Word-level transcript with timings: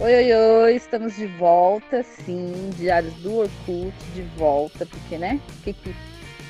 Oi, 0.00 0.12
oi, 0.12 0.32
oi, 0.32 0.74
estamos 0.74 1.14
de 1.14 1.24
volta, 1.26 2.02
sim, 2.02 2.68
Diários 2.76 3.14
do 3.14 3.36
Orkut, 3.36 3.94
de 4.12 4.22
volta, 4.36 4.84
porque, 4.84 5.16
né, 5.16 5.40
que, 5.62 5.72
que 5.72 5.94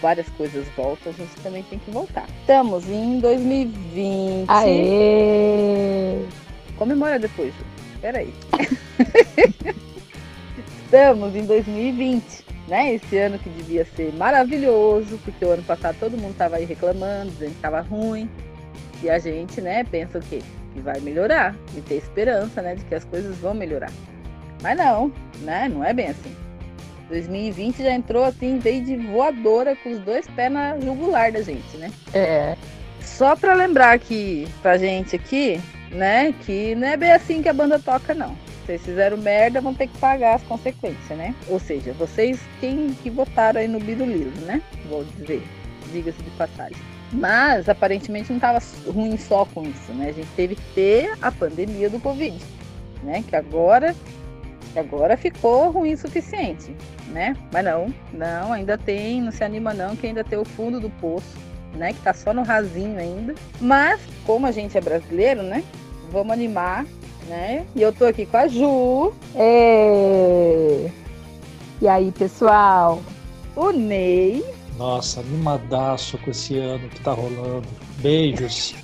várias 0.01 0.27
coisas 0.31 0.67
voltam, 0.75 1.13
a 1.13 1.15
gente 1.15 1.37
também 1.43 1.63
tem 1.65 1.79
que 1.79 1.91
voltar. 1.91 2.27
Estamos 2.41 2.89
em 2.89 3.21
2020. 3.21 4.49
Aê! 4.49 6.25
Comemora 6.79 7.19
depois, 7.19 7.53
Ju. 7.55 7.65
Peraí. 8.01 8.33
Estamos 10.83 11.37
em 11.37 11.45
2020, 11.45 12.47
né, 12.67 12.95
esse 12.95 13.19
ano 13.19 13.39
que 13.39 13.51
devia 13.51 13.85
ser 13.85 14.11
maravilhoso, 14.15 15.21
porque 15.23 15.45
o 15.45 15.51
ano 15.51 15.63
passado 15.65 15.99
todo 16.01 16.17
mundo 16.17 16.33
estava 16.33 16.57
aí 16.57 16.65
reclamando, 16.65 17.31
dizendo 17.33 17.51
que 17.51 17.57
estava 17.57 17.83
ruim, 17.83 18.27
e 19.03 19.11
a 19.11 19.19
gente, 19.19 19.61
né, 19.61 19.85
pensa 19.85 20.19
o 20.19 20.23
quê? 20.23 20.41
Que 20.75 20.81
vai 20.81 21.01
melhorar 21.01 21.55
e 21.77 21.81
ter 21.81 21.95
esperança, 21.95 22.61
né, 22.61 22.75
de 22.75 22.85
que 22.85 22.95
as 22.95 23.05
coisas 23.05 23.37
vão 23.39 23.55
melhorar. 23.55 23.91
Mas 24.63 24.77
não, 24.77 25.13
né? 25.43 25.69
Não 25.73 25.85
é 25.85 25.95
bem 25.95 26.09
assim. 26.09 26.35
2020 27.09 27.83
já 27.83 27.93
entrou 27.93 28.25
assim, 28.25 28.59
veio 28.59 28.85
de 28.85 28.97
voadora 28.97 29.77
com 29.77 29.91
os 29.91 29.99
dois 30.01 30.27
pés 30.29 30.51
na 30.51 30.79
jugular 30.81 31.31
da 31.31 31.43
gente, 31.43 31.77
né? 31.77 31.91
É. 32.13 32.57
Só 33.01 33.37
para 33.37 33.55
lembrar 33.55 33.99
que 33.99 34.49
pra 34.63 34.77
gente 34.79 35.15
aqui, 35.15 35.61
né, 35.91 36.35
que 36.45 36.75
não 36.75 36.89
é 36.89 36.97
bem 36.97 37.13
assim 37.13 37.43
que 37.43 37.49
a 37.49 37.53
banda 37.53 37.79
toca 37.79 38.15
não. 38.15 38.37
Vocês 38.65 38.83
fizeram 38.83 39.19
merda, 39.19 39.61
vão 39.61 39.75
ter 39.75 39.87
que 39.87 39.99
pagar 39.99 40.37
as 40.37 40.43
consequências, 40.43 41.17
né? 41.17 41.35
Ou 41.49 41.61
seja, 41.61 41.93
vocês 41.93 42.41
quem 42.61 42.95
que 43.03 43.11
votaram 43.11 43.61
aí 43.61 43.69
no 43.69 43.79
Biruliro, 43.79 44.33
né? 44.41 44.63
Vou 44.89 45.05
dizer, 45.05 45.43
diga-se 45.93 46.23
de 46.23 46.31
passagem. 46.31 46.94
Mas 47.13 47.69
aparentemente 47.69 48.31
não 48.31 48.37
estava 48.37 48.59
ruim 48.87 49.17
só 49.17 49.45
com 49.45 49.63
isso, 49.63 49.93
né? 49.93 50.09
A 50.09 50.13
gente 50.13 50.29
teve 50.35 50.57
que 50.57 50.75
ter 50.75 51.13
a 51.23 51.31
pandemia 51.31 51.89
do 51.89 52.01
Covid, 52.01 52.39
né? 53.03 53.23
Que 53.27 53.37
agora, 53.37 53.95
agora 54.75 55.17
ficou 55.17 55.71
ruim 55.71 55.93
o 55.93 55.99
suficiente, 55.99 56.75
né? 57.09 57.37
Mas 57.53 57.65
não, 57.65 57.95
não, 58.13 58.53
ainda 58.53 58.77
tem, 58.77 59.21
não 59.23 59.31
se 59.31 59.45
anima 59.45 59.73
não, 59.73 59.95
que 59.95 60.07
ainda 60.07 60.25
tem 60.25 60.39
o 60.39 60.45
fundo 60.45 60.81
do 60.81 60.91
poço, 60.91 61.37
né? 61.75 61.93
Que 61.93 62.01
tá 62.01 62.13
só 62.13 62.33
no 62.35 62.43
rasinho 62.43 62.99
ainda. 62.99 63.35
Mas, 63.61 64.01
como 64.27 64.47
a 64.47 64.51
gente 64.51 64.77
é 64.77 64.81
brasileiro, 64.81 65.43
né? 65.43 65.63
Vamos 66.11 66.33
animar, 66.33 66.85
né? 67.29 67.65
E 67.75 67.83
eu 67.83 67.93
tô 67.93 68.07
aqui 68.07 68.27
com 68.27 68.37
a 68.37 68.49
Ju. 68.49 69.13
E, 69.37 70.91
e 71.81 71.89
aí, 71.89 72.11
pessoal? 72.13 73.01
O 73.55 73.71
Ney. 73.71 74.45
Nossa, 74.77 75.21
animadaço 75.21 76.19
com 76.19 76.31
esse 76.31 76.59
ano 76.59 76.89
que 76.89 77.01
tá 77.01 77.13
rolando. 77.13 77.69
Beijos. 77.99 78.75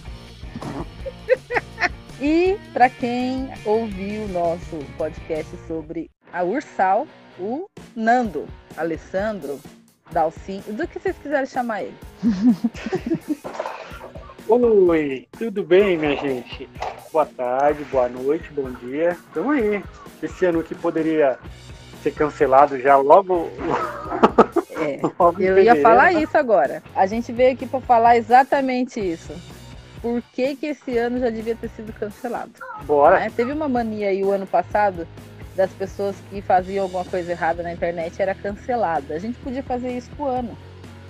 e 2.21 2.57
para 2.73 2.89
quem 2.89 3.51
ouviu 3.65 4.25
o 4.25 4.29
nosso 4.29 4.79
podcast 4.97 5.51
sobre 5.67 6.09
a 6.33 6.45
Ursal, 6.45 7.09
o 7.39 7.67
Nando, 7.97 8.47
Alessandro, 8.77 9.61
Dalcin, 10.13 10.63
do 10.69 10.87
que 10.87 11.01
vocês 11.01 11.17
quiserem 11.19 11.47
chamar 11.47 11.83
ele. 11.83 11.97
Oi, 14.49 15.29
tudo 15.39 15.63
bem, 15.63 15.97
minha 15.97 16.17
gente? 16.17 16.69
Boa 17.13 17.27
tarde, 17.27 17.85
boa 17.85 18.09
noite, 18.09 18.51
bom 18.53 18.71
dia. 18.71 19.11
Estamos 19.11 19.57
aí. 19.57 19.83
Esse 20.23 20.47
ano 20.47 20.63
que 20.63 20.75
poderia 20.75 21.39
ser 22.03 22.13
cancelado 22.13 22.79
já 22.81 22.97
logo 22.97 23.49
é, 24.81 25.01
eu 25.39 25.63
ia 25.63 25.77
falar 25.77 26.13
isso 26.13 26.37
agora. 26.37 26.83
A 26.95 27.07
gente 27.07 27.33
veio 27.33 27.53
aqui 27.53 27.67
para 27.67 27.81
falar 27.81 28.17
exatamente 28.17 29.01
isso. 29.01 29.33
Por 30.01 30.23
que, 30.33 30.57
que 30.57 30.67
esse 30.67 30.97
ano 30.97 31.19
já 31.19 31.29
devia 31.29 31.55
ter 31.55 31.69
sido 31.71 31.93
cancelado? 31.93 32.53
Bora. 32.85 33.21
Né? 33.21 33.33
Teve 33.35 33.53
uma 33.53 33.69
mania 33.69 34.09
aí 34.09 34.25
o 34.25 34.31
ano 34.31 34.47
passado 34.47 35.07
das 35.55 35.71
pessoas 35.73 36.17
que 36.31 36.41
faziam 36.41 36.85
alguma 36.85 37.05
coisa 37.05 37.33
errada 37.33 37.63
na 37.63 37.73
internet 37.73 38.21
era 38.21 38.35
cancelada. 38.35 39.15
A 39.15 39.19
gente 39.19 39.39
podia 39.41 39.63
fazer 39.63 39.91
isso 39.97 40.11
com 40.17 40.25
o 40.25 40.27
ano, 40.27 40.57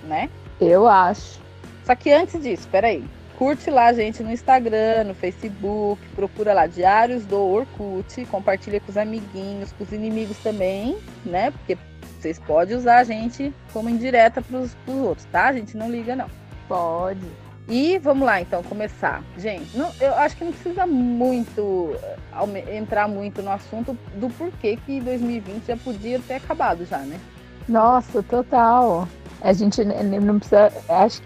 né? 0.03 0.29
Eu 0.59 0.87
acho. 0.87 1.39
Só 1.85 1.95
que 1.95 2.11
antes 2.11 2.41
disso, 2.41 2.67
peraí. 2.69 3.03
Curte 3.37 3.71
lá 3.71 3.87
a 3.87 3.93
gente 3.93 4.21
no 4.21 4.31
Instagram, 4.31 5.05
no 5.05 5.15
Facebook, 5.15 5.99
procura 6.15 6.53
lá 6.53 6.67
Diários 6.67 7.25
do 7.25 7.39
Orkut, 7.39 8.23
compartilha 8.25 8.79
com 8.79 8.91
os 8.91 8.97
amiguinhos, 8.97 9.71
com 9.71 9.83
os 9.83 9.91
inimigos 9.91 10.37
também, 10.39 10.95
né? 11.25 11.49
Porque 11.49 11.75
vocês 12.21 12.39
podem 12.39 12.77
usar 12.77 12.99
a 12.99 13.03
gente 13.03 13.53
como 13.73 13.89
indireta 13.89 14.41
para 14.41 14.59
os 14.59 14.75
outros, 14.87 15.25
tá? 15.31 15.47
A 15.47 15.53
gente 15.53 15.75
não 15.75 15.89
liga, 15.89 16.15
não. 16.15 16.27
Pode. 16.67 17.25
E 17.67 17.97
vamos 17.99 18.25
lá, 18.25 18.41
então, 18.41 18.61
começar. 18.63 19.23
Gente, 19.37 19.77
não, 19.77 19.91
eu 19.99 20.13
acho 20.15 20.35
que 20.35 20.43
não 20.43 20.51
precisa 20.51 20.85
muito 20.85 21.95
eh, 22.03 22.77
entrar 22.77 23.07
muito 23.07 23.41
no 23.41 23.51
assunto 23.51 23.97
do 24.15 24.29
porquê 24.29 24.77
que 24.85 24.99
2020 24.99 25.65
já 25.65 25.77
podia 25.77 26.19
ter 26.19 26.35
acabado 26.35 26.85
já, 26.85 26.99
né? 26.99 27.19
Nossa, 27.67 28.21
total. 28.23 29.07
A 29.41 29.53
gente 29.53 29.83
não 29.83 30.37
precisa. 30.37 30.71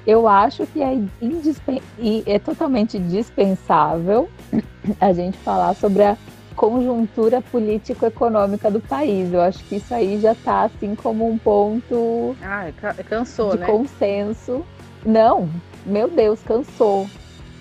Eu 0.05 0.27
acho 0.27 0.65
que 0.67 0.81
é, 0.81 0.93
indispen, 1.21 1.81
é 2.25 2.39
totalmente 2.39 2.97
dispensável 2.99 4.29
a 5.01 5.11
gente 5.11 5.37
falar 5.39 5.73
sobre 5.73 6.03
a 6.03 6.17
conjuntura 6.55 7.41
político-econômica 7.41 8.71
do 8.71 8.79
país. 8.79 9.31
Eu 9.33 9.41
acho 9.41 9.63
que 9.65 9.75
isso 9.75 9.93
aí 9.93 10.19
já 10.19 10.31
está 10.31 10.63
assim 10.63 10.95
como 10.95 11.29
um 11.29 11.37
ponto 11.37 12.35
ah, 12.41 12.67
cansou, 13.07 13.51
de 13.51 13.59
né? 13.59 13.65
consenso. 13.65 14.65
Não, 15.05 15.49
meu 15.85 16.07
Deus, 16.09 16.41
cansou. 16.43 17.07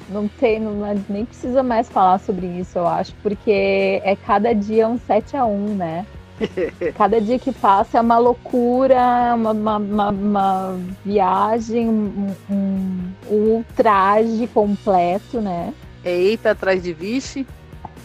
Não 0.09 0.28
tem, 0.28 0.60
não, 0.60 1.03
nem 1.09 1.25
precisa 1.25 1.62
mais 1.62 1.88
falar 1.88 2.19
sobre 2.19 2.47
isso, 2.47 2.78
eu 2.78 2.87
acho, 2.87 3.15
porque 3.22 4.03
é 4.05 4.15
cada 4.15 4.55
dia 4.55 4.87
um 4.87 4.99
7 4.99 5.37
a 5.37 5.47
1 5.47 5.75
né? 5.75 6.06
Cada 6.97 7.21
dia 7.21 7.38
que 7.38 7.53
passa 7.53 7.99
é 7.99 8.00
uma 8.00 8.19
loucura, 8.19 9.34
uma, 9.34 9.53
uma, 9.53 9.76
uma, 9.76 10.11
uma 10.11 10.81
viagem, 11.05 11.88
um, 11.88 12.34
um, 12.50 13.12
um 13.31 13.37
ultraje 13.55 14.47
completo, 14.49 15.41
né? 15.41 15.72
É 16.05 16.12
eita 16.12 16.50
atrás 16.50 16.82
de 16.82 16.93
vixe. 16.93 17.47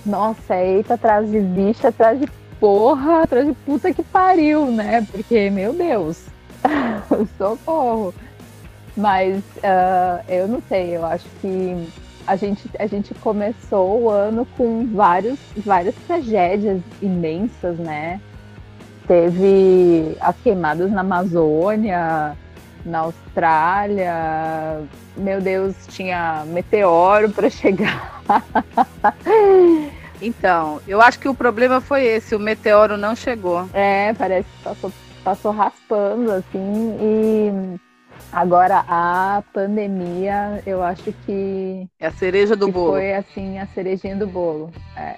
Nossa, 0.06 0.56
eita 0.56 0.94
atrás 0.96 1.30
de 1.30 1.40
bicho, 1.40 1.86
atrás 1.86 2.20
de 2.20 2.28
porra, 2.60 3.24
atrás 3.24 3.46
de 3.46 3.54
puta 3.54 3.94
que 3.94 4.04
pariu, 4.04 4.68
né? 4.72 5.06
Porque, 5.12 5.50
meu 5.50 5.74
Deus, 5.74 6.26
socorro. 7.38 8.14
Mas 8.96 9.38
uh, 9.58 10.24
eu 10.28 10.48
não 10.48 10.62
sei, 10.68 10.98
eu 10.98 11.06
acho 11.06 11.26
que 11.42 11.88
a 12.28 12.36
gente, 12.36 12.70
a 12.78 12.86
gente 12.86 13.14
começou 13.16 14.04
o 14.04 14.10
ano 14.10 14.46
com 14.58 14.86
vários, 14.94 15.40
várias 15.58 15.96
tragédias 16.08 16.82
imensas, 17.02 17.78
né? 17.78 18.20
Teve 19.08 20.16
as 20.20 20.36
queimadas 20.38 20.92
na 20.92 21.02
Amazônia, 21.02 22.38
na 22.86 23.00
Austrália. 23.00 24.82
Meu 25.16 25.42
Deus, 25.42 25.76
tinha 25.88 26.44
meteoro 26.48 27.30
para 27.30 27.50
chegar. 27.50 28.22
Então, 30.22 30.82
eu 30.86 31.02
acho 31.02 31.18
que 31.18 31.30
o 31.30 31.34
problema 31.34 31.80
foi 31.80 32.06
esse, 32.06 32.36
o 32.36 32.40
meteoro 32.40 32.98
não 32.98 33.16
chegou. 33.16 33.70
É, 33.74 34.14
parece 34.14 34.50
que 34.50 34.64
passou, 34.64 34.92
passou 35.24 35.52
raspando, 35.52 36.32
assim, 36.32 36.98
e 37.00 37.80
agora 38.32 38.84
a 38.88 39.42
pandemia, 39.54 40.62
eu 40.66 40.84
acho 40.84 41.14
que. 41.26 41.88
É 42.00 42.08
a 42.08 42.12
cereja 42.12 42.56
do 42.56 42.70
bolo. 42.70 42.94
Foi 42.94 43.14
assim, 43.14 43.58
a 43.60 43.66
cerejinha 43.68 44.16
do 44.16 44.28
bolo. 44.28 44.72
É. 44.98 45.16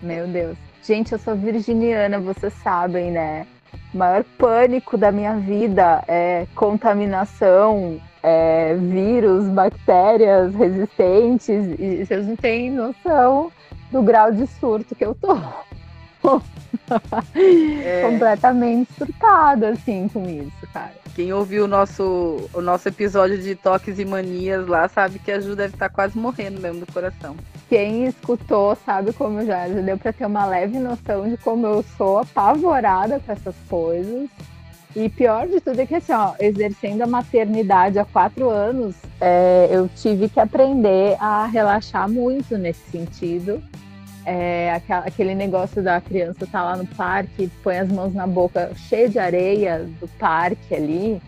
Meu 0.00 0.26
Deus. 0.26 0.56
Gente, 0.82 1.12
eu 1.12 1.18
sou 1.18 1.36
virginiana, 1.36 2.18
vocês 2.18 2.54
sabem, 2.62 3.10
né? 3.10 3.46
Maior 3.92 4.24
pânico 4.36 4.96
da 4.98 5.10
minha 5.10 5.34
vida 5.36 6.04
é 6.06 6.46
contaminação, 6.54 8.00
é, 8.22 8.74
vírus, 8.74 9.48
bactérias 9.48 10.54
resistentes, 10.54 11.66
e 11.78 12.04
vocês 12.04 12.26
não 12.26 12.36
têm 12.36 12.70
noção 12.70 13.50
do 13.90 14.02
grau 14.02 14.30
de 14.30 14.46
surto 14.46 14.94
que 14.94 15.04
eu 15.04 15.14
tô. 15.14 15.36
É. 17.34 18.02
Completamente 18.02 18.92
surtada, 18.94 19.70
assim, 19.70 20.08
com 20.08 20.28
isso, 20.28 20.66
cara. 20.72 20.94
Quem 21.14 21.32
ouviu 21.32 21.64
o 21.64 21.68
nosso, 21.68 22.48
o 22.52 22.60
nosso 22.60 22.88
episódio 22.88 23.38
de 23.38 23.54
toques 23.54 23.98
e 23.98 24.04
manias 24.04 24.66
lá 24.66 24.88
sabe 24.88 25.18
que 25.18 25.32
a 25.32 25.40
Ju 25.40 25.56
deve 25.56 25.74
estar 25.74 25.88
tá 25.88 25.94
quase 25.94 26.16
morrendo 26.16 26.60
mesmo 26.60 26.80
do 26.80 26.92
coração. 26.92 27.36
Quem 27.68 28.06
escutou 28.06 28.76
sabe 28.86 29.12
como 29.12 29.44
já, 29.44 29.68
já 29.68 29.80
deu 29.80 29.98
para 29.98 30.12
ter 30.12 30.26
uma 30.26 30.46
leve 30.46 30.78
noção 30.78 31.28
de 31.28 31.36
como 31.38 31.66
eu 31.66 31.84
sou 31.96 32.18
apavorada 32.18 33.20
com 33.20 33.32
essas 33.32 33.54
coisas. 33.68 34.28
E 34.96 35.08
pior 35.08 35.46
de 35.46 35.60
tudo 35.60 35.80
é 35.80 35.86
que, 35.86 35.94
assim, 35.94 36.12
ó, 36.12 36.34
exercendo 36.40 37.02
a 37.02 37.06
maternidade 37.06 37.98
há 37.98 38.04
quatro 38.04 38.48
anos, 38.48 38.96
é, 39.20 39.68
eu 39.70 39.88
tive 39.94 40.28
que 40.28 40.40
aprender 40.40 41.16
a 41.20 41.46
relaxar 41.46 42.08
muito 42.08 42.56
nesse 42.56 42.90
sentido. 42.90 43.62
É, 44.30 44.82
aquele 44.88 45.34
negócio 45.34 45.82
da 45.82 46.00
criança 46.02 46.46
tá 46.46 46.62
lá 46.62 46.76
no 46.76 46.86
parque, 46.86 47.50
põe 47.62 47.78
as 47.78 47.88
mãos 47.88 48.12
na 48.12 48.26
boca 48.26 48.70
cheia 48.76 49.08
de 49.08 49.18
areia 49.18 49.86
do 50.00 50.06
parque 50.18 50.74
ali. 50.74 51.22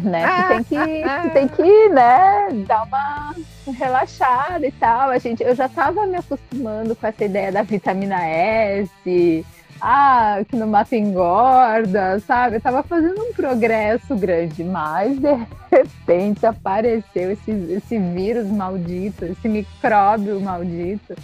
né? 0.00 0.26
Tem 0.48 0.64
que, 0.64 1.30
tem 1.32 1.48
que, 1.48 1.88
né, 1.90 2.48
dar 2.66 2.84
uma 2.84 3.34
relaxada 3.76 4.66
e 4.66 4.72
tal. 4.72 5.10
A 5.10 5.18
gente, 5.18 5.42
eu 5.42 5.54
já 5.54 5.68
tava 5.68 6.06
me 6.06 6.16
acostumando 6.16 6.96
com 6.96 7.06
essa 7.06 7.24
ideia 7.24 7.52
da 7.52 7.62
vitamina 7.62 8.24
S, 8.26 9.44
ah, 9.80 10.42
que 10.48 10.56
no 10.56 10.66
mato 10.66 10.94
engorda, 10.94 12.20
sabe? 12.20 12.56
Eu 12.56 12.60
tava 12.60 12.82
fazendo 12.82 13.20
um 13.20 13.32
progresso 13.32 14.14
grande, 14.14 14.62
mas 14.62 15.18
de 15.18 15.46
repente 15.70 16.44
apareceu 16.44 17.32
esse, 17.32 17.50
esse 17.50 17.98
vírus 17.98 18.46
maldito, 18.46 19.24
esse 19.24 19.48
micróbio 19.48 20.40
maldito, 20.40 21.14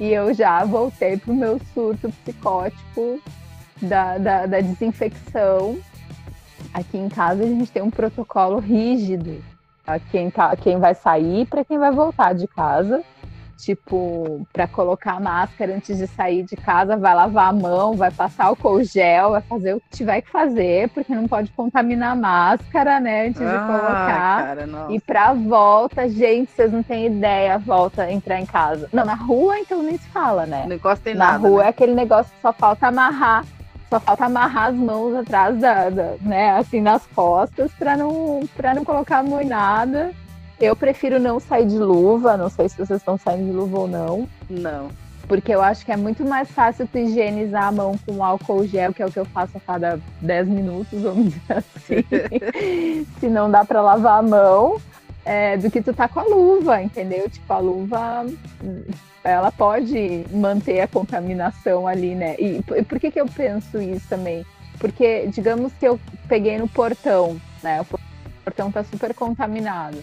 e 0.00 0.12
eu 0.12 0.32
já 0.32 0.64
voltei 0.64 1.16
pro 1.16 1.34
meu 1.34 1.60
surto 1.74 2.12
psicótico 2.22 3.20
da, 3.82 4.18
da, 4.18 4.46
da 4.46 4.60
desinfecção. 4.60 5.78
Aqui 6.72 6.98
em 6.98 7.08
casa 7.08 7.42
a 7.42 7.46
gente 7.46 7.70
tem 7.70 7.82
um 7.82 7.90
protocolo 7.90 8.58
rígido. 8.58 9.42
A 9.86 9.98
quem, 9.98 10.30
tá, 10.30 10.54
quem 10.54 10.78
vai 10.78 10.94
sair 10.94 11.46
para 11.46 11.64
quem 11.64 11.78
vai 11.78 11.90
voltar 11.90 12.34
de 12.34 12.46
casa 12.46 13.02
tipo, 13.58 14.46
para 14.52 14.68
colocar 14.68 15.20
máscara 15.20 15.74
antes 15.74 15.98
de 15.98 16.06
sair 16.06 16.44
de 16.44 16.56
casa, 16.56 16.96
vai 16.96 17.14
lavar 17.14 17.50
a 17.50 17.52
mão, 17.52 17.94
vai 17.94 18.10
passar 18.10 18.46
álcool 18.46 18.82
gel, 18.84 19.32
vai 19.32 19.42
fazer 19.42 19.74
o 19.74 19.80
que 19.80 19.90
tiver 19.90 20.20
que 20.20 20.30
fazer, 20.30 20.88
porque 20.90 21.12
não 21.12 21.26
pode 21.26 21.50
contaminar 21.50 22.12
a 22.12 22.16
máscara, 22.16 23.00
né, 23.00 23.26
antes 23.26 23.42
ah, 23.42 23.44
de 23.44 23.66
colocar. 23.66 24.44
Cara, 24.44 24.68
e 24.90 25.00
pra 25.00 25.34
volta, 25.34 26.08
gente, 26.08 26.50
vocês 26.52 26.72
não 26.72 26.82
têm 26.82 27.06
ideia, 27.06 27.56
a 27.56 27.58
volta 27.58 28.10
entrar 28.10 28.40
em 28.40 28.46
casa. 28.46 28.88
Não, 28.92 29.04
na 29.04 29.14
rua 29.14 29.58
então 29.58 29.82
nem 29.82 29.98
se 29.98 30.08
fala, 30.08 30.46
né? 30.46 30.64
Não 30.68 30.76
encosta 30.76 31.10
em 31.10 31.14
na 31.14 31.32
nada. 31.32 31.38
Na 31.38 31.48
rua 31.48 31.60
né? 31.62 31.66
é 31.66 31.70
aquele 31.70 31.94
negócio 31.94 32.32
que 32.32 32.40
só 32.40 32.52
falta 32.52 32.86
amarrar 32.86 33.44
só 33.90 33.98
falta 33.98 34.26
amarrar 34.26 34.68
as 34.68 34.74
mãos 34.74 35.14
atrás 35.14 35.58
da, 35.58 35.88
da 35.88 36.14
né, 36.20 36.50
assim 36.50 36.78
nas 36.78 37.06
costas 37.06 37.72
para 37.72 37.96
não 37.96 38.46
para 38.54 38.74
não 38.74 38.84
colocar 38.84 39.18
a 39.18 39.22
mão 39.22 39.40
em 39.40 39.46
nada 39.46 40.14
eu 40.60 40.74
prefiro 40.74 41.20
não 41.20 41.38
sair 41.38 41.66
de 41.66 41.78
luva, 41.78 42.36
não 42.36 42.48
sei 42.48 42.68
se 42.68 42.76
vocês 42.76 42.98
estão 42.98 43.16
saindo 43.16 43.46
de 43.46 43.52
luva 43.52 43.78
ou 43.78 43.88
não. 43.88 44.28
Não. 44.50 44.88
Porque 45.28 45.54
eu 45.54 45.62
acho 45.62 45.84
que 45.84 45.92
é 45.92 45.96
muito 45.96 46.24
mais 46.24 46.50
fácil 46.50 46.88
tu 46.90 46.98
higienizar 46.98 47.64
a 47.64 47.72
mão 47.72 47.94
com 48.04 48.24
álcool 48.24 48.66
gel, 48.66 48.94
que 48.94 49.02
é 49.02 49.06
o 49.06 49.12
que 49.12 49.18
eu 49.18 49.26
faço 49.26 49.56
a 49.58 49.60
cada 49.60 50.00
10 50.22 50.48
minutos, 50.48 51.02
vamos 51.02 51.34
dizer 51.34 51.52
assim. 51.52 53.06
se 53.20 53.28
não 53.28 53.50
dá 53.50 53.64
para 53.64 53.82
lavar 53.82 54.20
a 54.20 54.22
mão, 54.22 54.80
é, 55.24 55.56
do 55.58 55.70
que 55.70 55.82
tu 55.82 55.92
tá 55.92 56.08
com 56.08 56.20
a 56.20 56.24
luva, 56.24 56.82
entendeu? 56.82 57.28
Tipo, 57.28 57.52
a 57.52 57.58
luva 57.58 58.26
ela 59.22 59.52
pode 59.52 60.24
manter 60.32 60.80
a 60.80 60.88
contaminação 60.88 61.86
ali, 61.86 62.14
né? 62.14 62.34
E 62.38 62.62
por 62.84 62.98
que, 62.98 63.10
que 63.10 63.20
eu 63.20 63.26
penso 63.26 63.80
isso 63.80 64.08
também? 64.08 64.44
Porque, 64.78 65.26
digamos 65.26 65.72
que 65.74 65.86
eu 65.86 66.00
peguei 66.26 66.56
no 66.56 66.66
portão, 66.66 67.38
né? 67.62 67.82
O 67.82 67.98
portão 68.44 68.72
tá 68.72 68.82
super 68.82 69.12
contaminado 69.12 70.02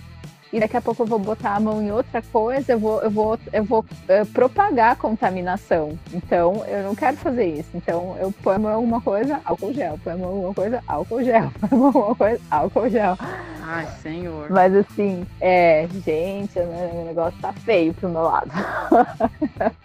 e 0.55 0.59
daqui 0.61 0.77
a 0.77 0.81
pouco 0.81 1.03
eu 1.03 1.05
vou 1.05 1.19
botar 1.19 1.57
a 1.57 1.59
mão 1.59 1.81
em 1.81 1.91
outra 1.91 2.21
coisa, 2.21 2.71
eu 2.71 2.79
vou, 2.79 3.01
eu 3.01 3.11
vou, 3.11 3.37
eu 3.51 3.65
vou 3.65 3.81
uh, 3.81 4.25
propagar 4.27 4.93
a 4.93 4.95
contaminação. 4.95 5.99
Então, 6.13 6.65
eu 6.65 6.81
não 6.81 6.95
quero 6.95 7.17
fazer 7.17 7.45
isso. 7.59 7.67
Então, 7.73 8.15
eu 8.21 8.31
ponho 8.31 8.55
a 8.55 8.59
mão 8.59 8.71
em 8.71 8.75
alguma 8.75 9.01
coisa, 9.01 9.41
álcool 9.43 9.73
gel. 9.73 9.99
Ponho 10.01 10.15
a 10.15 10.19
mão 10.19 10.29
em 10.29 10.35
alguma 10.35 10.53
coisa, 10.53 10.81
álcool 10.87 11.21
gel. 11.25 11.51
Ponho 11.59 11.73
a 11.73 11.75
mão 11.75 11.81
em 11.81 11.87
alguma 11.87 12.15
coisa, 12.15 12.41
álcool 12.49 12.89
gel. 12.89 13.17
Ai, 13.63 13.85
senhor. 14.01 14.49
Mas 14.49 14.73
assim, 14.73 15.27
é, 15.41 15.89
gente, 16.05 16.57
o 16.57 17.03
negócio 17.05 17.37
tá 17.41 17.51
feio 17.51 17.93
pro 17.93 18.07
meu 18.07 18.21
lado. 18.21 18.49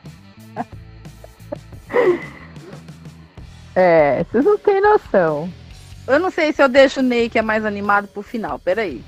é, 3.74 4.22
vocês 4.22 4.44
não 4.44 4.56
têm 4.56 4.80
noção. 4.80 5.52
Eu 6.06 6.20
não 6.20 6.30
sei 6.30 6.52
se 6.52 6.62
eu 6.62 6.68
deixo 6.68 7.00
o 7.00 7.02
Ney, 7.02 7.28
que 7.28 7.40
é 7.40 7.42
mais 7.42 7.64
animado, 7.64 8.06
pro 8.06 8.22
final. 8.22 8.56
Peraí. 8.60 9.02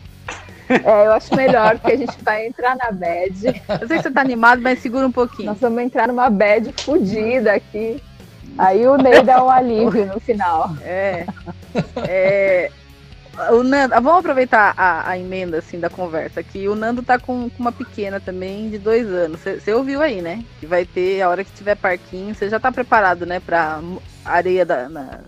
É, 0.84 1.06
eu 1.06 1.12
acho 1.12 1.34
melhor, 1.34 1.78
porque 1.78 1.92
a 1.92 1.98
gente 1.98 2.16
vai 2.22 2.46
entrar 2.46 2.76
na 2.76 2.90
bad. 2.90 3.62
Eu 3.80 3.88
sei 3.88 3.96
que 3.96 4.02
você 4.02 4.10
tá 4.10 4.20
animado, 4.20 4.62
mas 4.62 4.78
segura 4.80 5.06
um 5.06 5.12
pouquinho. 5.12 5.46
Nós 5.46 5.60
vamos 5.60 5.82
entrar 5.82 6.08
numa 6.08 6.30
bad 6.30 6.72
fodida 6.82 7.54
aqui. 7.54 8.02
Aí 8.58 8.86
o 8.86 8.96
Ney 8.96 9.22
dá 9.22 9.42
um 9.42 9.50
alívio 9.50 10.06
no 10.06 10.20
final. 10.20 10.70
É. 10.82 11.26
é 12.06 12.70
o 13.50 13.62
Nando, 13.62 13.94
vamos 13.94 14.18
aproveitar 14.18 14.74
a, 14.76 15.08
a, 15.08 15.18
emenda 15.18 15.58
assim 15.58 15.80
da 15.80 15.88
conversa 15.88 16.42
que 16.42 16.68
o 16.68 16.74
Nando 16.74 17.02
tá 17.02 17.18
com, 17.18 17.48
com 17.48 17.58
uma 17.58 17.72
pequena 17.72 18.20
também 18.20 18.68
de 18.68 18.78
dois 18.78 19.06
anos. 19.06 19.40
Você 19.40 19.72
ouviu 19.72 20.02
aí, 20.02 20.20
né? 20.20 20.44
Que 20.60 20.66
vai 20.66 20.84
ter 20.84 21.22
a 21.22 21.30
hora 21.30 21.42
que 21.42 21.52
tiver 21.52 21.74
parquinho. 21.74 22.34
Você 22.34 22.48
já 22.50 22.60
tá 22.60 22.70
preparado, 22.70 23.24
né? 23.24 23.40
Pra 23.40 23.80
areia 24.24 24.66
da, 24.66 24.88
na, 24.88 25.20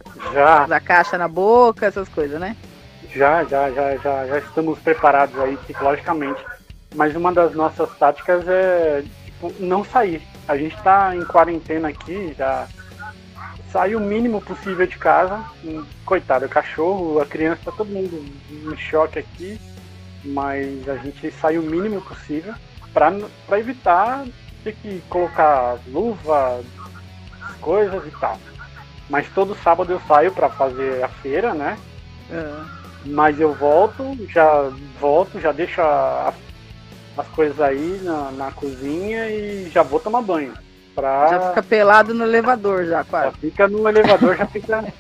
da 0.69 0.81
caixa 0.81 1.17
na 1.17 1.29
boca, 1.29 1.87
essas 1.87 2.09
coisas, 2.09 2.39
né? 2.39 2.57
Já, 3.15 3.45
já, 3.45 3.71
já, 3.71 3.97
já, 3.97 4.27
já 4.27 4.39
estamos 4.39 4.79
preparados 4.81 5.39
aí 5.39 5.57
psicologicamente. 5.59 6.45
Mas 6.95 7.15
uma 7.15 7.33
das 7.33 7.55
nossas 7.55 7.89
táticas 7.97 8.47
é 8.49 9.05
tipo, 9.25 9.53
não 9.61 9.85
sair. 9.85 10.23
A 10.49 10.57
gente 10.57 10.77
está 10.77 11.15
em 11.15 11.25
quarentena 11.25 11.89
aqui, 11.89 12.35
já 12.37 12.67
sai 13.71 13.95
o 13.95 14.01
mínimo 14.01 14.41
possível 14.41 14.87
de 14.87 14.99
casa. 14.99 15.45
Coitado, 16.05 16.47
o 16.47 16.49
cachorro, 16.49 17.21
a 17.21 17.27
criança, 17.27 17.73
todo 17.73 17.87
mundo 17.87 18.25
em 18.51 18.77
choque 18.77 19.19
aqui. 19.19 19.61
Mas 20.25 20.89
a 20.89 20.97
gente 20.97 21.31
sai 21.33 21.59
o 21.59 21.63
mínimo 21.63 22.01
possível 22.01 22.55
para 22.93 23.59
evitar 23.59 24.25
ter 24.65 24.75
que 24.77 25.03
colocar 25.09 25.77
luva, 25.87 26.63
coisas 27.61 28.07
e 28.07 28.11
tal. 28.13 28.39
Mas 29.09 29.29
todo 29.29 29.55
sábado 29.57 29.93
eu 29.93 30.01
saio 30.09 30.33
para 30.33 30.49
fazer 30.49 31.05
a 31.05 31.09
feira, 31.09 31.53
né? 31.53 31.79
É. 32.31 32.84
Mas 33.05 33.39
eu 33.39 33.55
volto, 33.55 34.17
já 34.29 34.71
volto, 34.99 35.39
já 35.39 35.53
deixo 35.53 35.81
a, 35.81 36.33
a, 37.17 37.21
as 37.21 37.29
coisas 37.29 37.61
aí 37.61 38.01
na, 38.03 38.31
na, 38.33 38.51
cozinha 38.53 39.29
e 39.29 39.71
já 39.71 39.83
vou 39.83 40.01
tomar 40.01 40.23
banho. 40.23 40.55
Pra... 40.95 41.29
Já 41.29 41.49
fica 41.49 41.63
pelado 41.63 42.15
no 42.15 42.25
elevador 42.25 42.87
já, 42.87 43.05
quase. 43.05 43.27
Já 43.27 43.33
fica 43.33 43.69
no 43.69 43.89
elevador, 43.89 44.37
já 44.37 44.47
fica. 44.47 44.85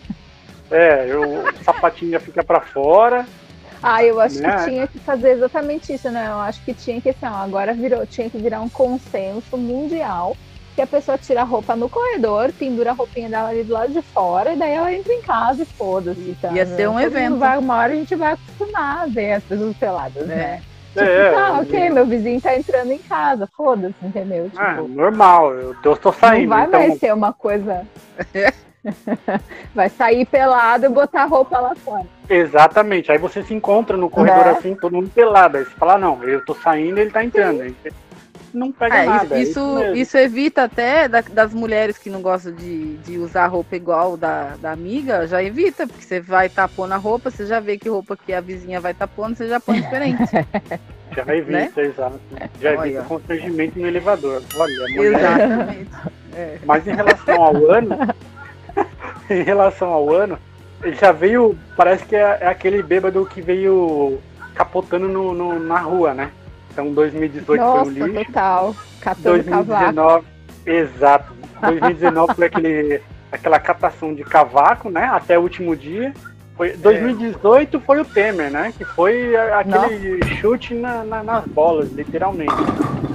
É, 0.70 1.06
eu, 1.08 1.44
o 1.44 1.62
sapatinho 1.62 2.12
já 2.12 2.20
fica 2.20 2.42
para 2.42 2.58
fora. 2.58 3.26
Ah, 3.82 4.02
eu 4.02 4.18
acho 4.18 4.40
né? 4.40 4.56
que 4.56 4.64
tinha 4.64 4.86
que 4.86 4.98
fazer 4.98 5.32
exatamente 5.32 5.92
isso, 5.92 6.10
né? 6.10 6.26
Eu 6.26 6.38
acho 6.40 6.64
que 6.64 6.72
tinha 6.72 7.00
que 7.02 7.10
assim, 7.10 7.26
ó, 7.26 7.36
agora 7.36 7.74
virou, 7.74 8.04
tinha 8.06 8.30
que 8.30 8.38
virar 8.38 8.62
um 8.62 8.68
consenso 8.68 9.58
mundial 9.58 10.34
que 10.74 10.82
a 10.82 10.86
pessoa 10.86 11.16
tira 11.16 11.42
a 11.42 11.44
roupa 11.44 11.76
no 11.76 11.88
corredor, 11.88 12.52
pendura 12.52 12.90
a 12.90 12.94
roupinha 12.94 13.28
dela 13.28 13.48
ali 13.48 13.62
do 13.62 13.72
lado 13.72 13.92
de 13.92 14.02
fora, 14.02 14.52
e 14.52 14.56
daí 14.56 14.72
ela 14.72 14.92
entra 14.92 15.12
em 15.12 15.22
casa 15.22 15.62
e 15.62 15.66
foda-se. 15.66 16.36
Tá? 16.40 16.50
Ia 16.52 16.66
ser 16.66 16.88
um 16.88 16.98
evento. 16.98 17.36
Vai, 17.36 17.58
uma 17.58 17.76
hora 17.76 17.92
a 17.92 17.96
gente 17.96 18.14
vai 18.14 18.32
acostumar 18.32 19.02
a 19.02 19.06
ver 19.06 19.34
as 19.34 19.44
pessoas 19.44 19.76
peladas, 19.76 20.24
é. 20.24 20.34
né? 20.34 20.62
Tipo, 20.92 21.04
é, 21.04 21.32
tá, 21.32 21.60
ok, 21.60 21.80
é. 21.80 21.90
meu 21.90 22.06
vizinho 22.06 22.40
tá 22.40 22.56
entrando 22.56 22.92
em 22.92 22.98
casa, 22.98 23.48
foda-se, 23.56 23.94
entendeu? 24.00 24.48
Ah, 24.56 24.74
tipo, 24.74 24.84
ah, 24.84 24.88
normal, 24.88 25.52
eu 25.52 25.74
tô, 25.82 25.96
tô 25.96 26.12
saindo. 26.12 26.48
Não 26.48 26.56
vai 26.56 26.66
então... 26.66 26.80
mais 26.80 26.98
ser 27.00 27.12
uma 27.12 27.32
coisa. 27.32 27.84
vai 29.74 29.88
sair 29.88 30.24
pelado 30.26 30.86
e 30.86 30.88
botar 30.88 31.22
a 31.22 31.26
roupa 31.26 31.58
lá 31.58 31.74
fora. 31.74 32.06
Exatamente, 32.28 33.10
aí 33.10 33.18
você 33.18 33.42
se 33.42 33.52
encontra 33.52 33.96
no 33.96 34.08
corredor 34.08 34.46
é. 34.46 34.50
assim, 34.50 34.74
todo 34.74 34.94
mundo 34.94 35.10
pelado. 35.10 35.56
Aí 35.56 35.64
você 35.64 35.70
fala, 35.70 35.98
não, 35.98 36.22
eu 36.22 36.44
tô 36.44 36.54
saindo 36.54 36.98
ele 36.98 37.10
tá 37.10 37.24
entrando. 37.24 37.62
Aí 37.62 37.74
não 38.54 38.72
pega 38.72 38.96
é, 38.96 39.06
nada. 39.06 39.38
Isso, 39.38 39.78
é 39.78 39.92
isso, 39.92 39.96
isso, 39.96 40.16
evita 40.16 40.64
até 40.64 41.08
da, 41.08 41.20
das 41.20 41.52
mulheres 41.52 41.98
que 41.98 42.08
não 42.08 42.22
gostam 42.22 42.52
de, 42.52 42.96
de 42.98 43.18
usar 43.18 43.46
roupa 43.48 43.76
igual 43.76 44.16
da, 44.16 44.56
da 44.56 44.72
amiga, 44.72 45.26
já 45.26 45.42
evita, 45.42 45.86
porque 45.86 46.02
você 46.02 46.20
vai 46.20 46.48
tapando 46.48 46.94
a 46.94 46.96
roupa, 46.96 47.30
você 47.30 47.46
já 47.46 47.60
vê 47.60 47.76
que 47.76 47.88
roupa 47.88 48.16
que 48.16 48.32
a 48.32 48.40
vizinha 48.40 48.80
vai 48.80 48.94
tapando, 48.94 49.36
você 49.36 49.48
já 49.48 49.58
põe 49.58 49.80
diferente. 49.80 50.22
já 51.14 51.36
evita, 51.36 51.52
né? 51.52 51.72
exato. 51.76 52.20
Já 52.60 52.70
Olha. 52.70 52.88
evita 52.88 53.02
constrangimento 53.04 53.78
no 53.78 53.86
elevador. 53.86 54.42
Olha, 54.56 54.88
mulher. 54.94 55.14
Exatamente. 55.14 55.90
É. 56.36 56.58
Mas 56.64 56.84
em 56.84 56.92
relação 56.96 57.40
ao 57.40 57.70
ano, 57.70 57.96
em 59.30 59.42
relação 59.44 59.88
ao 59.88 60.12
ano, 60.12 60.36
ele 60.82 60.96
já 60.96 61.12
veio, 61.12 61.56
parece 61.76 62.04
que 62.04 62.16
é, 62.16 62.38
é 62.40 62.48
aquele 62.48 62.82
bêbado 62.82 63.24
que 63.24 63.40
veio 63.40 64.18
capotando 64.54 65.08
no, 65.08 65.32
no, 65.32 65.60
na 65.60 65.78
rua, 65.78 66.12
né? 66.12 66.32
Então 66.74 66.92
2018 66.92 67.60
Nossa, 67.60 67.84
foi 67.84 68.02
um 68.02 68.06
lixo. 68.06 68.24
total. 68.26 68.76
Catando 69.00 69.42
2019, 69.44 69.94
cavaco. 69.94 70.24
exato. 70.66 71.32
2019 71.62 72.34
foi 72.34 72.46
aquele, 72.46 73.00
aquela 73.30 73.60
catação 73.60 74.12
de 74.12 74.24
cavaco, 74.24 74.90
né? 74.90 75.04
Até 75.04 75.38
o 75.38 75.42
último 75.42 75.76
dia. 75.76 76.12
Foi, 76.56 76.72
2018 76.72 77.76
é. 77.76 77.80
foi 77.80 78.00
o 78.00 78.04
Temer, 78.04 78.50
né? 78.50 78.74
Que 78.76 78.84
foi 78.84 79.36
aquele 79.36 80.18
Nossa. 80.18 80.34
chute 80.34 80.74
na, 80.74 81.04
na, 81.04 81.22
nas 81.22 81.44
bolas, 81.46 81.92
literalmente. 81.92 82.52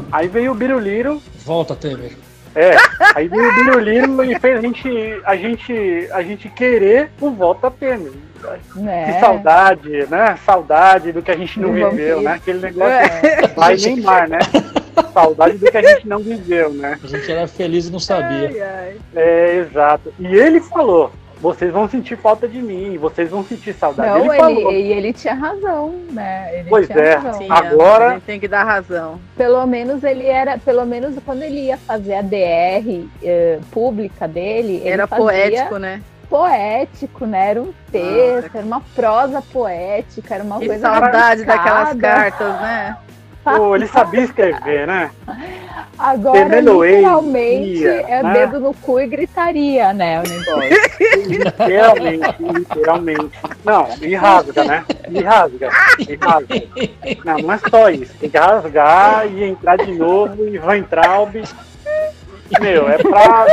Aí 0.09 0.29
veio 0.29 0.53
o 0.53 0.55
Biruliro. 0.55 1.21
Volta, 1.45 1.75
Temer. 1.75 2.13
É, 2.55 2.71
aí 3.13 3.27
veio 3.27 3.49
o 3.49 3.55
Biruliro 3.55 4.23
e 4.23 4.39
fez 4.39 4.57
a 4.57 4.61
gente, 4.61 5.21
a 5.23 5.35
gente, 5.35 6.09
a 6.11 6.21
gente 6.21 6.49
querer 6.49 7.11
o 7.19 7.29
volta 7.29 7.69
Temer. 7.69 8.11
É. 8.87 9.05
Que 9.05 9.19
saudade, 9.19 10.07
né? 10.09 10.37
Saudade 10.45 11.11
do 11.11 11.21
que 11.21 11.31
a 11.31 11.37
gente 11.37 11.59
não 11.59 11.71
viveu, 11.73 12.21
né? 12.21 12.33
Aquele 12.33 12.59
negócio 12.59 12.91
é. 12.91 13.47
vai 13.55 13.75
Neymar, 13.75 14.29
né? 14.29 14.39
Saudade 15.13 15.57
do 15.57 15.71
que 15.71 15.77
a 15.77 15.81
gente 15.81 16.07
não 16.07 16.19
viveu, 16.19 16.71
né? 16.73 16.99
A 17.03 17.07
gente 17.07 17.31
era 17.31 17.47
feliz 17.47 17.87
e 17.87 17.91
não 17.91 17.99
sabia. 17.99 18.49
Ai, 18.49 18.61
ai. 18.61 18.97
É, 19.15 19.55
exato. 19.57 20.13
E 20.19 20.27
ele 20.27 20.59
falou, 20.59 21.11
vocês 21.41 21.71
vão 21.71 21.87
sentir 21.87 22.17
falta 22.17 22.47
de 22.47 22.61
mim, 22.61 22.97
vocês 22.97 23.29
vão 23.29 23.43
sentir 23.43 23.73
saudade. 23.73 24.09
Não, 24.09 24.17
ele, 24.17 24.29
ele, 24.29 24.37
falou. 24.37 24.71
e 24.73 24.91
ele 24.91 25.13
tinha 25.13 25.33
razão, 25.33 25.95
né? 26.11 26.59
Ele 26.59 26.69
Pois 26.69 26.87
tinha 26.87 26.99
é. 26.99 27.15
razão. 27.15 27.39
Tinha, 27.39 27.53
Agora- 27.53 28.13
gente 28.13 28.23
tem 28.23 28.39
que 28.39 28.47
dar 28.47 28.63
razão. 28.63 29.19
Pelo 29.37 29.65
menos 29.65 30.03
ele 30.03 30.25
era, 30.25 30.57
pelo 30.57 30.85
menos 30.85 31.15
quando 31.25 31.43
ele 31.43 31.61
ia 31.61 31.77
fazer 31.77 32.15
a 32.15 32.21
DR 32.21 33.07
eh, 33.23 33.59
pública 33.71 34.27
dele, 34.27 34.81
ele 34.83 34.89
Era 34.89 35.07
fazia 35.07 35.25
poético, 35.25 35.77
né? 35.77 36.01
Poético, 36.29 37.25
né? 37.25 37.49
Era 37.49 37.61
um 37.61 37.73
texto, 37.91 38.55
era 38.55 38.65
uma 38.65 38.81
prosa 38.95 39.41
poética, 39.41 40.35
era 40.35 40.43
uma 40.43 40.59
Que 40.59 40.67
coisa 40.67 40.81
saudade 40.81 41.43
daquelas 41.43 41.97
cartas, 41.97 42.61
né? 42.61 42.97
Pô, 43.43 43.75
ele 43.75 43.87
sabia 43.87 44.21
escrever, 44.21 44.85
né? 44.85 45.09
Agora, 45.97 46.59
literalmente, 46.61 47.79
ia, 47.79 48.01
é 48.07 48.23
né? 48.23 48.33
dedo 48.33 48.59
no 48.59 48.73
cu 48.73 48.99
e 48.99 49.07
gritaria, 49.07 49.91
né? 49.93 50.21
O 50.21 50.23
negócio. 50.23 50.69
Literalmente, 51.27 52.35
literalmente. 52.39 53.39
Não, 53.63 53.87
e 54.01 54.15
rasga, 54.15 54.63
né? 54.63 54.85
E 55.09 55.21
rasga, 55.21 55.69
e 56.07 56.15
rasga. 56.15 56.55
Não, 57.25 57.37
não 57.39 57.53
é 57.53 57.57
só 57.57 57.89
isso. 57.89 58.13
Tem 58.19 58.29
que 58.29 58.37
rasgar 58.37 59.25
e 59.27 59.43
entrar 59.43 59.77
de 59.77 59.91
novo 59.93 60.47
e 60.47 60.57
vai 60.57 60.77
entrar 60.77 61.19
o 61.21 61.25
bicho. 61.25 61.55
Meu, 62.59 62.89
é 62.89 62.97
pra 62.97 63.47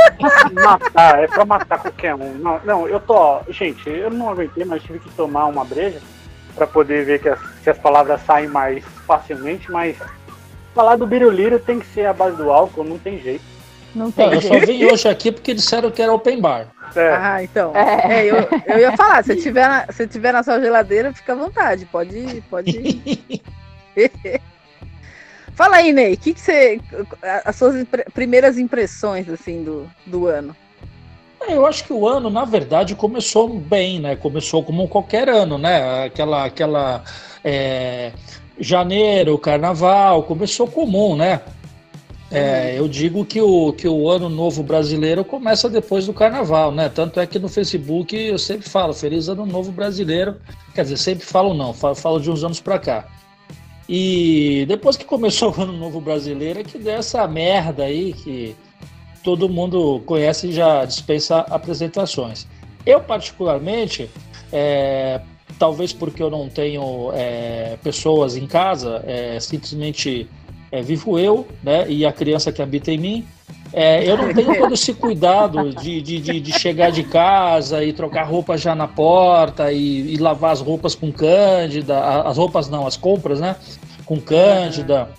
matar, 0.53 1.23
é 1.23 1.27
pra 1.27 1.45
matar 1.45 1.79
qualquer 1.79 2.15
um. 2.15 2.33
Não, 2.35 2.59
não, 2.63 2.87
eu 2.87 2.99
tô. 2.99 3.39
Gente, 3.49 3.89
eu 3.89 4.09
não 4.09 4.29
aguentei, 4.29 4.65
mas 4.65 4.81
tive 4.83 4.99
que 4.99 5.09
tomar 5.11 5.45
uma 5.45 5.63
breja 5.63 5.99
pra 6.55 6.65
poder 6.65 7.05
ver 7.05 7.21
que 7.21 7.29
as, 7.29 7.39
que 7.63 7.69
as 7.69 7.77
palavras 7.77 8.21
saem 8.21 8.47
mais 8.47 8.83
facilmente, 9.05 9.71
mas 9.71 9.95
falar 10.73 10.95
do 10.95 11.05
biruliro 11.05 11.59
tem 11.59 11.79
que 11.79 11.85
ser 11.87 12.05
a 12.05 12.13
base 12.13 12.37
do 12.37 12.51
álcool, 12.51 12.83
não 12.83 12.97
tem 12.97 13.19
jeito. 13.19 13.43
Não 13.95 14.11
tem 14.11 14.31
eu 14.33 14.41
só 14.41 14.59
vim 14.59 14.85
hoje 14.85 15.07
aqui 15.07 15.31
porque 15.31 15.53
disseram 15.53 15.89
que 15.89 16.01
era 16.01 16.13
open 16.13 16.39
bar. 16.39 16.67
É, 16.95 17.15
Ah, 17.15 17.43
então. 17.43 17.75
É. 17.75 18.19
É, 18.19 18.25
eu, 18.25 18.35
eu 18.67 18.79
ia 18.79 18.95
falar, 18.95 19.23
se 19.23 19.35
tiver, 19.37 19.67
na, 19.67 19.91
se 19.91 20.07
tiver 20.07 20.31
na 20.31 20.43
sua 20.43 20.59
geladeira, 20.59 21.13
fica 21.13 21.33
à 21.33 21.35
vontade. 21.35 21.85
Pode. 21.85 22.43
pode... 22.49 23.31
Fala 25.57 25.77
aí, 25.77 25.91
Ney, 25.91 26.15
que 26.15 26.35
que 26.35 26.39
você. 26.39 26.79
As 27.43 27.55
suas 27.55 27.83
primeiras 28.13 28.59
impressões 28.59 29.27
assim 29.27 29.63
do, 29.63 29.89
do 30.05 30.27
ano. 30.27 30.55
É, 31.41 31.55
Eu 31.55 31.65
acho 31.65 31.83
que 31.83 31.91
o 31.91 32.07
ano, 32.07 32.29
na 32.29 32.45
verdade, 32.45 32.93
começou 32.93 33.49
bem, 33.49 33.99
né? 33.99 34.15
Começou 34.15 34.63
como 34.63 34.87
qualquer 34.87 35.27
ano, 35.27 35.57
né? 35.57 36.05
Aquela, 36.05 36.45
aquela 36.45 37.03
é, 37.43 38.11
janeiro, 38.59 39.35
carnaval, 39.39 40.21
começou 40.21 40.67
comum, 40.67 41.15
né? 41.15 41.41
É, 42.29 42.77
eu 42.77 42.87
digo 42.87 43.25
que 43.25 43.41
o, 43.41 43.73
que 43.73 43.87
o 43.87 44.07
ano 44.09 44.29
novo 44.29 44.61
brasileiro 44.61 45.25
começa 45.25 45.67
depois 45.67 46.05
do 46.05 46.13
carnaval, 46.13 46.71
né? 46.71 46.87
Tanto 46.87 47.19
é 47.19 47.25
que 47.25 47.39
no 47.39 47.49
Facebook 47.49 48.15
eu 48.15 48.37
sempre 48.37 48.69
falo 48.69 48.93
Feliz 48.93 49.27
Ano 49.27 49.45
Novo 49.45 49.71
Brasileiro. 49.71 50.35
Quer 50.75 50.83
dizer, 50.83 50.97
sempre 50.97 51.25
falo 51.25 51.55
não, 51.55 51.73
falo, 51.73 51.95
falo 51.95 52.19
de 52.19 52.29
uns 52.29 52.43
anos 52.43 52.59
pra 52.59 52.77
cá. 52.77 53.07
E 53.87 54.65
depois 54.67 54.97
que 54.97 55.05
começou 55.05 55.53
o 55.57 55.61
Ano 55.61 55.73
Novo 55.73 56.01
Brasileiro 56.01 56.59
é 56.59 56.63
que 56.63 56.77
deu 56.77 56.93
essa 56.93 57.27
merda 57.27 57.83
aí 57.83 58.13
que 58.13 58.55
todo 59.23 59.49
mundo 59.49 60.01
conhece 60.05 60.47
e 60.47 60.53
já 60.53 60.85
dispensa 60.85 61.39
apresentações. 61.41 62.47
Eu, 62.85 63.01
particularmente, 63.01 64.09
é, 64.51 65.19
talvez 65.59 65.91
porque 65.91 66.23
eu 66.23 66.29
não 66.29 66.47
tenho 66.47 67.11
é, 67.13 67.77
pessoas 67.83 68.37
em 68.37 68.47
casa, 68.47 69.03
é, 69.05 69.39
simplesmente 69.39 70.29
é, 70.71 70.81
vivo 70.81 71.19
eu 71.19 71.47
né, 71.63 71.89
e 71.89 72.05
a 72.05 72.13
criança 72.13 72.51
que 72.51 72.61
habita 72.61 72.91
em 72.91 72.97
mim. 72.97 73.27
É, 73.73 74.09
eu 74.09 74.17
não 74.17 74.33
tenho 74.33 74.57
todo 74.57 74.73
esse 74.73 74.93
cuidado 74.93 75.71
de, 75.71 76.01
de, 76.01 76.19
de, 76.19 76.39
de 76.39 76.59
chegar 76.59 76.89
de 76.91 77.03
casa 77.03 77.83
e 77.83 77.91
trocar 77.91 78.23
roupa 78.23 78.57
já 78.57 78.73
na 78.73 78.87
porta 78.87 79.71
e, 79.71 80.13
e 80.13 80.17
lavar 80.17 80.51
as 80.51 80.61
roupas 80.61 80.95
com 80.95 81.11
cândida, 81.11 81.99
as 82.21 82.37
roupas 82.37 82.69
não, 82.69 82.87
as 82.87 82.95
compras, 82.95 83.39
né? 83.39 83.55
Com 84.05 84.19
cândida. 84.19 85.09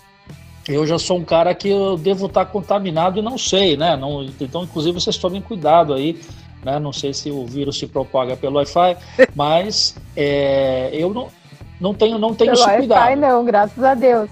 Eu 0.66 0.86
já 0.86 0.98
sou 0.98 1.18
um 1.18 1.24
cara 1.24 1.54
que 1.54 1.68
eu 1.68 1.96
devo 1.96 2.26
estar 2.26 2.44
contaminado 2.46 3.18
e 3.18 3.22
não 3.22 3.38
sei, 3.38 3.76
né? 3.76 3.96
Não, 3.96 4.22
então, 4.40 4.64
inclusive, 4.64 5.00
vocês 5.00 5.16
tomem 5.16 5.40
cuidado 5.40 5.94
aí, 5.94 6.20
né? 6.62 6.78
Não 6.78 6.92
sei 6.92 7.14
se 7.14 7.30
o 7.30 7.46
vírus 7.46 7.78
se 7.78 7.86
propaga 7.86 8.36
pelo 8.36 8.56
Wi-Fi, 8.56 8.96
mas 9.34 9.96
é, 10.16 10.90
eu 10.92 11.12
não, 11.12 11.28
não 11.80 11.94
tenho, 11.94 12.18
não 12.18 12.34
tenho 12.34 12.52
Pelo 12.52 12.60
esse 12.60 12.70
Wi-Fi 12.70 12.86
cuidado. 12.86 13.16
não, 13.20 13.44
graças 13.44 13.82
a 13.82 13.94
Deus. 13.94 14.28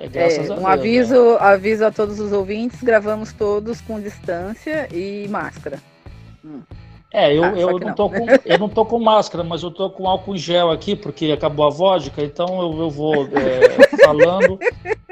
É, 0.00 0.04
É, 0.04 0.38
a 0.38 0.42
um 0.42 0.46
Deus, 0.46 0.64
aviso, 0.64 1.36
aviso 1.40 1.84
a 1.84 1.90
todos 1.90 2.20
os 2.20 2.32
ouvintes, 2.32 2.82
gravamos 2.82 3.32
todos 3.32 3.80
com 3.80 4.00
distância 4.00 4.88
e 4.92 5.26
máscara. 5.28 5.78
É, 7.12 7.34
eu, 7.34 7.42
Ah, 7.42 7.52
eu, 7.56 7.78
não 7.78 7.88
não. 7.88 7.94
tô 7.94 8.08
com, 8.10 8.26
eu 8.44 8.58
não 8.58 8.68
tô 8.68 8.84
com 8.84 8.98
máscara, 9.00 9.42
mas 9.42 9.62
eu 9.62 9.70
tô 9.70 9.88
com 9.90 10.06
álcool 10.06 10.34
em 10.34 10.38
gel 10.38 10.70
aqui, 10.70 10.94
porque 10.94 11.32
acabou 11.32 11.66
a 11.66 11.70
vodka, 11.70 12.22
então 12.22 12.60
eu, 12.60 12.78
eu 12.82 12.90
vou 12.90 13.26
é, 13.26 13.96
falando, 14.04 14.58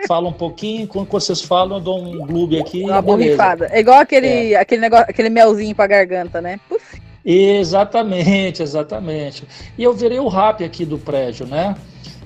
falo 0.07 0.29
um 0.29 0.33
pouquinho, 0.33 0.83
enquanto 0.83 1.11
vocês 1.11 1.41
falam, 1.43 1.79
eu 1.79 1.83
dou 1.83 1.99
um 2.01 2.19
gloob 2.27 2.59
aqui 2.61 2.83
Uma 2.85 3.01
borrifada. 3.03 3.69
É 3.73 3.81
igual 3.81 3.99
aquele, 3.99 4.55
aquele 4.55 4.81
negócio, 4.83 5.07
aquele 5.09 5.31
melzinho 5.31 5.75
pra 5.75 5.87
garganta, 5.87 6.41
né? 6.41 6.61
Puf. 6.69 7.01
Exatamente, 7.25 8.63
exatamente. 8.63 9.45
E 9.77 9.83
eu 9.83 9.93
virei 9.93 10.21
o 10.21 10.29
rap 10.29 10.63
aqui 10.63 10.85
do 10.85 10.97
prédio, 10.97 11.45
né? 11.45 11.75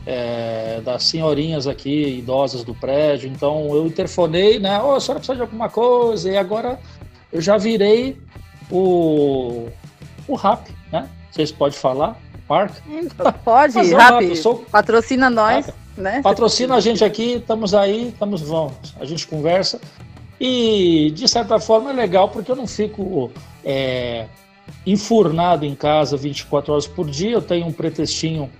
É, 0.06 0.80
das 0.82 1.04
senhorinhas 1.04 1.66
aqui, 1.66 2.18
idosas 2.18 2.64
do 2.64 2.74
prédio. 2.74 3.28
Então 3.28 3.74
eu 3.74 3.86
interfonei, 3.86 4.58
né? 4.58 4.80
Ô, 4.82 4.94
a 4.94 5.00
senhora 5.00 5.20
precisa 5.20 5.36
de 5.36 5.42
alguma 5.42 5.68
coisa? 5.68 6.30
E 6.30 6.38
agora 6.38 6.80
eu 7.30 7.40
já 7.40 7.58
virei 7.58 8.16
o, 8.70 9.68
o 10.26 10.34
rap, 10.34 10.74
né? 10.90 11.08
Vocês 11.30 11.52
podem 11.52 11.78
falar? 11.78 12.16
Marca? 12.48 12.82
Pode, 13.44 13.74
Mas 13.76 13.92
Rap, 13.92 14.24
rap, 14.24 14.36
sou 14.36 14.56
patrocina 14.56 15.30
nós, 15.30 15.70
né? 15.96 16.20
Patrocina 16.20 16.74
a 16.74 16.80
gente 16.80 17.04
aqui, 17.04 17.34
estamos 17.34 17.74
aí, 17.74 18.08
estamos 18.08 18.40
vamos, 18.40 18.94
a 19.00 19.04
gente 19.04 19.24
conversa. 19.28 19.80
E 20.40 21.12
de 21.14 21.28
certa 21.28 21.60
forma 21.60 21.90
é 21.90 21.92
legal 21.92 22.28
porque 22.28 22.50
eu 22.50 22.56
não 22.56 22.66
fico 22.66 23.30
é, 23.64 24.26
enfurnado 24.84 25.64
em 25.64 25.76
casa 25.76 26.16
24 26.16 26.72
horas 26.72 26.86
por 26.88 27.08
dia, 27.08 27.32
eu 27.32 27.42
tenho 27.42 27.66
um 27.66 27.72
pretextinho 27.72 28.50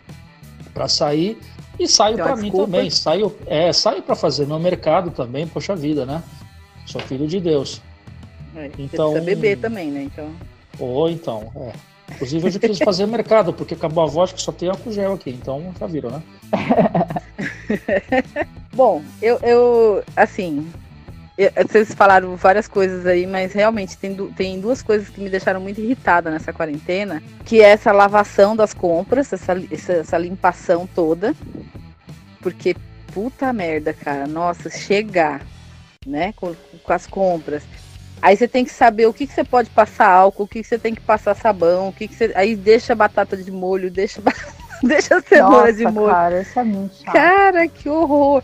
para 0.73 0.89
sair 0.89 1.39
e 1.79 1.89
saio 1.89 2.17
para 2.17 2.37
mim 2.37 2.51
também, 2.51 2.91
saio, 2.91 3.35
é, 3.47 3.73
saio 3.73 4.03
para 4.03 4.15
fazer 4.15 4.47
meu 4.47 4.59
mercado 4.59 5.11
também, 5.11 5.47
poxa 5.47 5.75
vida, 5.75 6.05
né? 6.05 6.23
Sou 6.87 7.01
filho 7.01 7.27
de 7.27 7.41
Deus. 7.41 7.81
É, 8.55 8.69
você 8.69 8.83
Então- 8.83 9.13
precisa 9.13 9.25
beber 9.25 9.59
também, 9.59 9.91
né? 9.91 10.03
Então. 10.03 10.31
Ou 10.79 11.09
então, 11.09 11.51
é. 11.57 11.73
Inclusive 12.15 12.47
hoje 12.47 12.57
eu 12.57 12.61
preciso 12.61 12.85
fazer 12.85 13.07
mercado, 13.07 13.53
porque 13.53 13.75
acabou 13.75 14.03
a 14.03 14.07
vodka, 14.07 14.39
só 14.39 14.51
tem 14.51 14.69
álcool 14.69 14.93
gel 14.93 15.13
aqui, 15.13 15.31
então 15.31 15.73
já 15.79 15.87
viram, 15.87 16.11
né? 16.11 16.23
Bom, 18.75 19.03
eu, 19.23 19.39
eu 19.43 20.03
assim, 20.17 20.69
vocês 21.67 21.95
falaram 21.95 22.37
várias 22.37 22.69
coisas 22.69 23.07
aí, 23.07 23.27
mas 23.27 23.53
realmente 23.53 23.97
tem, 23.97 24.13
du- 24.15 24.31
tem 24.33 24.61
duas 24.61 24.83
coisas 24.83 25.09
que 25.09 25.21
me 25.21 25.31
deixaram 25.31 25.61
muito 25.61 25.81
irritada 25.81 26.31
nessa 26.31 26.53
quarentena, 26.53 27.23
que 27.45 27.63
é 27.63 27.71
essa 27.71 27.93
lavação 27.93 28.55
das 28.55 28.75
compras, 28.75 29.33
essa, 29.33 29.55
essa, 29.71 29.93
essa 29.95 30.19
limpação 30.19 30.87
toda, 30.95 31.35
porque 32.43 32.77
puta 33.13 33.53
merda, 33.53 33.93
cara, 33.93 34.27
nossa, 34.27 34.69
chegar, 34.71 35.43
né, 36.07 36.33
com, 36.37 36.55
com 36.83 36.93
as 36.93 37.07
compras. 37.07 37.63
Aí 38.23 38.37
você 38.37 38.47
tem 38.47 38.65
que 38.65 38.71
saber 38.73 39.07
o 39.07 39.15
que, 39.15 39.27
que 39.27 39.33
você 39.33 39.43
pode 39.45 39.71
passar 39.71 40.09
álcool, 40.11 40.43
o 40.45 40.49
que, 40.49 40.61
que 40.63 40.69
você 40.69 40.79
tem 40.79 40.95
que 40.95 41.01
passar 41.01 41.35
sabão, 41.35 41.89
o 41.89 41.93
que, 41.93 42.07
que 42.07 42.15
você. 42.15 42.31
Aí 42.35 42.55
deixa 42.55 42.93
a 42.93 42.97
batata 42.97 43.35
de 43.35 43.51
molho, 43.51 43.91
deixa, 43.91 44.21
deixa 44.85 45.17
a 45.17 45.23
cenoura 45.23 45.59
Nossa, 45.69 45.73
de 45.73 45.87
molho. 45.87 46.13
cara, 46.13 46.43
isso 46.43 46.59
é 46.61 46.65
muito 46.65 46.97
chato. 46.97 47.15
Cara, 47.15 47.67
que 47.67 47.89
horror! 47.89 48.43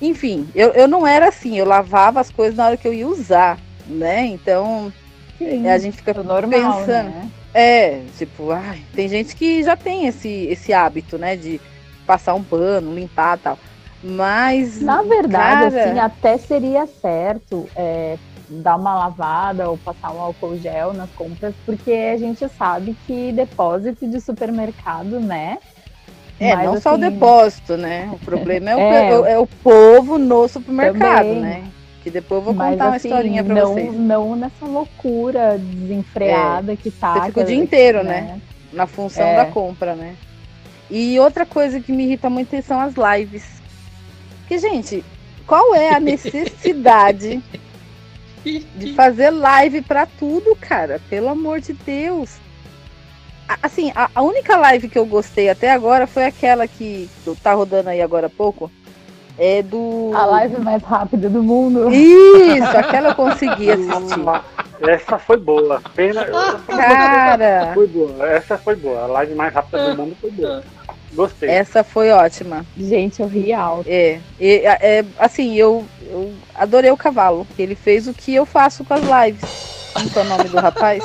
Enfim, 0.00 0.46
eu, 0.54 0.70
eu 0.70 0.86
não 0.86 1.06
era 1.06 1.28
assim, 1.28 1.58
eu 1.58 1.64
lavava 1.64 2.20
as 2.20 2.30
coisas 2.30 2.56
na 2.56 2.66
hora 2.66 2.76
que 2.76 2.86
eu 2.86 2.92
ia 2.92 3.08
usar, 3.08 3.58
né? 3.86 4.26
Então, 4.26 4.92
Sim, 5.38 5.68
a 5.68 5.78
gente 5.78 5.96
fica 5.96 6.10
é 6.10 6.22
normal, 6.22 6.80
pensando. 6.80 7.10
né? 7.10 7.30
É, 7.54 8.02
tipo, 8.18 8.50
ai, 8.50 8.82
tem 8.94 9.08
gente 9.08 9.34
que 9.34 9.62
já 9.62 9.76
tem 9.76 10.06
esse, 10.06 10.28
esse 10.28 10.72
hábito, 10.72 11.16
né? 11.16 11.36
De 11.36 11.58
passar 12.06 12.34
um 12.34 12.42
pano, 12.42 12.94
limpar 12.94 13.38
e 13.38 13.40
tal. 13.40 13.58
Mas. 14.02 14.80
Na 14.80 15.02
verdade, 15.02 15.30
cara, 15.30 15.66
assim, 15.68 15.98
até 15.98 16.36
seria 16.36 16.86
certo 16.86 17.66
é, 17.74 18.18
dar 18.48 18.76
uma 18.76 18.94
lavada 18.94 19.70
ou 19.70 19.78
passar 19.78 20.12
um 20.12 20.20
álcool 20.20 20.56
gel 20.58 20.92
nas 20.92 21.10
compras, 21.12 21.54
porque 21.64 21.90
a 21.92 22.16
gente 22.18 22.46
sabe 22.50 22.94
que 23.06 23.32
depósito 23.32 24.06
de 24.06 24.20
supermercado, 24.20 25.18
né? 25.18 25.58
É, 26.38 26.54
Mas, 26.54 26.64
não 26.66 26.80
só 26.80 26.90
o 26.90 26.92
assim, 26.94 27.00
depósito, 27.10 27.76
né? 27.76 28.10
O 28.12 28.18
problema 28.18 28.70
é 28.70 28.76
o, 28.76 28.78
É. 28.92 29.08
é 29.10 29.18
o- 29.18 29.26
é 29.26 29.38
o 29.38 29.46
povo 29.46 30.18
no 30.18 30.46
supermercado, 30.48 31.26
Também. 31.26 31.40
né? 31.40 31.64
Que 32.02 32.10
depois 32.10 32.38
eu 32.40 32.44
vou 32.44 32.54
Mas, 32.54 32.72
contar 32.72 32.86
uma 32.88 32.96
assim, 32.96 33.08
historinha 33.08 33.42
pra 33.42 33.54
não, 33.54 33.72
vocês. 33.74 33.94
Não 33.94 34.36
nessa 34.36 34.64
loucura 34.66 35.58
desenfreada 35.58 36.76
que 36.76 36.90
tá. 36.90 37.14
Você 37.14 37.26
fica 37.26 37.40
o 37.40 37.44
que- 37.44 37.50
dia 37.52 37.56
inteiro, 37.62 38.04
né? 38.04 38.40
Na 38.72 38.86
função 38.86 39.24
É. 39.26 39.36
da 39.36 39.46
compra, 39.46 39.94
né? 39.94 40.14
E 40.90 41.18
outra 41.18 41.44
coisa 41.46 41.80
que 41.80 41.90
me 41.90 42.04
irrita 42.04 42.28
muito 42.30 42.60
são 42.62 42.78
as 42.80 42.94
lives. 42.94 43.44
Porque, 44.40 44.58
gente, 44.58 45.04
qual 45.46 45.74
é 45.74 45.94
a 45.94 45.98
necessidade 45.98 47.42
de 48.44 48.92
fazer 48.94 49.30
live 49.30 49.82
pra 49.82 50.06
tudo, 50.06 50.54
cara? 50.60 51.00
Pelo 51.10 51.28
amor 51.28 51.60
de 51.60 51.72
Deus. 51.72 52.36
Assim, 53.62 53.92
a, 53.94 54.10
a, 54.14 54.22
única 54.22 54.56
live 54.56 54.88
que 54.88 54.98
eu 54.98 55.06
gostei 55.06 55.48
até 55.48 55.70
agora 55.70 56.06
foi 56.06 56.24
aquela 56.24 56.66
que 56.66 57.08
tá 57.42 57.52
rodando 57.52 57.90
aí 57.90 58.02
agora 58.02 58.26
há 58.26 58.30
pouco. 58.30 58.70
É 59.38 59.62
do. 59.62 60.12
A 60.14 60.24
live 60.24 60.60
mais 60.60 60.82
rápida 60.82 61.28
do 61.28 61.42
mundo. 61.42 61.92
Isso, 61.92 62.76
aquela 62.76 63.10
eu 63.10 63.14
consegui 63.14 63.70
assistir. 63.70 64.24
Essa 64.80 65.18
foi 65.18 65.36
boa. 65.36 65.82
Pena. 65.94 66.24
Cara. 66.66 67.72
Foi 67.74 67.86
boa. 67.86 68.28
Essa 68.28 68.56
foi 68.56 68.76
boa. 68.76 69.02
A 69.02 69.06
live 69.06 69.34
mais 69.34 69.52
rápida 69.52 69.90
do 69.90 70.02
mundo 70.02 70.16
foi 70.20 70.30
boa. 70.30 70.62
Gostei. 71.12 71.48
Essa 71.48 71.84
foi 71.84 72.10
ótima. 72.10 72.64
Gente, 72.76 73.20
eu 73.20 73.28
ri 73.28 73.52
alto. 73.52 73.88
É, 73.88 74.20
é, 74.40 74.98
é 74.98 75.04
assim, 75.18 75.54
eu, 75.54 75.84
eu 76.02 76.32
adorei 76.54 76.90
o 76.90 76.96
cavalo. 76.96 77.46
Ele 77.58 77.74
fez 77.74 78.08
o 78.08 78.14
que 78.14 78.34
eu 78.34 78.46
faço 78.46 78.84
com 78.84 78.94
as 78.94 79.02
lives. 79.02 79.86
Como 79.92 80.10
é 80.14 80.20
o 80.20 80.24
nome 80.24 80.48
do 80.48 80.56
rapaz? 80.58 81.04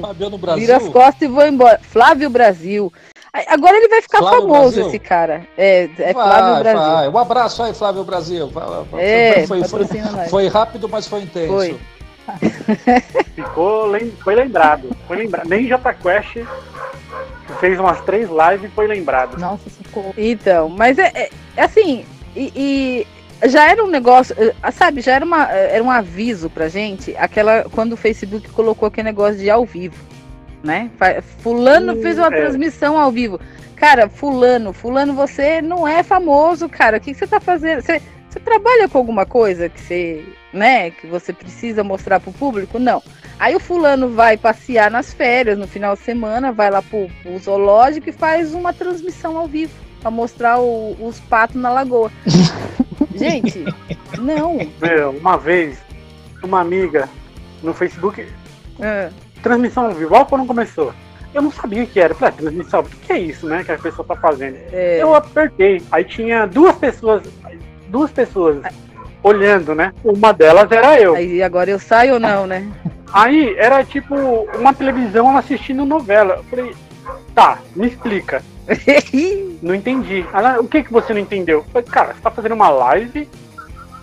Fabiano 0.00 0.38
Brasil. 0.38 0.60
Vira 0.60 0.76
as 0.76 0.88
costas 0.88 1.22
e 1.22 1.26
vou 1.28 1.46
embora. 1.46 1.78
Flávio 1.82 2.30
Brasil. 2.30 2.92
Agora 3.46 3.76
ele 3.76 3.88
vai 3.88 4.02
ficar 4.02 4.18
Flávio 4.18 4.40
famoso, 4.40 4.74
Brasil? 4.74 4.86
esse 4.88 4.98
cara. 4.98 5.46
É, 5.56 5.88
é 5.98 6.12
vai, 6.12 6.14
Flávio 6.14 6.62
Brasil. 6.62 6.94
Vai. 6.94 7.08
Um 7.08 7.18
abraço 7.18 7.62
aí, 7.62 7.74
Flávio 7.74 8.04
Brasil. 8.04 8.52
É, 8.98 9.46
foi, 9.46 9.62
foi, 9.64 9.84
foi, 9.86 10.28
foi 10.28 10.48
rápido, 10.48 10.88
mas 10.88 11.06
foi 11.06 11.22
intenso. 11.22 11.52
Foi. 11.52 11.78
Ficou, 13.34 13.86
foi 14.22 14.34
lembrado. 14.34 14.90
Foi 15.06 15.16
lembrado. 15.16 15.48
Nem 15.48 15.66
J 15.66 15.94
Quest 15.94 16.38
fez 17.58 17.78
umas 17.78 18.00
três 18.02 18.28
lives 18.28 18.70
e 18.70 18.74
foi 18.74 18.86
lembrado. 18.86 19.38
Nossa, 19.38 19.68
ficou. 19.68 20.14
Então, 20.16 20.68
mas 20.68 20.98
é, 20.98 21.10
é, 21.14 21.30
é 21.56 21.62
assim, 21.62 22.04
e, 22.34 22.52
e, 22.54 23.06
já 23.48 23.70
era 23.70 23.82
um 23.84 23.88
negócio, 23.88 24.34
eh, 24.38 24.70
sabe, 24.70 25.00
já 25.00 25.12
era, 25.12 25.24
uma, 25.24 25.50
eh, 25.52 25.76
era 25.76 25.84
um 25.84 25.90
aviso 25.90 26.50
pra 26.50 26.68
gente, 26.68 27.16
aquela, 27.16 27.64
quando 27.70 27.94
o 27.94 27.96
Facebook 27.96 28.48
colocou 28.50 28.86
aquele 28.86 29.06
negócio 29.06 29.38
de 29.38 29.48
ao 29.48 29.64
vivo, 29.64 29.96
né? 30.62 30.90
Fulano 31.38 31.94
hum, 31.94 32.02
fez 32.02 32.18
uma 32.18 32.26
é. 32.26 32.30
transmissão 32.30 32.98
ao 32.98 33.10
vivo. 33.10 33.40
Cara, 33.76 34.10
fulano, 34.10 34.74
fulano, 34.74 35.14
você 35.14 35.62
não 35.62 35.88
é 35.88 36.02
famoso, 36.02 36.68
cara. 36.68 36.98
O 36.98 37.00
que, 37.00 37.12
que 37.12 37.18
você 37.18 37.26
tá 37.26 37.40
fazendo? 37.40 37.80
Você, 37.80 38.02
você 38.28 38.38
trabalha 38.38 38.86
com 38.86 38.98
alguma 38.98 39.24
coisa 39.24 39.70
que 39.70 39.80
você, 39.80 40.24
né, 40.52 40.90
que 40.90 41.06
você 41.06 41.32
precisa 41.32 41.82
mostrar 41.82 42.20
pro 42.20 42.30
público? 42.30 42.78
Não. 42.78 43.02
Aí 43.38 43.56
o 43.56 43.60
fulano 43.60 44.10
vai 44.10 44.36
passear 44.36 44.90
nas 44.90 45.14
férias, 45.14 45.56
no 45.56 45.66
final 45.66 45.96
de 45.96 46.02
semana, 46.02 46.52
vai 46.52 46.70
lá 46.70 46.82
pro, 46.82 47.08
pro 47.22 47.38
zoológico 47.38 48.10
e 48.10 48.12
faz 48.12 48.52
uma 48.52 48.74
transmissão 48.74 49.38
ao 49.38 49.48
vivo 49.48 49.72
para 50.00 50.10
mostrar 50.10 50.60
o, 50.60 50.94
os 51.00 51.18
patos 51.20 51.56
na 51.56 51.70
lagoa. 51.70 52.12
Gente, 53.14 53.64
não. 54.18 54.58
Meu, 54.80 55.10
uma 55.10 55.36
vez, 55.36 55.78
uma 56.42 56.60
amiga 56.60 57.08
no 57.62 57.74
Facebook, 57.74 58.26
é. 58.78 59.10
transmissão 59.42 59.86
ao 59.86 59.94
vivo, 59.94 60.24
quando 60.26 60.46
começou. 60.46 60.92
Eu 61.32 61.42
não 61.42 61.52
sabia 61.52 61.84
o 61.84 61.86
que 61.86 62.00
era. 62.00 62.14
Falei, 62.14 62.34
ah, 62.34 62.40
transmissão, 62.40 62.80
o 62.80 62.84
que 62.84 63.12
é 63.12 63.18
isso, 63.18 63.46
né? 63.46 63.62
Que 63.62 63.72
a 63.72 63.78
pessoa 63.78 64.06
tá 64.06 64.16
fazendo. 64.16 64.56
É. 64.72 64.98
Eu 65.00 65.14
apertei. 65.14 65.80
Aí 65.92 66.04
tinha 66.04 66.46
duas 66.46 66.74
pessoas 66.76 67.22
duas 67.90 68.10
pessoas 68.10 68.62
olhando, 69.22 69.74
né? 69.74 69.92
Uma 70.02 70.32
delas 70.32 70.70
era 70.70 70.98
eu. 70.98 71.14
Aí 71.14 71.42
agora 71.42 71.70
eu 71.70 71.78
saio 71.78 72.14
ou 72.14 72.20
não, 72.20 72.46
né? 72.46 72.66
Aí 73.12 73.54
era 73.58 73.84
tipo 73.84 74.14
uma 74.56 74.72
televisão 74.72 75.36
assistindo 75.36 75.84
novela. 75.84 76.36
Eu 76.36 76.44
falei, 76.44 76.74
tá, 77.40 77.58
me 77.74 77.86
explica. 77.86 78.42
não 79.62 79.74
entendi. 79.74 80.26
Ela, 80.32 80.60
o 80.60 80.68
que 80.68 80.82
que 80.82 80.92
você 80.92 81.14
não 81.14 81.20
entendeu? 81.20 81.60
Eu 81.60 81.64
falei, 81.64 81.88
cara, 81.88 82.14
você 82.14 82.20
tá 82.20 82.30
fazendo 82.30 82.54
uma 82.54 82.68
live, 82.68 83.26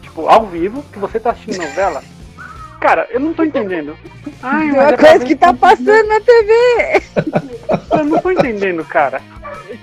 tipo, 0.01 0.27
ao 0.27 0.47
vivo, 0.47 0.83
que 0.91 0.97
você 0.97 1.19
tá 1.19 1.29
assistindo 1.31 1.61
novela? 1.63 2.03
Cara, 2.81 3.07
eu 3.11 3.19
não 3.19 3.33
tô 3.33 3.43
entendendo. 3.43 3.95
Ai, 4.41 4.71
uma 4.71 4.89
é 4.89 4.97
coisa 4.97 5.25
que 5.25 5.35
tá 5.35 5.53
passando 5.53 6.07
na 6.07 6.19
TV. 6.19 7.03
Eu 7.91 8.05
não 8.05 8.19
tô 8.19 8.31
entendendo, 8.31 8.83
cara. 8.85 9.21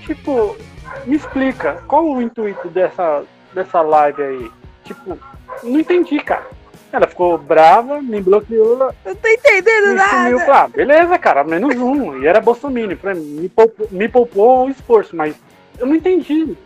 Tipo, 0.04 0.56
me 1.06 1.16
explica, 1.16 1.82
qual 1.86 2.04
o 2.08 2.20
intuito 2.20 2.68
dessa, 2.68 3.22
dessa 3.52 3.80
live 3.82 4.22
aí? 4.22 4.50
Tipo, 4.84 5.18
não 5.62 5.78
entendi, 5.78 6.18
cara. 6.20 6.46
Ela 6.96 7.08
ficou 7.08 7.36
brava, 7.36 8.00
me 8.00 8.20
bloqueou. 8.20 8.78
Não 9.04 9.14
tô 9.16 9.28
entendendo 9.28 9.88
me 9.88 9.94
nada. 9.94 10.30
Sumiu. 10.30 10.52
Ah, 10.52 10.68
beleza, 10.68 11.18
cara, 11.18 11.42
menos 11.42 11.74
um. 11.76 12.22
E 12.22 12.26
era 12.26 12.40
Bolsonaro. 12.40 12.96
Me 13.16 13.48
poupou, 13.48 13.88
me 13.90 14.08
poupou 14.08 14.66
o 14.66 14.70
esforço, 14.70 15.16
mas 15.16 15.34
eu 15.78 15.86
não 15.86 15.96
entendi. 15.96 16.56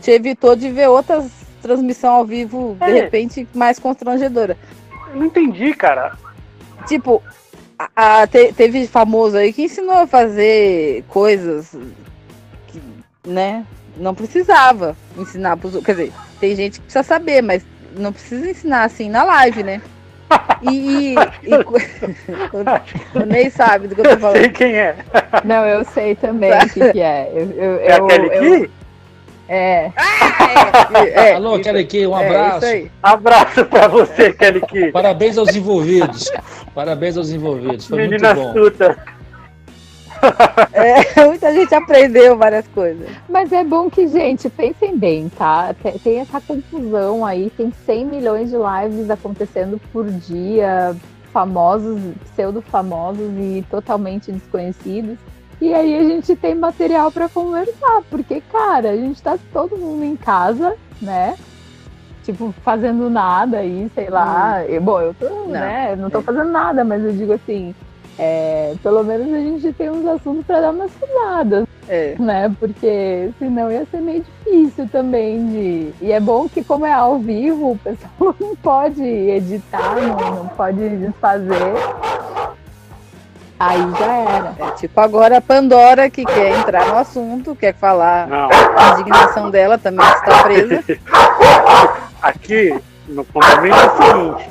Te 0.00 0.10
evitou 0.10 0.54
de 0.54 0.70
ver 0.70 0.88
outras 0.88 1.30
transmissões 1.62 2.12
ao 2.12 2.24
vivo, 2.26 2.76
é. 2.80 2.86
de 2.86 2.92
repente, 2.92 3.48
mais 3.54 3.78
constrangedora. 3.78 4.56
Eu 5.12 5.16
não 5.16 5.26
entendi, 5.26 5.72
cara. 5.74 6.16
Tipo, 6.86 7.22
a, 7.78 8.22
a, 8.22 8.26
te, 8.26 8.52
teve 8.52 8.86
famoso 8.86 9.36
aí 9.36 9.52
que 9.52 9.62
ensinou 9.62 9.96
a 9.96 10.06
fazer 10.06 11.04
coisas 11.08 11.74
que, 12.66 12.82
né? 13.26 13.66
Não 13.96 14.14
precisava 14.14 14.96
ensinar 15.16 15.56
pros 15.56 15.82
Quer 15.84 15.92
dizer, 15.92 16.12
tem 16.38 16.54
gente 16.54 16.74
que 16.74 16.84
precisa 16.84 17.02
saber, 17.02 17.42
mas 17.42 17.64
não 17.96 18.12
precisa 18.12 18.50
ensinar 18.50 18.84
assim 18.84 19.08
na 19.08 19.22
live, 19.24 19.62
né? 19.62 19.80
E, 20.62 21.14
e, 21.14 21.14
e 21.14 21.54
o 23.18 23.24
Ney 23.26 23.50
sabe 23.50 23.88
do 23.88 23.94
que 23.94 24.00
eu 24.00 24.10
tô 24.10 24.18
falando. 24.18 24.36
Eu 24.36 24.42
sei 24.42 24.50
quem 24.50 24.76
é. 24.76 24.96
Não, 25.44 25.66
eu 25.66 25.84
sei 25.84 26.14
também 26.14 26.52
o 26.52 26.68
que, 26.68 26.92
que, 26.92 27.00
é. 27.00 27.30
Eu, 27.34 27.50
eu, 27.50 27.80
é 27.80 27.98
eu, 27.98 28.04
aquele 28.04 28.64
eu, 28.64 28.70
É. 29.48 29.92
Ah, 29.96 31.00
é, 31.04 31.30
é. 31.30 31.34
Alô, 31.36 31.58
Kelly 31.58 31.84
Ki, 31.84 32.06
um 32.06 32.16
é, 32.16 32.26
abraço. 32.26 32.66
É, 32.66 32.86
abraço 33.02 33.64
pra 33.64 33.88
você, 33.88 34.32
Kelly 34.32 34.60
Ki. 34.60 34.92
Parabéns 34.92 35.36
aos 35.36 35.54
envolvidos. 35.54 36.30
Parabéns 36.74 37.16
aos 37.16 37.30
envolvidos. 37.30 37.86
Foi 37.86 38.02
Menina 38.02 38.34
muito 38.34 38.46
bom. 38.46 38.64
Suta. 38.64 39.19
É, 40.72 41.26
muita 41.26 41.52
gente 41.52 41.74
aprendeu 41.74 42.36
várias 42.36 42.66
coisas. 42.68 43.08
Mas 43.28 43.52
é 43.52 43.62
bom 43.64 43.90
que, 43.90 44.06
gente, 44.06 44.48
pensem 44.48 44.96
bem, 44.96 45.28
tá? 45.28 45.74
Tem 46.02 46.20
essa 46.20 46.40
confusão 46.40 47.24
aí, 47.26 47.50
tem 47.50 47.72
100 47.84 48.04
milhões 48.06 48.50
de 48.50 48.56
lives 48.56 49.10
acontecendo 49.10 49.80
por 49.92 50.10
dia, 50.10 50.96
famosos, 51.32 52.00
pseudo-famosos 52.32 53.30
e 53.38 53.64
totalmente 53.70 54.32
desconhecidos. 54.32 55.18
E 55.60 55.74
aí 55.74 55.98
a 55.98 56.04
gente 56.04 56.34
tem 56.36 56.54
material 56.54 57.12
para 57.12 57.28
conversar, 57.28 58.02
porque, 58.08 58.40
cara, 58.40 58.90
a 58.90 58.96
gente 58.96 59.22
tá 59.22 59.38
todo 59.52 59.76
mundo 59.76 60.04
em 60.04 60.16
casa, 60.16 60.74
né? 61.02 61.36
Tipo, 62.22 62.54
fazendo 62.62 63.10
nada 63.10 63.58
aí, 63.58 63.90
sei 63.94 64.08
lá. 64.08 64.62
Hum. 64.68 64.80
bom, 64.80 65.00
eu 65.00 65.14
tô, 65.14 65.28
não. 65.28 65.48
né? 65.48 65.94
Não 65.96 66.08
tô 66.08 66.22
fazendo 66.22 66.50
nada, 66.50 66.84
mas 66.84 67.04
eu 67.04 67.12
digo 67.12 67.32
assim, 67.32 67.74
é, 68.18 68.74
pelo 68.82 69.02
menos 69.02 69.32
a 69.32 69.38
gente 69.38 69.72
tem 69.72 69.90
uns 69.90 70.06
assuntos 70.06 70.44
para 70.46 70.60
dar 70.60 70.70
umas 70.70 70.90
risadas. 71.00 71.66
É. 71.88 72.14
Né? 72.18 72.54
Porque 72.58 73.30
senão 73.38 73.70
ia 73.70 73.84
ser 73.90 74.00
meio 74.00 74.24
difícil 74.44 74.88
também 74.88 75.46
de. 75.48 75.94
E 76.00 76.12
é 76.12 76.20
bom 76.20 76.48
que, 76.48 76.62
como 76.62 76.86
é 76.86 76.92
ao 76.92 77.18
vivo, 77.18 77.72
o 77.72 77.78
pessoal 77.78 78.34
não 78.40 78.54
pode 78.56 79.02
editar, 79.02 79.96
não, 79.96 80.34
não 80.34 80.48
pode 80.48 80.88
desfazer. 80.98 81.74
Aí 83.58 83.78
já 83.98 84.12
era. 84.14 84.54
É 84.58 84.70
tipo 84.76 84.98
agora 84.98 85.36
a 85.36 85.40
Pandora 85.40 86.08
que 86.08 86.24
quer 86.24 86.58
entrar 86.58 86.86
no 86.86 86.96
assunto, 86.96 87.54
quer 87.54 87.74
falar 87.74 88.26
não. 88.26 88.48
a 88.50 88.92
indignação 88.92 89.50
dela 89.50 89.76
também 89.76 90.06
está 90.06 90.42
presa. 90.42 90.82
Aqui 92.22 92.74
no 93.06 93.22
condomínio 93.24 93.76
é 93.76 93.86
o 93.86 93.96
seguinte, 93.96 94.50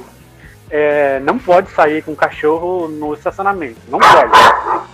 é, 0.70 1.20
não 1.20 1.38
pode 1.38 1.70
sair 1.72 2.04
com 2.04 2.16
cachorro 2.16 2.88
no 2.88 3.14
estacionamento. 3.14 3.80
Não 3.88 4.00
pode. 4.00 4.90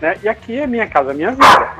Né? 0.00 0.16
E 0.22 0.28
aqui 0.28 0.58
é 0.58 0.66
minha 0.66 0.86
casa, 0.86 1.12
minha 1.12 1.32
vida. 1.32 1.72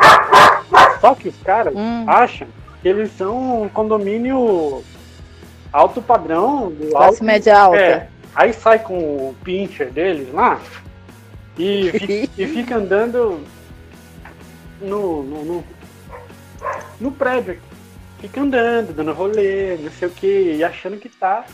Só 1.01 1.15
que 1.15 1.29
os 1.29 1.43
caras 1.43 1.75
hum. 1.75 2.05
acham 2.07 2.49
que 2.83 2.89
eles 2.89 3.11
são 3.17 3.63
um 3.63 3.69
condomínio 3.69 4.83
alto 5.73 6.03
padrão. 6.03 6.71
Do 6.71 6.91
Classe 6.91 7.07
alto, 7.07 7.25
média 7.25 7.59
alta. 7.59 7.79
É, 7.79 8.09
aí 8.35 8.53
sai 8.53 8.81
com 8.81 8.99
o 8.99 9.37
pincher 9.45 9.91
deles 9.91 10.33
lá 10.33 10.61
e, 11.57 11.91
fica, 11.93 12.13
e 12.43 12.47
fica 12.47 12.77
andando 12.77 13.41
no, 14.81 15.23
no, 15.23 15.45
no, 15.45 15.65
no 17.01 17.13
prédio. 17.13 17.59
Fica 18.21 18.41
andando, 18.41 18.93
dando 18.93 19.13
rolê, 19.13 19.77
não 19.77 19.93
sei 19.93 20.09
o 20.09 20.11
que, 20.11 20.57
e 20.57 20.65
achando 20.65 20.97
que 20.97 21.09
tá 21.09 21.45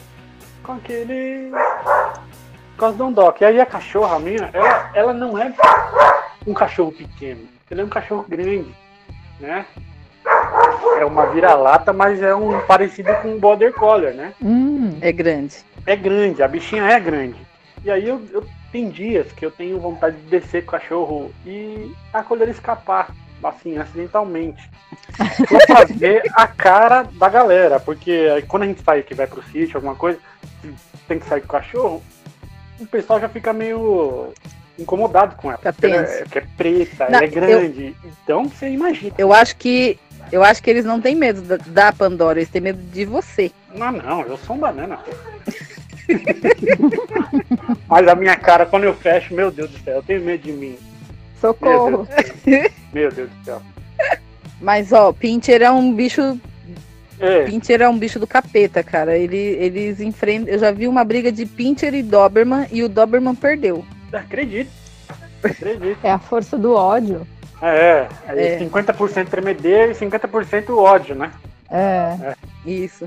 com 0.65 0.73
aquele. 0.73 1.53
com 2.77 2.87
as 2.87 2.97
Dondoc. 2.97 3.41
E 3.41 3.45
aí 3.45 3.61
a 3.61 3.67
cachorra 3.67 4.19
minha, 4.19 4.51
ela, 4.53 4.91
ela 4.95 5.13
não 5.13 5.39
é 5.39 5.53
um 6.47 6.55
cachorro 6.55 6.91
pequeno, 6.91 7.47
ela 7.71 7.83
é 7.83 7.85
um 7.85 7.89
cachorro 7.89 8.25
grande, 8.29 8.75
né? 9.39 9.65
É 10.99 11.05
uma 11.05 11.27
vira-lata, 11.27 11.93
mas 11.93 12.23
é 12.23 12.35
um 12.35 12.61
parecido 12.63 13.15
com 13.21 13.29
um 13.29 13.39
border 13.39 13.73
collie, 13.75 14.13
né? 14.13 14.33
Hum, 14.43 14.99
é 15.01 15.13
grande. 15.13 15.57
É 15.87 15.95
grande, 15.95 16.43
a 16.43 16.49
bichinha 16.49 16.85
é 16.85 16.99
grande. 16.99 17.37
E 17.85 17.91
aí 17.91 18.09
eu, 18.09 18.23
eu 18.33 18.45
tem 18.73 18.89
dias 18.89 19.31
que 19.33 19.45
eu 19.45 19.51
tenho 19.51 19.79
vontade 19.79 20.17
de 20.17 20.23
descer 20.29 20.65
com 20.65 20.77
o 20.77 20.81
cachorro 20.81 21.31
e 21.47 21.95
acolher 22.13 22.49
escapar 22.49 23.09
assim, 23.43 23.79
acidentalmente. 23.79 24.71
Pra 25.49 25.87
fazer 25.87 26.23
a 26.35 26.47
cara 26.47 27.03
da 27.03 27.29
galera, 27.29 27.81
porque 27.81 28.45
quando 28.49 28.65
a 28.65 28.67
gente 28.67 28.83
sai 28.83 29.03
que 29.03 29.15
vai 29.15 29.27
pro 29.27 29.43
sítio, 29.45 29.77
alguma 29.77 29.95
coisa, 29.95 30.19
tem 31.07 31.19
que 31.19 31.27
sair 31.27 31.41
com 31.41 31.47
o 31.47 31.51
cachorro, 31.51 32.03
o 32.81 32.87
pessoal 32.87 33.21
já 33.21 33.29
fica 33.29 33.53
meio 33.53 34.33
incomodado 34.79 35.37
com 35.37 35.51
ela. 35.51 35.59
Porque 35.59 35.87
ela 35.87 36.03
é, 36.03 36.25
que 36.25 36.39
é 36.39 36.47
preta, 36.57 37.09
Não, 37.09 37.17
ela 37.17 37.25
é 37.25 37.29
grande. 37.29 37.97
Então 38.05 38.49
você 38.49 38.69
imagina. 38.69 39.15
Eu 39.19 39.33
acho 39.33 39.57
que. 39.57 39.99
Eu 40.33 40.43
acho 40.43 40.63
que 40.63 40.71
eles 40.71 40.87
não 40.87 41.01
têm 41.01 41.15
medo 41.15 41.43
da, 41.43 41.57
da 41.57 41.93
Pandora, 41.93 42.39
eles 42.39 42.49
têm 42.49 42.61
medo 42.61 42.81
de 42.83 43.05
você. 43.05 43.53
Não, 43.75 43.93
não, 43.93 44.23
eu 44.23 44.39
sou 44.39 44.57
um 44.57 44.59
banana. 44.59 44.99
Mas 47.87 48.09
a 48.09 48.15
minha 48.15 48.37
cara, 48.37 48.65
quando 48.65 48.85
eu 48.85 48.95
fecho, 48.95 49.35
meu 49.35 49.51
Deus 49.51 49.71
do 49.71 49.79
céu, 49.81 49.97
eu 49.97 50.03
tenho 50.03 50.23
medo 50.23 50.43
de 50.43 50.53
mim. 50.53 50.79
Meu 51.45 51.53
Socorro. 51.53 52.09
Deus. 52.45 52.73
Meu 52.93 53.11
Deus 53.13 53.31
do 53.31 53.45
céu. 53.45 53.63
Mas, 54.61 54.93
ó, 54.93 55.13
Pincher 55.13 55.63
é 55.63 55.71
um 55.71 55.93
bicho. 55.95 56.39
É, 57.21 57.45
Pincher 57.45 57.81
é 57.83 57.89
um 57.89 57.99
bicho 57.99 58.19
do 58.19 58.27
capeta, 58.27 58.83
cara. 58.83 59.17
Ele, 59.17 59.37
eles 59.37 60.01
enfrentam. 60.01 60.53
Eu 60.53 60.59
já 60.59 60.71
vi 60.71 60.89
uma 60.89 61.05
briga 61.05 61.31
de 61.31 61.45
Pincher 61.47 61.95
e 61.95 62.03
Doberman 62.03 62.67
e 62.73 62.83
o 62.83 62.89
Doberman 62.89 63.35
perdeu. 63.35 63.85
acredito. 64.13 64.71
Acredito. 65.43 65.99
É 66.03 66.11
a 66.11 66.19
força 66.19 66.57
do 66.57 66.75
ódio. 66.75 67.27
É, 67.61 68.09
é, 68.29 68.55
É. 68.55 68.59
50% 68.59 69.29
tremedeira 69.29 69.93
e 69.93 69.95
50% 69.95 70.77
ódio, 70.77 71.15
né? 71.15 71.31
É. 71.71 72.35
Isso. 72.65 73.07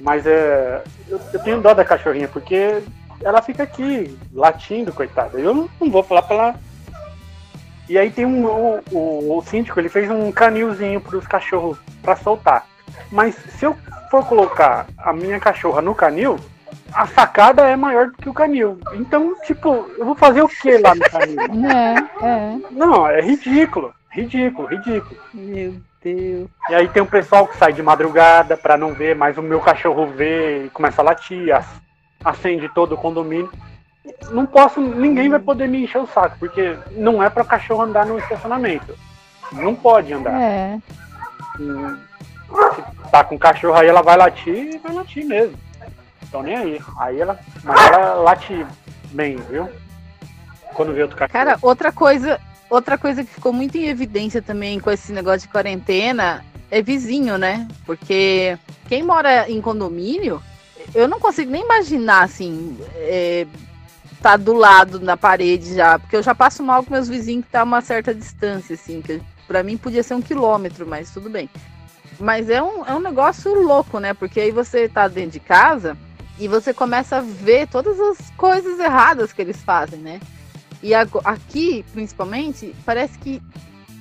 Mas 0.00 0.26
é, 0.26 0.82
eu, 1.08 1.20
eu 1.32 1.40
tenho 1.40 1.60
dó 1.60 1.74
da 1.74 1.84
cachorrinha, 1.84 2.28
porque 2.28 2.80
ela 3.22 3.42
fica 3.42 3.64
aqui 3.64 4.16
latindo, 4.32 4.92
coitada. 4.92 5.38
Eu 5.38 5.54
não, 5.54 5.68
não 5.80 5.90
vou 5.90 6.02
falar 6.02 6.22
pra 6.22 6.36
ela. 6.36 6.60
E 7.88 7.98
aí 7.98 8.10
tem 8.10 8.26
um. 8.26 8.44
O, 8.46 8.80
o, 8.92 9.38
o 9.38 9.42
síndico, 9.42 9.78
ele 9.80 9.88
fez 9.88 10.10
um 10.10 10.30
canilzinho 10.30 11.00
pros 11.00 11.26
cachorros 11.26 11.78
pra 12.02 12.16
soltar. 12.16 12.66
Mas 13.10 13.34
se 13.34 13.64
eu 13.64 13.76
for 14.10 14.24
colocar 14.26 14.86
a 14.98 15.12
minha 15.12 15.38
cachorra 15.40 15.80
no 15.80 15.94
canil, 15.94 16.36
a 16.92 17.06
sacada 17.06 17.62
é 17.68 17.76
maior 17.76 18.08
do 18.08 18.12
que 18.18 18.28
o 18.28 18.34
canil. 18.34 18.78
Então, 18.94 19.34
tipo, 19.42 19.88
eu 19.98 20.04
vou 20.04 20.14
fazer 20.14 20.42
o 20.42 20.48
que 20.48 20.76
lá 20.78 20.94
no 20.94 21.00
canil? 21.02 21.36
É, 22.22 22.26
é. 22.26 22.58
Não, 22.70 23.06
é 23.06 23.20
ridículo. 23.20 23.92
Ridículo, 24.10 24.68
ridículo. 24.68 25.20
Meu 25.34 25.74
Deus. 26.02 26.48
E 26.70 26.74
aí 26.74 26.88
tem 26.88 27.02
um 27.02 27.06
pessoal 27.06 27.46
que 27.46 27.56
sai 27.56 27.72
de 27.72 27.82
madrugada 27.82 28.56
pra 28.56 28.76
não 28.76 28.92
ver, 28.92 29.14
mas 29.14 29.36
o 29.38 29.42
meu 29.42 29.60
cachorro 29.60 30.06
vê 30.06 30.64
e 30.66 30.70
começa 30.70 31.02
a 31.02 31.04
latir, 31.04 31.54
ac- 31.54 31.80
acende 32.24 32.68
todo 32.70 32.94
o 32.94 32.98
condomínio. 32.98 33.50
Não 34.30 34.46
posso, 34.46 34.80
ninguém 34.80 35.28
vai 35.28 35.38
poder 35.38 35.68
me 35.68 35.84
encher 35.84 35.98
o 36.00 36.06
saco, 36.06 36.36
porque 36.38 36.76
não 36.92 37.22
é 37.22 37.30
pra 37.30 37.44
cachorro 37.44 37.82
andar 37.82 38.06
no 38.06 38.18
estacionamento. 38.18 38.94
Não 39.52 39.74
pode 39.74 40.12
andar. 40.12 40.40
É. 40.40 40.78
Hum, 41.58 41.96
Se 42.74 43.10
tá 43.10 43.24
com 43.24 43.38
cachorro 43.38 43.76
aí, 43.78 43.88
ela 43.88 44.02
vai 44.02 44.16
latir 44.16 44.74
e 44.74 44.78
vai 44.78 44.92
latir 44.92 45.24
mesmo. 45.24 45.56
Então 46.22 46.42
nem 46.42 46.56
aí. 46.56 46.80
Aí 46.98 47.20
ela. 47.20 47.38
Mas 47.64 47.86
ela 47.90 48.14
late 48.14 48.66
bem, 49.12 49.36
viu? 49.50 49.68
Quando 50.74 50.92
vê 50.92 51.02
outro 51.02 51.16
cachorro. 51.16 51.32
Cara, 51.32 51.58
outra 51.62 51.90
coisa, 51.90 52.38
outra 52.68 52.98
coisa 52.98 53.24
que 53.24 53.30
ficou 53.30 53.52
muito 53.52 53.76
em 53.76 53.86
evidência 53.88 54.42
também 54.42 54.78
com 54.78 54.90
esse 54.90 55.12
negócio 55.12 55.40
de 55.40 55.48
quarentena 55.48 56.44
é 56.70 56.82
vizinho, 56.82 57.38
né? 57.38 57.66
Porque 57.86 58.58
quem 58.88 59.02
mora 59.02 59.50
em 59.50 59.60
condomínio, 59.60 60.42
eu 60.94 61.08
não 61.08 61.18
consigo 61.18 61.50
nem 61.50 61.62
imaginar 61.62 62.24
assim, 62.24 62.76
é, 62.96 63.46
tá 64.22 64.36
do 64.36 64.52
lado 64.52 65.00
na 65.00 65.16
parede 65.16 65.74
já, 65.74 65.98
porque 65.98 66.16
eu 66.16 66.22
já 66.22 66.34
passo 66.34 66.62
mal 66.62 66.82
com 66.82 66.92
meus 66.92 67.08
vizinhos 67.08 67.44
que 67.44 67.50
tá 67.50 67.60
a 67.60 67.64
uma 67.64 67.80
certa 67.80 68.14
distância, 68.14 68.74
assim, 68.74 69.00
que 69.00 69.20
pra 69.46 69.62
mim 69.62 69.76
podia 69.76 70.02
ser 70.02 70.14
um 70.14 70.22
quilômetro, 70.22 70.86
mas 70.86 71.10
tudo 71.10 71.30
bem. 71.30 71.48
Mas 72.18 72.50
é 72.50 72.62
um, 72.62 72.84
é 72.84 72.94
um 72.94 73.00
negócio 73.00 73.54
louco, 73.54 74.00
né? 74.00 74.12
Porque 74.12 74.40
aí 74.40 74.50
você 74.50 74.88
tá 74.88 75.06
dentro 75.06 75.32
de 75.32 75.40
casa 75.40 75.96
e 76.38 76.48
você 76.48 76.74
começa 76.74 77.18
a 77.18 77.20
ver 77.20 77.68
todas 77.68 77.98
as 78.00 78.30
coisas 78.30 78.78
erradas 78.78 79.32
que 79.32 79.40
eles 79.40 79.62
fazem, 79.62 80.00
né? 80.00 80.20
E 80.82 80.94
aqui, 80.94 81.84
principalmente, 81.92 82.74
parece 82.84 83.18
que 83.18 83.42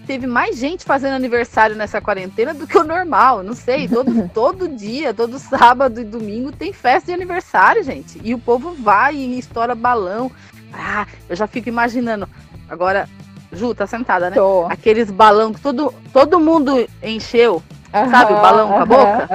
teve 0.07 0.25
mais 0.25 0.57
gente 0.57 0.85
fazendo 0.85 1.13
aniversário 1.13 1.75
nessa 1.75 1.99
quarentena 1.99 2.53
do 2.53 2.65
que 2.65 2.77
o 2.77 2.83
normal. 2.83 3.43
Não 3.43 3.53
sei, 3.53 3.87
todo, 3.89 4.29
todo 4.33 4.69
dia, 4.69 5.13
todo 5.13 5.37
sábado 5.37 5.99
e 5.99 6.05
domingo 6.05 6.51
tem 6.51 6.71
festa 6.71 7.07
de 7.07 7.13
aniversário, 7.13 7.83
gente. 7.83 8.19
E 8.23 8.33
o 8.33 8.39
povo 8.39 8.73
vai 8.73 9.15
e 9.15 9.37
estoura 9.37 9.75
balão. 9.75 10.31
Ah, 10.73 11.05
eu 11.29 11.35
já 11.35 11.45
fico 11.45 11.67
imaginando. 11.67 12.27
Agora, 12.69 13.07
Ju, 13.51 13.75
tá 13.75 13.85
sentada, 13.85 14.29
né? 14.29 14.35
Tô. 14.37 14.65
Aqueles 14.69 15.11
balão 15.11 15.53
que 15.53 15.59
todo, 15.59 15.93
todo 16.13 16.39
mundo 16.39 16.87
encheu, 17.03 17.61
Sabe, 17.91 18.33
o 18.33 18.41
balão 18.41 18.67
com 18.67 18.79
a 18.79 18.85
boca? 18.85 19.29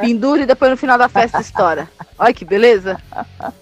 pendura 0.00 0.42
e 0.42 0.46
depois 0.46 0.70
no 0.70 0.76
final 0.76 0.98
da 0.98 1.08
festa 1.08 1.40
estoura. 1.40 1.88
Olha 2.18 2.32
que 2.32 2.44
beleza. 2.44 3.00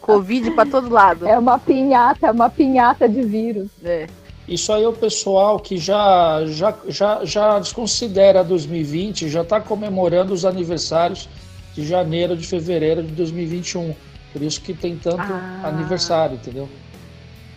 Covid 0.01 0.51
pra 0.53 0.67
todo 0.67 0.89
lado. 0.89 1.27
É 1.27 1.39
uma 1.39 1.59
pinhata, 1.59 2.27
é 2.27 2.31
uma 2.31 2.51
pinhata 2.51 3.09
de 3.09 3.23
vírus. 3.23 3.71
É. 3.85 4.07
Isso 4.47 4.73
aí 4.73 4.83
é 4.85 4.89
o 4.89 4.93
pessoal 4.93 5.59
que 5.59 5.79
já, 5.79 6.45
já, 6.47 6.75
já, 6.87 7.25
já 7.25 7.59
desconsidera 7.59 8.45
2020, 8.45 9.29
já 9.29 9.41
está 9.43 9.61
comemorando 9.61 10.35
os 10.35 10.45
aniversários 10.45 11.29
de 11.75 11.87
janeiro, 11.87 12.37
de 12.37 12.47
fevereiro 12.47 13.03
de 13.03 13.13
2021. 13.15 13.95
Por 14.33 14.43
isso 14.43 14.61
que 14.61 14.75
tem 14.75 14.97
tanto 14.97 15.33
Ah. 15.33 15.69
aniversário, 15.69 16.37
entendeu? 16.37 16.69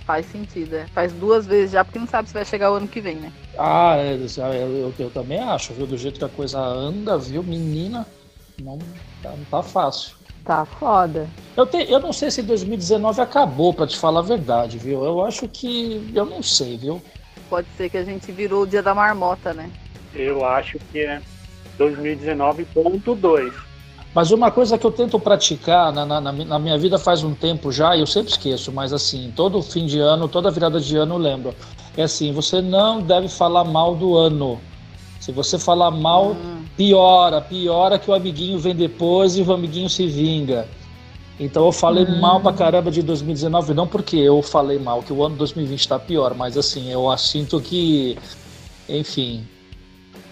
Faz 0.06 0.26
sentido, 0.28 0.76
é. 0.76 0.88
Faz 0.88 1.12
duas 1.12 1.46
vezes 1.46 1.72
já, 1.72 1.84
porque 1.84 2.00
não 2.00 2.08
sabe 2.08 2.30
se 2.30 2.34
vai 2.34 2.46
chegar 2.46 2.72
o 2.72 2.76
ano 2.76 2.88
que 2.88 3.02
vem, 3.02 3.18
né? 3.18 3.34
Ah, 3.58 3.98
é, 3.98 4.16
eu, 4.16 4.78
eu, 4.78 4.94
eu 4.98 5.10
também 5.10 5.40
acho, 5.40 5.74
viu? 5.74 5.86
Do 5.86 5.98
jeito 5.98 6.18
que 6.18 6.24
a 6.26 6.30
coisa 6.30 6.60
anda, 6.60 7.18
viu, 7.18 7.44
menina, 7.44 8.08
não 8.58 8.80
não 9.24 9.44
tá 9.52 9.62
fácil. 9.62 10.16
Tá 10.48 10.64
foda. 10.64 11.28
Eu, 11.58 11.66
te, 11.66 11.92
eu 11.92 12.00
não 12.00 12.14
sei 12.14 12.32
se 12.32 12.42
2019 12.42 13.20
acabou, 13.20 13.74
pra 13.74 13.86
te 13.86 13.98
falar 13.98 14.22
a 14.22 14.24
verdade, 14.24 14.78
viu? 14.78 15.04
Eu 15.04 15.26
acho 15.26 15.46
que. 15.50 16.10
Eu 16.16 16.26
não 16.26 16.42
sei, 16.42 16.78
viu? 16.78 17.02
Pode 17.50 17.68
ser 17.76 17.90
que 17.90 17.98
a 17.98 18.04
gente 18.06 18.32
virou 18.32 18.64
o 18.64 18.68
dia 18.68 18.82
da 18.82 18.96
marmota, 18.96 19.54
né? 19.54 19.70
Eu 20.16 20.46
acho 20.46 20.80
que 20.90 21.00
é 21.00 21.22
2019.2. 21.78 23.52
Mas 24.16 24.32
uma 24.32 24.50
coisa 24.50 24.78
que 24.78 24.86
eu 24.86 24.92
tento 24.92 25.20
praticar 25.20 25.92
na, 25.92 26.06
na, 26.06 26.22
na 26.22 26.60
minha 26.60 26.78
vida 26.78 26.98
faz 26.98 27.26
um 27.26 27.36
tempo 27.36 27.70
já, 27.70 27.96
e 27.96 28.00
eu 28.00 28.08
sempre 28.08 28.32
esqueço, 28.32 28.72
mas 28.72 28.94
assim, 28.94 29.34
todo 29.36 29.62
fim 29.62 29.86
de 29.86 30.00
ano, 30.00 30.30
toda 30.30 30.50
virada 30.50 30.80
de 30.80 30.96
ano 30.96 31.16
eu 31.16 31.20
lembro. 31.20 31.54
É 31.96 32.04
assim, 32.04 32.32
você 32.32 32.62
não 32.62 33.02
deve 33.02 33.28
falar 33.28 33.66
mal 33.66 33.96
do 33.96 34.16
ano. 34.16 34.62
Se 35.20 35.34
você 35.34 35.60
falar 35.60 35.92
mal, 35.92 36.32
Hum, 36.32 36.57
piora, 36.78 37.42
piora 37.42 37.98
que 38.00 38.10
o 38.10 38.14
amiguinho 38.14 38.60
vem 38.60 38.76
depois 38.76 39.36
e 39.36 39.42
o 39.42 39.52
amiguinho 39.52 39.90
se 39.90 40.06
vinga. 40.08 40.68
Então 41.40 41.66
eu 41.66 41.72
falei 41.72 42.06
Hum. 42.06 42.20
mal 42.20 42.40
pra 42.40 42.54
caramba 42.54 42.90
de 42.90 43.02
2019, 43.02 43.74
não 43.74 43.88
porque 43.88 44.16
eu 44.18 44.42
falei 44.42 44.80
mal, 44.80 45.04
que 45.04 45.12
o 45.12 45.24
ano 45.24 45.36
2020 45.36 45.88
tá 45.88 46.00
pior, 46.00 46.34
mas 46.36 46.58
assim, 46.58 46.90
eu 46.92 47.16
sinto 47.18 47.60
que, 47.60 48.18
enfim. 48.88 49.46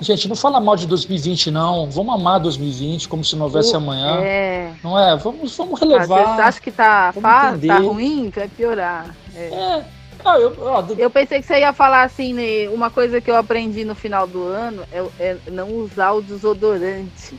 Gente, 0.02 0.28
não 0.28 0.36
fala 0.36 0.60
mal 0.60 0.76
de 0.76 0.86
2020, 0.88 1.50
não. 1.52 1.90
Vamos 1.90 2.14
amar 2.16 2.38
2020 2.40 3.08
como 3.08 3.24
se 3.24 3.34
não 3.36 3.46
houvesse 3.46 3.74
O- 3.74 3.78
amanhã. 3.78 4.18
É. 4.20 4.72
Não 4.84 5.00
é? 5.00 5.16
Vamos, 5.16 5.56
vamos 5.56 5.82
Às 5.82 5.88
vezes 5.88 6.10
relevar. 6.10 6.40
acha 6.42 6.60
que 6.60 6.70
tá, 6.72 7.14
entender. 7.16 7.68
tá 7.68 7.78
ruim, 7.80 8.30
vai 8.30 8.48
piorar. 8.50 9.16
É. 9.36 9.46
É. 9.46 9.86
Ah, 10.26 10.40
eu, 10.40 10.56
ó, 10.60 10.82
do- 10.82 11.00
Eu 11.00 11.10
pensei 11.10 11.40
que 11.40 11.46
você 11.46 11.60
ia 11.60 11.72
falar 11.72 12.02
assim, 12.04 12.34
né? 12.34 12.68
Uma 12.70 12.90
coisa 12.90 13.22
que 13.22 13.30
eu 13.30 13.36
aprendi 13.36 13.86
no 13.86 13.94
final 13.94 14.26
do 14.26 14.44
ano 14.44 14.84
é, 14.92 15.06
é 15.20 15.38
não 15.52 15.70
usar 15.76 16.14
o 16.14 16.22
desodorante 16.22 17.36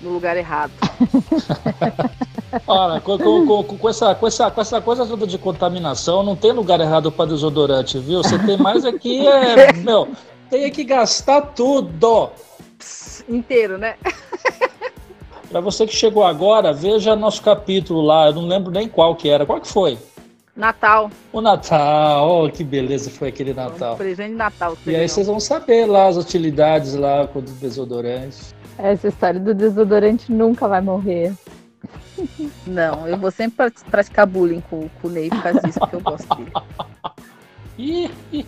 no 0.00 0.10
lugar 0.10 0.36
errado. 0.38 0.72
Olha, 2.66 3.00
com, 3.00 3.18
com- 3.18 3.46
com- 3.64 3.76
com 3.78 3.88
essa, 3.88 4.14
com, 4.14 4.26
essa, 4.26 4.50
com 4.50 4.60
essa 4.60 4.80
coisa 4.80 5.06
toda 5.06 5.26
de 5.26 5.38
contaminação, 5.38 6.22
não 6.22 6.34
tem 6.34 6.52
lugar 6.52 6.80
errado 6.80 7.12
para 7.12 7.26
desodorante, 7.30 7.98
viu? 7.98 8.22
Você 8.22 8.38
tem 8.38 8.56
mais 8.56 8.84
aqui, 8.84 9.26
é, 9.26 9.72
meu, 9.84 10.08
tem 10.48 10.70
que 10.70 10.82
gastar 10.82 11.42
tudo. 11.42 12.30
Pss, 12.78 13.24
inteiro, 13.28 13.76
né? 13.78 13.96
Para 15.50 15.60
você 15.60 15.86
que 15.86 15.94
chegou 15.94 16.24
agora, 16.24 16.72
veja 16.72 17.14
nosso 17.14 17.42
capítulo 17.42 18.00
lá, 18.00 18.28
eu 18.28 18.34
não 18.34 18.46
lembro 18.46 18.70
nem 18.72 18.88
qual 18.88 19.14
que 19.16 19.28
era. 19.28 19.44
Qual 19.44 19.60
que 19.60 19.68
foi? 19.68 19.98
Natal. 20.56 21.10
O 21.32 21.40
Natal, 21.40 22.44
oh, 22.44 22.50
que 22.50 22.62
beleza 22.64 23.10
foi 23.10 23.28
aquele 23.28 23.52
Um 23.52 23.56
Natal. 23.56 23.96
presente 23.96 24.30
de 24.30 24.36
Natal. 24.36 24.76
E 24.86 24.94
aí 24.96 25.08
vocês 25.08 25.26
vão 25.26 25.40
saber 25.40 25.86
lá 25.86 26.08
as 26.08 26.16
utilidades 26.16 26.94
lá 26.94 27.26
com 27.26 27.38
o 27.38 27.42
desodorante. 27.42 28.54
Essa 28.78 29.08
história 29.08 29.38
do 29.40 29.54
desodorante 29.54 30.30
nunca 30.32 30.66
vai 30.68 30.80
morrer. 30.80 31.32
Não, 32.66 33.06
eu 33.08 33.16
vou 33.16 33.30
sempre 33.30 33.56
pra- 33.56 33.70
praticar 33.90 34.26
bullying 34.26 34.60
com, 34.68 34.88
com 35.00 35.08
o 35.08 35.10
Ney 35.10 35.30
por 35.30 35.42
causa 35.42 35.60
disso, 35.60 35.78
porque 35.80 35.96
eu 35.96 36.00
gosto 36.00 36.28
dele. 36.36 36.52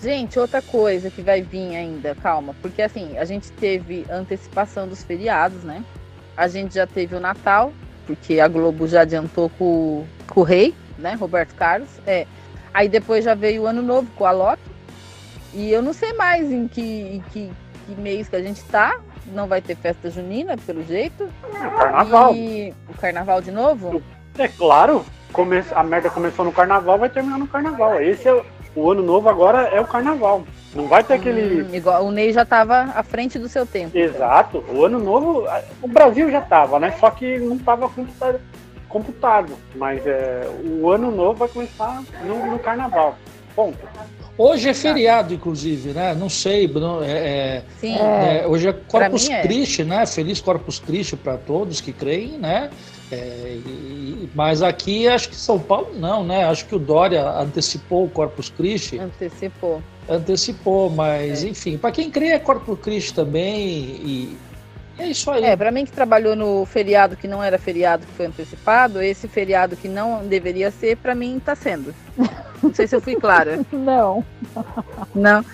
Gente, 0.00 0.38
outra 0.38 0.60
coisa 0.60 1.10
que 1.10 1.22
vai 1.22 1.40
vir 1.40 1.74
ainda, 1.74 2.14
calma, 2.16 2.54
porque 2.60 2.82
assim, 2.82 3.16
a 3.16 3.24
gente 3.24 3.50
teve 3.52 4.04
antecipação 4.10 4.86
dos 4.86 5.02
feriados, 5.02 5.64
né? 5.64 5.82
A 6.36 6.46
gente 6.46 6.74
já 6.74 6.86
teve 6.86 7.16
o 7.16 7.20
Natal, 7.20 7.72
porque 8.06 8.38
a 8.38 8.46
Globo 8.46 8.86
já 8.86 9.00
adiantou 9.00 9.48
com, 9.58 10.04
com 10.28 10.40
o 10.40 10.44
rei, 10.44 10.74
né? 10.98 11.14
Roberto 11.14 11.54
Carlos. 11.54 11.88
É. 12.06 12.26
Aí 12.72 12.88
depois 12.88 13.24
já 13.24 13.34
veio 13.34 13.62
o 13.62 13.66
Ano 13.66 13.82
Novo 13.82 14.08
com 14.16 14.26
a 14.26 14.30
Loki. 14.30 14.62
E 15.52 15.70
eu 15.70 15.80
não 15.80 15.92
sei 15.92 16.12
mais 16.14 16.50
em 16.50 16.66
que, 16.66 16.82
em 16.82 17.24
que, 17.30 17.52
que 17.86 18.00
mês 18.00 18.28
que 18.28 18.36
a 18.36 18.42
gente 18.42 18.62
tá. 18.64 18.98
Não 19.32 19.46
vai 19.46 19.62
ter 19.62 19.76
festa 19.76 20.10
junina, 20.10 20.56
pelo 20.56 20.84
jeito. 20.84 21.28
Carnaval. 21.78 22.34
E 22.34 22.74
o 22.88 22.94
carnaval 22.98 23.40
de 23.40 23.50
novo? 23.50 24.02
É 24.38 24.48
claro. 24.48 25.04
come, 25.32 25.62
a 25.74 25.82
merda 25.82 26.10
começou 26.10 26.44
no 26.44 26.52
carnaval, 26.52 26.98
vai 26.98 27.08
terminar 27.08 27.38
no 27.38 27.46
carnaval. 27.46 28.02
Esse 28.02 28.28
é 28.28 28.44
o 28.76 28.90
ano 28.90 29.02
novo 29.02 29.28
agora 29.28 29.68
é 29.68 29.80
o 29.80 29.86
carnaval. 29.86 30.44
Não 30.74 30.88
vai 30.88 31.04
ter 31.04 31.14
aquele. 31.14 31.62
Hum, 31.62 31.74
igual, 31.74 32.04
o 32.04 32.10
Ney 32.10 32.32
já 32.32 32.42
estava 32.42 32.92
à 32.94 33.02
frente 33.04 33.38
do 33.38 33.48
seu 33.48 33.64
tempo. 33.64 33.96
Exato. 33.96 34.64
O 34.68 34.84
ano 34.84 34.98
novo, 34.98 35.46
o 35.80 35.86
Brasil 35.86 36.30
já 36.30 36.40
estava, 36.40 36.80
né? 36.80 36.92
Só 36.98 37.10
que 37.10 37.38
não 37.38 37.56
estava 37.56 37.88
computado, 37.88 38.40
computado. 38.94 39.52
Mas 39.74 40.06
é, 40.06 40.48
o 40.80 40.88
ano 40.88 41.10
novo 41.10 41.40
vai 41.40 41.48
começar 41.48 42.00
no, 42.24 42.46
no 42.46 42.58
carnaval. 42.60 43.18
Ponto. 43.56 43.78
Hoje 44.38 44.68
é 44.68 44.74
feriado, 44.74 45.32
inclusive, 45.34 45.90
né? 45.90 46.14
Não 46.14 46.28
sei, 46.28 46.66
Bruno. 46.66 47.02
É, 47.04 47.10
é 47.10 47.62
Sim. 47.80 47.96
é, 47.96 48.44
hoje 48.46 48.68
é 48.68 48.72
Corpus 48.72 49.28
é. 49.28 49.42
Christi, 49.42 49.84
né? 49.84 50.06
Feliz 50.06 50.40
Corpus 50.40 50.78
Christi 50.78 51.16
para 51.16 51.36
todos 51.36 51.80
que 51.80 51.92
creem, 51.92 52.38
né? 52.38 52.70
É, 53.12 53.58
e- 53.66 54.28
mas 54.34 54.62
aqui 54.62 55.06
acho 55.06 55.28
que 55.28 55.36
São 55.36 55.58
Paulo 55.58 55.90
não, 55.96 56.24
né? 56.24 56.44
Acho 56.46 56.66
que 56.66 56.74
o 56.74 56.78
Dória 56.80 57.28
antecipou 57.28 58.06
o 58.06 58.10
Corpus 58.10 58.48
Christi, 58.48 58.98
Antecipou. 58.98 59.80
antecipou, 60.08 60.90
mas 60.90 61.44
enfim, 61.44 61.78
para 61.78 61.92
quem 61.92 62.10
crê 62.10 62.28
é 62.28 62.38
Corpus 62.38 62.78
Christi 62.80 63.14
também 63.14 63.54
e 63.54 64.36
é 64.98 65.08
isso 65.08 65.30
aí. 65.30 65.44
É, 65.44 65.56
pra 65.56 65.70
mim 65.70 65.84
que 65.84 65.92
trabalhou 65.92 66.36
no 66.36 66.64
feriado 66.66 67.16
que 67.16 67.28
não 67.28 67.42
era 67.42 67.58
feriado 67.58 68.06
que 68.06 68.12
foi 68.12 68.26
antecipado, 68.26 69.02
esse 69.02 69.26
feriado 69.28 69.76
que 69.76 69.88
não 69.88 70.26
deveria 70.26 70.70
ser, 70.70 70.96
pra 70.96 71.14
mim 71.14 71.40
tá 71.44 71.54
sendo. 71.54 71.94
Não 72.62 72.72
sei 72.72 72.86
se 72.86 72.96
eu 72.96 73.00
fui 73.00 73.16
clara. 73.16 73.60
Não, 73.72 74.24
Não. 75.14 75.44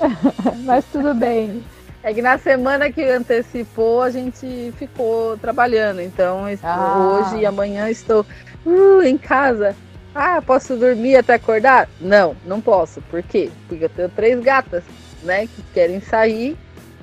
mas 0.64 0.84
tudo 0.86 1.14
bem. 1.14 1.62
É 2.02 2.14
que 2.14 2.22
na 2.22 2.38
semana 2.38 2.90
que 2.90 3.02
antecipou, 3.02 4.00
a 4.00 4.10
gente 4.10 4.72
ficou 4.78 5.36
trabalhando. 5.38 6.00
Então, 6.00 6.44
Ah. 6.62 7.20
hoje 7.20 7.42
e 7.42 7.46
amanhã 7.46 7.90
estou 7.90 8.24
uh, 8.64 9.02
em 9.02 9.18
casa. 9.18 9.74
Ah, 10.14 10.40
posso 10.40 10.76
dormir 10.76 11.16
até 11.16 11.34
acordar? 11.34 11.88
Não, 12.00 12.34
não 12.46 12.60
posso. 12.60 13.02
Por 13.02 13.22
quê? 13.22 13.50
Porque 13.68 13.84
eu 13.84 13.88
tenho 13.88 14.08
três 14.08 14.40
gatas, 14.40 14.84
né? 15.24 15.46
Que 15.46 15.62
querem 15.74 16.00
sair 16.00 16.56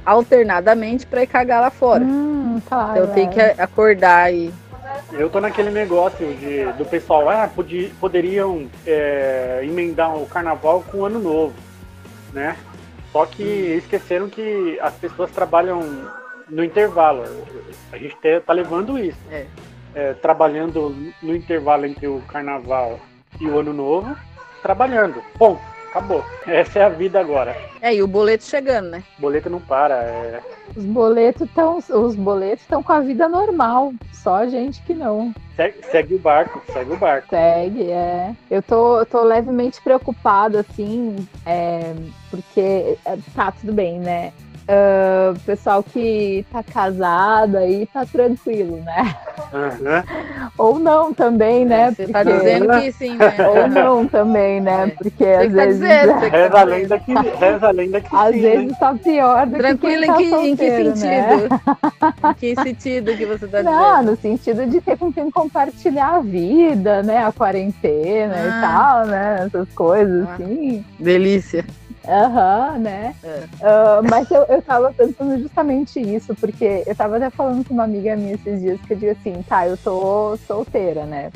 alternadamente 0.05 1.05
para 1.05 1.23
ir 1.23 1.27
cagar 1.27 1.61
lá 1.61 1.69
fora. 1.69 2.03
Hum, 2.03 2.61
claro. 2.67 2.91
Então 2.91 3.03
eu 3.03 3.13
tenho 3.13 3.29
que 3.29 3.39
é. 3.39 3.55
acordar 3.57 4.33
e. 4.33 4.53
Eu 5.11 5.29
tô 5.29 5.39
naquele 5.39 5.69
negócio 5.69 6.25
de, 6.35 6.65
do 6.73 6.85
pessoal, 6.85 7.29
ah, 7.29 7.49
podi- 7.53 7.93
poderiam 7.99 8.67
é, 8.85 9.61
emendar 9.63 10.15
o 10.15 10.25
carnaval 10.25 10.83
com 10.91 10.99
o 10.99 11.05
ano 11.05 11.19
novo, 11.19 11.53
né? 12.31 12.55
Só 13.11 13.25
que 13.25 13.43
esqueceram 13.43 14.27
que 14.27 14.79
as 14.81 14.93
pessoas 14.95 15.29
trabalham 15.31 15.79
no 16.49 16.63
intervalo. 16.63 17.23
A 17.91 17.97
gente 17.97 18.15
te- 18.17 18.39
tá 18.39 18.53
levando 18.53 18.97
isso. 18.97 19.19
É. 19.31 19.45
É, 19.95 20.13
trabalhando 20.13 21.13
no 21.21 21.35
intervalo 21.35 21.85
entre 21.85 22.07
o 22.07 22.19
carnaval 22.27 22.99
e 23.39 23.47
o 23.47 23.59
ano 23.59 23.71
novo, 23.71 24.15
trabalhando. 24.63 25.21
Bom, 25.37 25.59
acabou. 25.93 26.25
Essa 26.47 26.79
é 26.79 26.83
a 26.83 26.89
vida 26.89 27.19
agora. 27.19 27.55
É, 27.81 27.93
e 27.93 28.01
o 28.01 28.07
boleto 28.07 28.43
chegando, 28.45 28.89
né? 28.89 29.03
O 29.17 29.21
boleto 29.21 29.49
não 29.49 29.59
para. 29.59 29.95
é- 29.95 30.41
Os 30.75 30.83
boletos 30.83 31.47
estão 31.47 31.77
os 31.77 32.15
boletos 32.15 32.61
estão 32.63 32.81
com 32.81 32.91
a 32.93 32.99
vida 33.01 33.29
normal, 33.29 33.93
só 34.11 34.35
a 34.37 34.47
gente 34.47 34.81
que 34.81 34.93
não. 34.93 35.33
segue, 35.55 35.77
segue 35.91 36.15
o 36.15 36.19
barco, 36.19 36.61
segue 36.71 36.91
o 36.91 36.97
barco. 36.97 37.27
Segue, 37.29 37.91
é. 37.91 38.31
Eu 38.49 38.61
tô, 38.63 38.99
eu 38.99 39.05
tô 39.05 39.21
levemente 39.23 39.81
preocupada, 39.81 40.61
assim, 40.61 41.15
é, 41.45 41.93
porque 42.31 42.97
é, 43.05 43.17
tá 43.35 43.51
tudo 43.51 43.73
bem, 43.73 43.99
né? 43.99 44.33
O 44.67 45.39
pessoal 45.45 45.83
que 45.83 46.45
tá 46.51 46.63
casado 46.63 47.57
aí 47.57 47.85
tá 47.93 48.05
tranquilo, 48.05 48.77
né? 48.77 49.13
Aham. 49.53 50.03
Ou 50.57 50.79
não 50.79 51.13
também, 51.13 51.65
né? 51.65 51.91
Você 51.91 52.07
tá 52.07 52.23
Porque- 52.23 52.37
dizendo 52.39 52.69
que 52.79 52.91
sim, 52.93 53.15
né? 53.17 53.33
Ou 53.49 53.67
não 53.67 54.07
também, 54.07 54.61
né? 54.61 54.85
É. 54.85 54.87
Porque 54.91 55.23
Você 55.23 55.33
às 55.33 55.47
que 55.47 55.49
tá 55.49 55.65
vezes. 55.65 55.79
dizendo, 55.81 56.13
você 56.19 56.29
que 56.29 56.35
Reza 56.37 56.49
tá 56.49 56.59
a 56.61 56.63
dizendo. 56.65 56.79
lenda 56.81 56.99
que, 56.99 57.13
reza 57.13 57.67
a 57.67 57.71
lenda 57.71 58.01
que 58.01 58.15
Às 58.15 58.35
sim, 58.35 58.41
né? 58.41 58.49
vezes 58.57 58.79
tá 58.79 58.93
pior 58.95 59.45
do 59.47 59.57
Tranquilo 59.57 60.01
que 60.03 60.09
em 60.09 60.15
quem 60.15 60.29
tá 60.29 60.37
que, 60.37 60.47
em 60.47 60.55
que 60.55 60.69
né? 60.69 60.77
sentido? 60.77 61.61
Em 62.23 62.33
que 62.33 62.55
sentido 62.63 63.17
que 63.17 63.25
você 63.25 63.47
tá 63.47 63.63
Não, 63.63 63.91
dizendo? 63.95 64.11
no 64.11 64.17
sentido 64.17 64.65
de 64.65 64.81
ter 64.81 64.97
com 64.97 65.11
quem 65.11 65.29
compartilhar 65.29 66.15
a 66.15 66.19
vida, 66.21 67.03
né? 67.03 67.25
A 67.25 67.31
quarentena 67.31 68.33
e 68.35 68.47
Ah. 68.49 68.61
tal, 68.61 69.05
né? 69.07 69.43
Essas 69.45 69.67
coisas, 69.73 70.27
Ah. 70.27 70.33
assim. 70.33 70.85
Delícia. 70.99 71.65
Aham, 72.07 72.79
né? 72.79 73.15
É. 73.23 73.43
Ah, 73.61 74.01
mas 74.09 74.29
eu, 74.29 74.43
eu 74.43 74.61
tava 74.61 74.93
pensando 74.93 75.39
justamente 75.41 75.99
isso, 75.99 76.35
porque 76.35 76.83
eu 76.85 76.95
tava 76.95 77.17
até 77.17 77.29
falando 77.29 77.65
com 77.65 77.73
uma 77.73 77.85
amiga 77.85 78.15
minha 78.15 78.33
esses 78.33 78.61
dias 78.61 78.79
que 78.81 78.93
eu 78.93 78.97
digo 78.97 79.11
assim, 79.11 79.41
tá, 79.43 79.67
eu 79.67 79.77
tô 79.77 80.37
solteira, 80.45 81.05
né? 81.05 81.31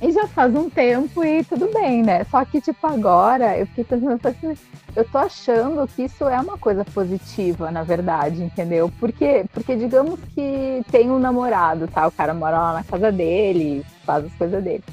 E 0.00 0.12
já 0.12 0.26
faz 0.26 0.54
um 0.54 0.68
tempo 0.68 1.24
e 1.24 1.42
tudo 1.44 1.70
bem, 1.72 2.02
né? 2.02 2.24
Só 2.24 2.44
que, 2.44 2.60
tipo, 2.60 2.86
agora 2.86 3.56
eu 3.56 3.66
fiquei 3.66 3.84
pensando, 3.84 4.20
assim, 4.22 4.54
eu 4.94 5.04
tô 5.04 5.18
achando 5.18 5.86
que 5.88 6.02
isso 6.02 6.28
é 6.28 6.38
uma 6.38 6.58
coisa 6.58 6.84
positiva, 6.84 7.70
na 7.70 7.82
verdade, 7.82 8.42
entendeu? 8.42 8.92
Porque, 9.00 9.46
porque 9.54 9.74
digamos 9.74 10.20
que 10.34 10.82
tem 10.90 11.10
um 11.10 11.18
namorado, 11.18 11.88
tá? 11.88 12.06
O 12.06 12.12
cara 12.12 12.34
mora 12.34 12.58
lá 12.58 12.72
na 12.74 12.84
casa 12.84 13.10
dele, 13.10 13.82
faz 14.04 14.26
as 14.26 14.32
coisas 14.34 14.62
dele. 14.62 14.84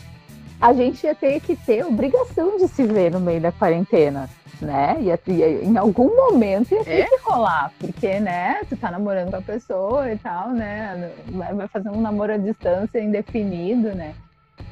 A 0.61 0.71
gente 0.71 1.05
ia 1.05 1.13
ter 1.13 1.41
que 1.41 1.57
ter 1.57 1.85
obrigação 1.85 2.57
de 2.57 2.69
se 2.69 2.83
ver 2.85 3.11
no 3.11 3.19
meio 3.19 3.41
da 3.41 3.51
quarentena, 3.51 4.29
né? 4.63 4.97
Ia, 5.01 5.19
ia- 5.27 5.63
em 5.63 5.77
algum 5.77 6.15
momento 6.15 6.73
ia 6.73 6.83
ter 6.83 7.01
É? 7.01 7.05
que 7.05 7.17
rolar, 7.23 7.71
porque, 7.79 8.19
né? 8.19 8.61
Tu 8.69 8.75
tá 8.77 8.89
namorando 8.91 9.29
com 9.31 9.37
a 9.37 9.41
pessoa 9.41 10.11
e 10.11 10.17
tal, 10.17 10.49
né? 10.49 11.11
Vai, 11.29 11.53
vai 11.53 11.67
fazer 11.67 11.89
um 11.89 12.01
namoro 12.01 12.33
à 12.33 12.37
distância 12.37 12.99
indefinido, 12.99 13.93
né? 13.95 14.13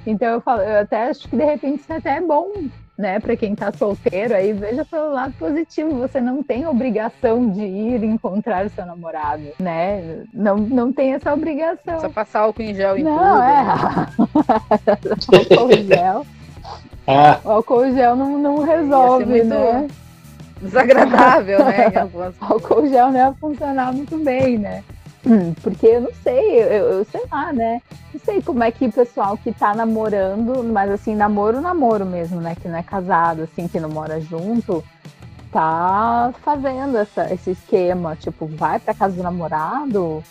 Então 0.06 0.28
eu 0.30 0.42
falo, 0.42 0.62
eu 0.62 0.80
até 0.82 1.10
acho 1.10 1.28
que 1.28 1.36
de 1.36 1.44
repente 1.44 1.82
isso 1.82 1.94
até 1.94 2.18
é 2.18 2.22
bom, 2.22 2.52
né? 2.98 3.20
Pra 3.20 3.36
quem 3.36 3.54
tá 3.56 3.72
solteiro 3.72 4.34
aí, 4.36 4.52
veja 4.54 4.84
pelo 4.86 5.12
lado 5.12 5.34
positivo, 5.38 5.92
você 5.96 6.20
não 6.22 6.42
tem 6.44 6.66
obrigação 6.68 7.50
de 7.50 7.62
ir 7.62 8.04
encontrar 8.04 8.70
seu 8.70 8.86
namorado, 8.86 9.44
né? 9.60 10.24
Não, 10.34 10.58
não 10.58 10.92
tem 10.94 11.14
essa 11.14 11.34
obrigação. 11.34 12.00
Só 12.00 12.10
passar 12.10 12.42
álcool 12.42 12.62
em 12.64 12.74
gel 12.76 12.98
em 12.98 13.04
Não, 13.04 13.18
tudo. 13.18 13.42
é. 13.44 13.64
né? 13.64 14.08
álcool 15.50 15.84
gel. 15.88 16.26
Ah, 17.08 17.40
O 17.44 17.52
álcool 17.52 17.92
gel 17.94 18.16
não, 18.16 18.38
não 18.38 18.64
resolve, 18.64 19.26
muito- 19.26 19.48
né? 19.48 19.88
Desagradável, 20.62 21.66
né? 21.66 21.92
O 22.14 22.46
álcool 22.54 22.88
gel 22.88 23.08
não 23.12 23.18
ia 23.18 23.34
funcionar 23.34 23.92
muito 23.94 24.18
bem, 24.24 24.58
né? 24.60 24.84
Hum, 25.26 25.54
Porque 25.62 25.86
eu 25.88 26.02
não 26.02 26.12
sei, 26.24 26.60
eu, 26.62 26.66
eu 26.92 27.06
sei 27.06 27.22
lá, 27.32 27.52
né? 27.54 27.82
Não 28.14 28.20
sei 28.24 28.42
como 28.42 28.64
é 28.64 28.72
que 28.72 28.86
o 28.86 28.92
pessoal 28.92 29.38
que 29.38 29.52
tá 29.52 29.74
namorando, 29.74 30.64
mas 30.64 30.92
assim, 30.92 31.16
namoro, 31.16 31.62
namoro 31.62 32.06
mesmo, 32.06 32.40
né? 32.42 32.56
Que 32.60 32.68
não 32.68 32.78
é 32.78 32.84
casado, 32.84 33.44
assim, 33.44 33.68
que 33.68 33.80
não 33.80 33.90
mora 33.90 34.20
junto, 34.20 34.84
tá 35.52 36.32
fazendo 36.44 36.98
essa, 36.98 37.32
esse 37.34 37.52
esquema. 37.52 38.16
Tipo, 38.16 38.46
vai 38.48 38.80
pra 38.80 38.94
casa 38.94 39.16
do 39.16 39.24
namorado 39.24 40.24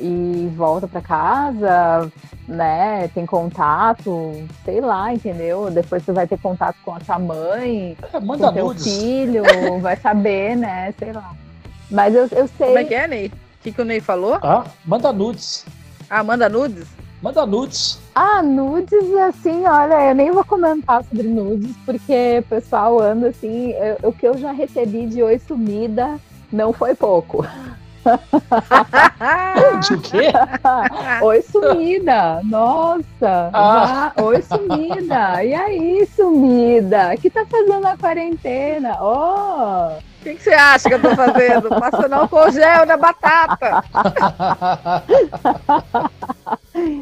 e 0.00 0.50
volta 0.56 0.88
pra 0.88 1.00
casa, 1.00 2.10
né? 2.48 3.08
Tem 3.14 3.24
contato, 3.26 4.32
sei 4.64 4.80
lá, 4.80 5.12
entendeu? 5.12 5.70
Depois 5.70 6.02
você 6.04 6.12
vai 6.12 6.26
ter 6.26 6.38
contato 6.38 6.76
com 6.84 6.94
a 6.94 7.00
tua 7.00 7.18
mãe, 7.18 7.96
é, 8.12 8.20
manda 8.20 8.48
com 8.48 8.54
teu 8.54 8.66
nudes. 8.66 8.84
filho, 8.84 9.44
vai 9.80 9.96
saber, 9.96 10.56
né? 10.56 10.92
Sei 10.98 11.12
lá. 11.12 11.32
Mas 11.90 12.14
eu, 12.14 12.22
eu 12.32 12.48
sei. 12.56 12.66
Como 12.68 12.78
é 12.78 12.84
que 12.84 12.94
é, 12.94 13.06
Ney? 13.06 13.26
O 13.26 13.62
que, 13.62 13.72
que 13.72 13.82
o 13.82 13.84
Ney 13.84 14.00
falou? 14.00 14.38
Ah, 14.42 14.64
manda 14.84 15.12
nudes. 15.12 15.66
Ah, 16.08 16.24
manda 16.24 16.48
nudes? 16.48 16.86
Manda 17.22 17.44
nudes. 17.44 17.98
Ah, 18.14 18.42
nudes, 18.42 19.14
assim, 19.28 19.66
olha, 19.66 20.08
eu 20.08 20.14
nem 20.14 20.30
vou 20.32 20.42
comentar 20.44 21.04
sobre 21.04 21.28
nudes, 21.28 21.76
porque 21.84 22.38
o 22.38 22.42
pessoal 22.48 22.98
anda 23.00 23.28
assim, 23.28 23.72
eu- 23.72 24.08
o 24.08 24.12
que 24.12 24.26
eu 24.26 24.38
já 24.38 24.50
recebi 24.52 25.06
de 25.06 25.22
oi 25.22 25.38
sumida 25.38 26.18
não 26.50 26.72
foi 26.72 26.94
pouco. 26.94 27.44
De 29.86 29.94
o 29.94 30.00
quê? 30.00 30.28
oi 31.22 31.42
sumida, 31.42 32.40
nossa, 32.44 33.50
Ah. 33.52 34.12
vá- 34.16 34.22
oi 34.24 34.42
sumida, 34.42 35.44
e 35.44 35.54
aí 35.54 36.06
sumida, 36.14 37.12
o 37.14 37.18
que 37.20 37.28
tá 37.30 37.44
fazendo 37.50 37.80
na 37.80 37.96
quarentena? 37.96 38.96
Oh, 39.00 39.98
O 39.98 40.22
que, 40.22 40.34
que 40.34 40.42
você 40.42 40.50
acha 40.52 40.88
que 40.88 40.94
eu 40.94 41.00
tô 41.02 41.14
fazendo? 41.16 41.68
Passando 41.80 42.12
álcool 42.14 42.50
gel 42.50 42.84
na 42.86 42.96
batata. 42.96 43.84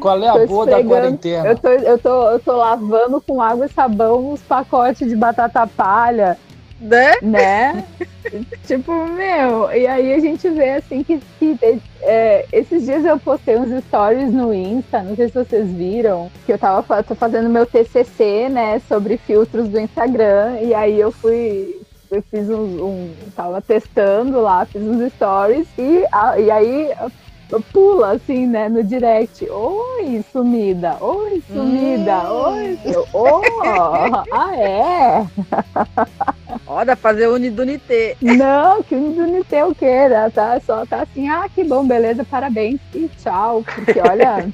Qual 0.01 0.21
é 0.23 0.27
a 0.29 0.33
Tô 0.33 0.47
boa 0.47 0.65
da 0.65 0.83
quarentena? 0.83 1.47
eu 1.49 1.57
tô, 1.57 1.67
eu, 1.69 1.97
tô, 1.99 2.29
eu 2.31 2.39
tô 2.39 2.55
lavando 2.57 3.21
com 3.21 3.41
água 3.41 3.65
e 3.65 3.69
sabão 3.69 4.31
os 4.33 4.41
pacotes 4.41 5.07
de 5.07 5.15
batata 5.15 5.65
palha, 5.67 6.37
Né? 6.79 7.13
né? 7.21 7.85
tipo, 8.65 8.91
meu, 9.15 9.71
e 9.71 9.87
aí 9.87 10.13
a 10.13 10.19
gente 10.19 10.49
vê 10.51 10.71
assim 10.71 11.03
que, 11.03 11.19
que 11.39 11.57
é, 12.01 12.47
esses 12.51 12.83
dias 12.85 13.03
eu 13.05 13.19
postei 13.19 13.57
uns 13.57 13.69
stories 13.85 14.31
no 14.33 14.53
Insta, 14.53 15.03
não 15.03 15.15
sei 15.15 15.27
se 15.29 15.33
vocês 15.33 15.73
viram, 15.75 16.31
que 16.45 16.53
eu 16.53 16.59
tava 16.59 17.03
tô 17.03 17.15
fazendo 17.15 17.49
meu 17.49 17.65
TCC, 17.65 18.49
né, 18.49 18.79
sobre 18.79 19.17
filtros 19.17 19.69
do 19.69 19.79
Instagram, 19.79 20.59
e 20.61 20.73
aí 20.73 20.99
eu 20.99 21.11
fui. 21.21 21.81
Eu 22.11 22.23
fiz 22.31 22.49
um, 22.49 22.83
um. 22.85 23.31
Tava 23.35 23.61
testando 23.61 24.41
lá, 24.41 24.65
fiz 24.65 24.81
uns 24.81 25.11
stories, 25.13 25.71
e, 25.77 26.03
a- 26.11 26.39
e 26.39 26.49
aí 26.49 26.89
pula 27.73 28.11
assim, 28.11 28.45
né, 28.45 28.69
no 28.69 28.83
direct. 28.83 29.49
Oi, 29.49 30.23
sumida. 30.31 30.97
Oi, 31.01 31.41
sumida. 31.51 32.31
Hum. 32.31 32.53
Oi. 32.53 32.79
Oh, 33.13 33.41
ah, 34.31 34.55
é? 34.55 35.27
Ó, 36.67 36.83
dá 36.83 36.95
pra 36.95 36.95
fazer 36.95 37.27
Unidunité. 37.27 38.15
Não, 38.21 38.83
que 38.83 38.93
Unidunité 38.93 39.65
o 39.65 39.73
quê? 39.73 40.07
Tá, 40.33 40.59
só 40.59 40.85
tá 40.85 41.01
assim, 41.01 41.27
ah, 41.27 41.47
que 41.53 41.63
bom, 41.63 41.87
beleza, 41.87 42.23
parabéns 42.23 42.79
e 42.93 43.09
tchau. 43.17 43.63
Porque 43.63 43.99
olha. 43.99 44.47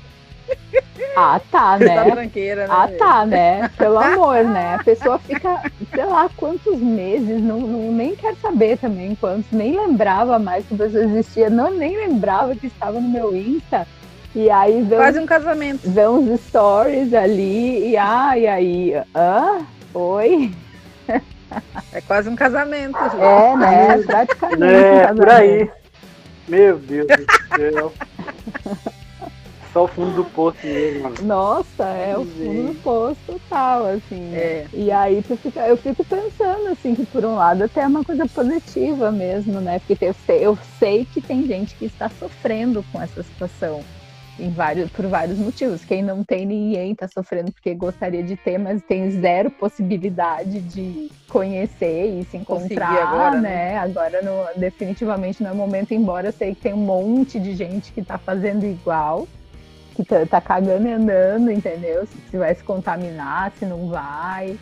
Ah, 1.16 1.40
tá, 1.50 1.78
né? 1.80 1.96
Tá 1.96 2.16
né? 2.16 2.68
Ah, 2.70 2.90
tá, 2.98 3.26
né? 3.26 3.70
Pelo 3.78 3.98
amor, 3.98 4.44
né? 4.44 4.76
A 4.76 4.84
pessoa 4.84 5.18
fica, 5.20 5.62
sei 5.94 6.06
lá, 6.06 6.30
quantos 6.36 6.78
meses, 6.78 7.42
não, 7.42 7.60
não 7.60 7.92
nem 7.94 8.16
quer 8.16 8.36
saber 8.36 8.78
também 8.78 9.16
quantos, 9.16 9.50
nem 9.52 9.80
lembrava 9.80 10.38
mais 10.38 10.66
que 10.66 10.74
a 10.74 10.78
pessoa 10.78 11.04
existia, 11.04 11.50
não 11.50 11.72
nem 11.72 11.96
lembrava 11.96 12.56
que 12.56 12.68
estava 12.68 13.00
no 13.00 13.08
meu 13.08 13.36
Insta. 13.36 13.88
E 14.36 14.50
aí 14.50 14.82
vê 14.82 14.98
Quase 14.98 15.20
um 15.20 15.26
casamento. 15.26 15.80
Vê 15.90 16.08
uns 16.08 16.42
stories 16.42 17.14
ali 17.14 17.92
e 17.92 17.98
ai, 17.98 18.46
aí, 18.48 18.94
hã? 19.16 19.66
Oi? 19.94 20.52
É 21.94 22.02
quase 22.02 22.28
um 22.28 22.36
casamento. 22.36 23.00
Gente. 23.00 23.22
É, 23.22 23.56
né? 23.56 24.04
Praticamente. 24.06 24.64
É, 24.64 25.12
um 25.12 25.16
por 25.16 25.30
aí. 25.30 25.72
Meu 26.50 26.78
Deus 26.78 27.08
do 27.08 27.26
céu. 27.56 27.94
Só 29.76 29.84
o 29.84 29.88
fundo 29.90 30.16
do 30.16 30.24
poço 30.24 30.66
mesmo, 30.66 31.04
mano. 31.04 31.16
Nossa, 31.24 31.84
é 31.84 32.18
o 32.18 32.24
fundo 32.24 32.72
do 32.72 32.80
poço 32.82 33.20
total, 33.28 33.88
assim. 33.88 34.34
É. 34.34 34.66
E 34.72 34.90
aí 34.90 35.22
tu 35.22 35.36
fica, 35.36 35.68
eu 35.68 35.76
fico 35.76 36.02
pensando, 36.06 36.70
assim, 36.70 36.96
que 36.96 37.06
por 37.06 37.26
um 37.26 37.36
lado 37.36 37.66
até 37.66 37.82
é 37.82 37.88
uma 37.88 38.02
coisa 38.02 38.26
positiva 38.26 39.12
mesmo, 39.12 39.60
né? 39.60 39.80
Porque 39.80 40.06
eu 40.06 40.14
sei, 40.14 40.46
eu 40.46 40.58
sei 40.80 41.04
que 41.04 41.20
tem 41.20 41.46
gente 41.46 41.76
que 41.76 41.84
está 41.84 42.08
sofrendo 42.08 42.86
com 42.90 43.02
essa 43.02 43.22
situação. 43.22 43.82
Em 44.40 44.50
vários, 44.50 44.90
por 44.92 45.08
vários 45.08 45.38
motivos. 45.38 45.84
Quem 45.84 46.02
não 46.02 46.24
tem, 46.24 46.46
ninguém 46.46 46.94
está 46.94 47.08
sofrendo 47.10 47.52
porque 47.52 47.74
gostaria 47.74 48.24
de 48.24 48.38
ter, 48.38 48.58
mas 48.58 48.82
tem 48.82 49.10
zero 49.12 49.50
possibilidade 49.50 50.62
de 50.62 51.10
conhecer 51.30 52.18
e 52.18 52.24
se 52.26 52.38
encontrar, 52.38 53.08
agora, 53.08 53.42
né? 53.42 53.72
né? 53.72 53.78
Agora, 53.78 54.22
no, 54.22 54.60
definitivamente 54.60 55.44
não 55.44 55.52
é 55.52 55.54
momento, 55.54 55.94
embora 55.94 56.30
eu 56.30 56.34
sei 56.34 56.56
que 56.56 56.62
tem 56.62 56.74
um 56.74 56.78
monte 56.78 57.40
de 57.40 57.54
gente 57.56 57.94
que 57.94 58.02
está 58.02 58.18
fazendo 58.18 58.66
igual 58.66 59.26
que 59.96 60.04
tá, 60.04 60.26
tá 60.26 60.42
cagando 60.42 60.88
e 60.88 60.92
andando, 60.92 61.52
entendeu? 61.52 62.06
Se, 62.30 62.38
vai 62.38 62.54
se 62.54 62.64
contaminar, 62.64 63.52
se 63.58 63.66
não 63.66 63.88
vai. 63.88 64.58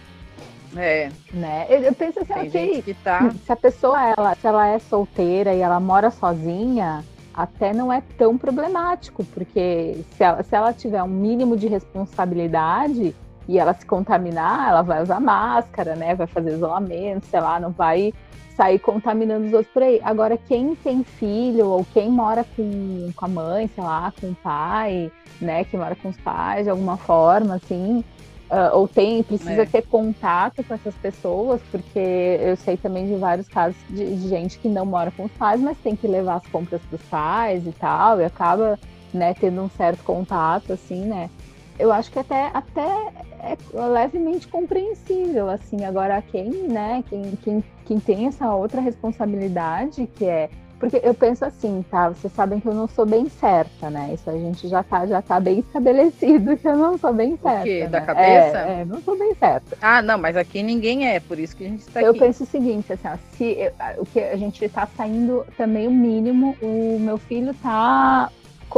É. 0.76 1.10
Né? 1.32 1.66
Eu, 1.70 1.80
eu 1.82 1.94
penso 1.94 2.20
assim, 2.20 2.48
ok, 2.48 2.82
que 2.82 2.94
tá... 2.94 3.32
se 3.46 3.52
a 3.52 3.56
pessoa 3.56 4.14
ela, 4.16 4.36
se 4.36 4.48
ela 4.48 4.68
é 4.68 4.80
solteira 4.80 5.54
e 5.54 5.60
ela 5.60 5.80
mora 5.80 6.10
sozinha, 6.10 7.04
até 7.34 7.74
não 7.74 7.92
é 7.92 8.02
tão 8.18 8.38
problemático, 8.38 9.24
porque 9.26 9.98
se 10.16 10.24
ela, 10.24 10.44
se 10.44 10.56
ela 10.56 10.74
tiver 10.74 11.02
um 11.04 11.08
mínimo 11.08 11.58
de 11.58 11.68
responsabilidade 11.68 13.16
e 13.48 13.60
ela 13.60 13.74
se 13.74 13.86
contaminar, 13.86 14.70
ela 14.70 14.82
vai 14.82 15.02
usar 15.02 15.20
máscara, 15.20 15.96
né? 15.96 16.16
Vai 16.16 16.28
fazer 16.28 16.54
isolamento, 16.54 17.26
sei 17.26 17.40
lá, 17.40 17.60
não 17.60 17.72
vai 17.72 18.14
sair 18.56 18.80
contaminando 18.80 19.48
os 19.48 19.54
outros 19.54 19.74
por 19.74 19.84
aí. 19.84 20.00
Agora, 20.04 20.38
quem 20.38 20.76
tem 20.76 21.04
filho 21.04 21.68
ou 21.68 21.86
quem 21.94 22.10
mora 22.10 22.46
com, 22.56 23.12
com 23.16 23.26
a 23.26 23.28
mãe, 23.28 23.70
sei 23.74 23.84
lá, 23.84 24.14
com 24.20 24.28
o 24.28 24.36
pai, 24.36 25.12
né, 25.42 25.64
que 25.64 25.76
mora 25.76 25.96
com 25.96 26.10
os 26.10 26.18
pais 26.18 26.66
de 26.66 26.70
alguma 26.70 26.96
forma, 26.96 27.56
assim, 27.56 28.04
uh, 28.52 28.76
ou 28.78 28.88
tem, 28.88 29.24
precisa 29.24 29.64
é. 29.64 29.66
ter 29.66 29.82
contato 29.84 30.64
com 30.64 30.74
essas 30.74 30.94
pessoas, 30.96 31.62
porque 31.72 32.40
eu 32.42 32.56
sei 32.56 32.78
também 32.78 33.08
de 33.08 33.16
vários 33.16 33.48
casos 33.48 33.76
de, 33.90 34.16
de 34.16 34.30
gente 34.30 34.60
que 34.60 34.70
não 34.70 34.86
mora 34.86 35.12
com 35.12 35.26
os 35.26 35.32
pais, 35.32 35.60
mas 35.60 35.78
tem 35.80 35.96
que 35.96 36.08
levar 36.08 36.36
as 36.36 36.48
compras 36.48 36.82
para 36.84 36.96
os 36.96 37.04
pais 37.04 37.66
e 37.66 37.72
tal, 37.72 38.22
e 38.22 38.26
acaba, 38.26 38.80
né, 39.12 39.34
tendo 39.34 39.62
um 39.62 39.70
certo 39.70 40.04
contato, 40.04 40.74
assim, 40.74 41.06
né 41.06 41.30
eu 41.78 41.92
acho 41.92 42.12
que 42.12 42.20
até, 42.20 42.52
até 42.54 43.12
é 43.44 43.58
levemente 43.88 44.48
compreensível, 44.48 45.50
assim, 45.50 45.84
agora 45.84 46.22
quem, 46.22 46.50
né, 46.50 47.04
quem, 47.10 47.38
quem, 47.44 47.64
quem 47.86 48.00
tem 48.00 48.28
essa 48.28 48.54
outra 48.54 48.80
responsabilidade, 48.80 50.08
que 50.16 50.26
é, 50.26 50.50
porque 50.80 51.02
eu 51.04 51.14
penso 51.14 51.44
assim, 51.44 51.84
tá, 51.90 52.10
vocês 52.10 52.32
sabem 52.34 52.60
que 52.60 52.68
eu 52.68 52.74
não 52.74 52.88
sou 52.88 53.06
bem 53.06 53.28
certa, 53.28 53.90
né, 53.90 54.12
isso 54.14 54.30
a 54.30 54.34
gente 54.34 54.68
já 54.68 54.84
tá, 54.84 55.06
já 55.06 55.22
tá 55.22 55.40
bem 55.40 55.60
estabelecido 55.60 56.56
que 56.58 56.68
eu 56.68 56.78
não 56.78 56.98
sou 56.98 57.14
bem 57.14 57.38
certa. 57.38 57.62
O 57.62 57.64
quê? 57.64 57.80
Né? 57.82 57.88
Da 57.88 58.02
cabeça? 58.02 58.58
É, 58.60 58.82
é, 58.82 58.86
não 58.86 59.02
sou 59.02 59.18
bem 59.18 59.34
certa. 59.36 59.78
Ah, 59.82 60.02
não, 60.02 60.18
mas 60.18 60.38
aqui 60.38 60.64
ninguém 60.64 61.08
é, 61.08 61.20
por 61.20 61.40
isso 61.40 61.56
que 61.56 61.66
a 61.66 61.70
gente 61.70 61.82
está 61.82 62.00
aqui. 62.00 62.08
Eu 62.10 62.16
penso 62.16 62.44
o 62.44 62.48
seguinte, 62.48 62.94
assim, 62.94 63.08
ó, 63.08 63.18
se 63.36 63.58
o 63.98 64.06
que 64.06 64.20
a 64.20 64.38
gente 64.38 64.70
tá 64.70 64.88
saindo 64.96 65.46
também 65.58 65.88
o 65.88 65.92
mínimo, 65.92 66.56
o 66.62 66.98
meu 67.00 67.18
filho 67.18 67.54
tá 67.56 68.30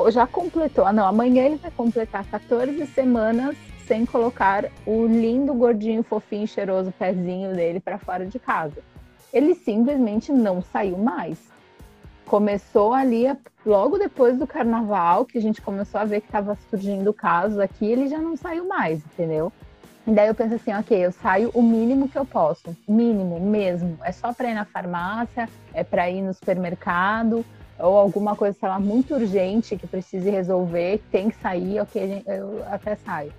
já 0.09 0.27
completou. 0.27 0.85
Ah, 0.85 0.93
não, 0.93 1.05
amanhã 1.05 1.43
ele 1.43 1.55
vai 1.57 1.71
completar 1.71 2.25
14 2.25 2.85
semanas 2.87 3.55
sem 3.87 4.05
colocar 4.05 4.65
o 4.85 5.05
lindo, 5.05 5.53
gordinho, 5.53 6.03
fofinho, 6.03 6.47
cheiroso 6.47 6.91
pezinho 6.97 7.53
dele 7.53 7.79
para 7.79 7.97
fora 7.97 8.25
de 8.25 8.39
casa. 8.39 8.77
Ele 9.31 9.53
simplesmente 9.53 10.31
não 10.31 10.61
saiu 10.61 10.97
mais. 10.97 11.37
Começou 12.25 12.93
ali 12.93 13.25
logo 13.65 13.97
depois 13.97 14.37
do 14.37 14.47
carnaval, 14.47 15.25
que 15.25 15.37
a 15.37 15.41
gente 15.41 15.61
começou 15.61 16.01
a 16.01 16.05
ver 16.05 16.21
que 16.21 16.27
estava 16.27 16.57
surgindo 16.69 17.13
casos 17.13 17.59
aqui, 17.59 17.85
ele 17.85 18.07
já 18.07 18.17
não 18.17 18.35
saiu 18.35 18.67
mais, 18.67 18.99
entendeu? 18.99 19.51
E 20.07 20.11
daí 20.11 20.27
eu 20.27 20.35
penso 20.35 20.55
assim, 20.55 20.73
ok, 20.73 21.05
eu 21.05 21.11
saio 21.11 21.49
o 21.53 21.63
mínimo 21.63 22.07
que 22.07 22.17
eu 22.17 22.25
posso, 22.25 22.75
mínimo 22.87 23.39
mesmo. 23.39 23.97
É 24.03 24.11
só 24.11 24.33
para 24.33 24.49
ir 24.49 24.53
na 24.53 24.65
farmácia, 24.65 25.49
é 25.73 25.83
para 25.83 26.09
ir 26.09 26.21
no 26.21 26.33
supermercado, 26.33 27.43
ou 27.79 27.97
alguma 27.97 28.35
coisa, 28.35 28.57
sei 28.59 28.69
lá, 28.69 28.79
muito 28.79 29.13
urgente 29.13 29.75
que 29.75 29.87
precise 29.87 30.29
resolver, 30.29 31.01
tem 31.11 31.29
que 31.29 31.35
sair, 31.37 31.79
ok, 31.79 32.23
eu 32.25 32.63
até 32.69 32.95
saio. 32.95 33.33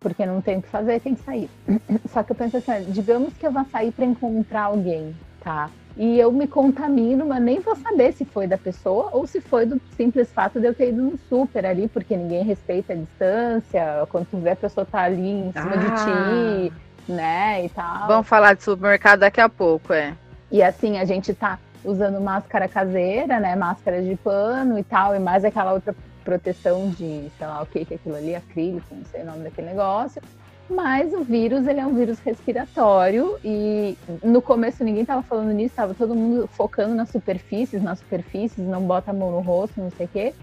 Porque 0.00 0.24
não 0.24 0.40
tem 0.40 0.58
o 0.58 0.62
que 0.62 0.68
fazer, 0.68 1.00
tem 1.00 1.14
que 1.14 1.22
sair. 1.22 1.50
Só 2.12 2.22
que 2.22 2.32
eu 2.32 2.36
penso 2.36 2.56
assim, 2.56 2.90
digamos 2.90 3.34
que 3.34 3.46
eu 3.46 3.52
vá 3.52 3.64
sair 3.64 3.92
para 3.92 4.04
encontrar 4.04 4.64
alguém, 4.64 5.14
tá? 5.40 5.70
E 5.96 6.18
eu 6.18 6.30
me 6.30 6.46
contamino, 6.46 7.24
mas 7.24 7.42
nem 7.42 7.58
vou 7.58 7.74
saber 7.74 8.12
se 8.12 8.24
foi 8.24 8.46
da 8.46 8.58
pessoa 8.58 9.08
ou 9.12 9.26
se 9.26 9.40
foi 9.40 9.64
do 9.64 9.80
simples 9.96 10.30
fato 10.30 10.60
de 10.60 10.66
eu 10.66 10.74
ter 10.74 10.90
ido 10.90 11.02
no 11.02 11.18
super 11.28 11.64
ali, 11.64 11.88
porque 11.88 12.14
ninguém 12.14 12.44
respeita 12.44 12.92
a 12.92 12.96
distância. 12.96 14.06
Quando 14.10 14.26
tu 14.26 14.36
vê 14.36 14.50
a 14.50 14.56
pessoa 14.56 14.84
tá 14.84 15.00
ali 15.00 15.30
em 15.30 15.52
cima 15.52 15.72
ah. 15.72 15.76
de 15.76 16.68
ti, 16.68 16.72
né, 17.08 17.64
e 17.64 17.68
tal. 17.70 18.08
Vamos 18.08 18.28
falar 18.28 18.54
de 18.54 18.62
supermercado 18.62 19.20
daqui 19.20 19.40
a 19.40 19.48
pouco, 19.48 19.94
é. 19.94 20.14
E 20.50 20.62
assim, 20.62 20.98
a 20.98 21.04
gente 21.04 21.32
tá 21.32 21.58
usando 21.86 22.20
máscara 22.20 22.68
caseira, 22.68 23.40
né? 23.40 23.56
Máscara 23.56 24.02
de 24.02 24.16
pano 24.16 24.78
e 24.78 24.84
tal, 24.84 25.14
e 25.14 25.18
mais 25.18 25.44
aquela 25.44 25.72
outra 25.72 25.94
proteção 26.24 26.90
de, 26.90 27.30
sei 27.38 27.46
lá 27.46 27.62
o 27.62 27.66
que 27.66 27.84
que 27.84 27.94
é 27.94 27.96
aquilo 27.96 28.16
ali, 28.16 28.34
acrílico, 28.34 28.86
não 28.94 29.04
sei 29.04 29.22
o 29.22 29.26
nome 29.26 29.44
daquele 29.44 29.68
negócio. 29.68 30.20
Mas 30.68 31.14
o 31.14 31.22
vírus, 31.22 31.66
ele 31.68 31.78
é 31.78 31.86
um 31.86 31.94
vírus 31.94 32.18
respiratório 32.18 33.38
e 33.44 33.96
no 34.22 34.42
começo 34.42 34.82
ninguém 34.82 35.02
estava 35.02 35.22
falando 35.22 35.52
nisso, 35.52 35.68
estava 35.68 35.94
todo 35.94 36.12
mundo 36.12 36.48
focando 36.48 36.92
nas 36.92 37.08
superfícies, 37.08 37.80
nas 37.80 38.00
superfícies, 38.00 38.66
não 38.66 38.82
bota 38.82 39.12
a 39.12 39.14
mão 39.14 39.30
no 39.30 39.40
rosto, 39.40 39.80
não 39.80 39.90
sei 39.90 40.06
o 40.06 40.08
quê. 40.08 40.34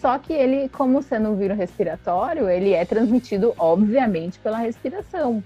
Só 0.00 0.18
que 0.18 0.32
ele, 0.32 0.68
como 0.68 1.02
sendo 1.02 1.30
um 1.30 1.36
vírus 1.36 1.56
respiratório, 1.56 2.48
ele 2.48 2.72
é 2.72 2.84
transmitido, 2.84 3.54
obviamente, 3.58 4.38
pela 4.38 4.58
respiração 4.58 5.42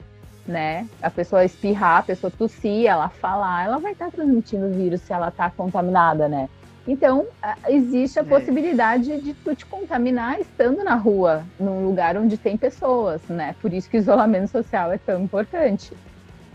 né? 0.47 0.87
A 1.03 1.11
pessoa 1.11 1.45
espirrar, 1.45 1.99
a 1.99 2.03
pessoa 2.03 2.31
tossir, 2.31 2.87
ela 2.87 3.09
falar, 3.09 3.65
ela 3.65 3.79
vai 3.79 3.93
estar 3.93 4.11
transmitindo 4.11 4.67
o 4.67 4.71
vírus 4.71 5.01
se 5.01 5.13
ela 5.13 5.29
está 5.29 5.51
contaminada, 5.51 6.29
né? 6.29 6.49
Então, 6.87 7.27
existe 7.67 8.19
a 8.19 8.23
é. 8.23 8.25
possibilidade 8.25 9.21
de 9.21 9.35
tu 9.35 9.57
te 9.57 9.67
contaminar 9.67 10.41
estando 10.41 10.85
na 10.85 10.95
rua, 10.95 11.45
num 11.59 11.85
lugar 11.85 12.17
onde 12.17 12.37
tem 12.37 12.57
pessoas, 12.57 13.21
né? 13.29 13.57
Por 13.61 13.73
isso 13.73 13.91
que 13.91 13.97
o 13.97 13.99
isolamento 13.99 14.49
social 14.49 14.93
é 14.93 14.99
tão 14.99 15.21
importante. 15.21 15.93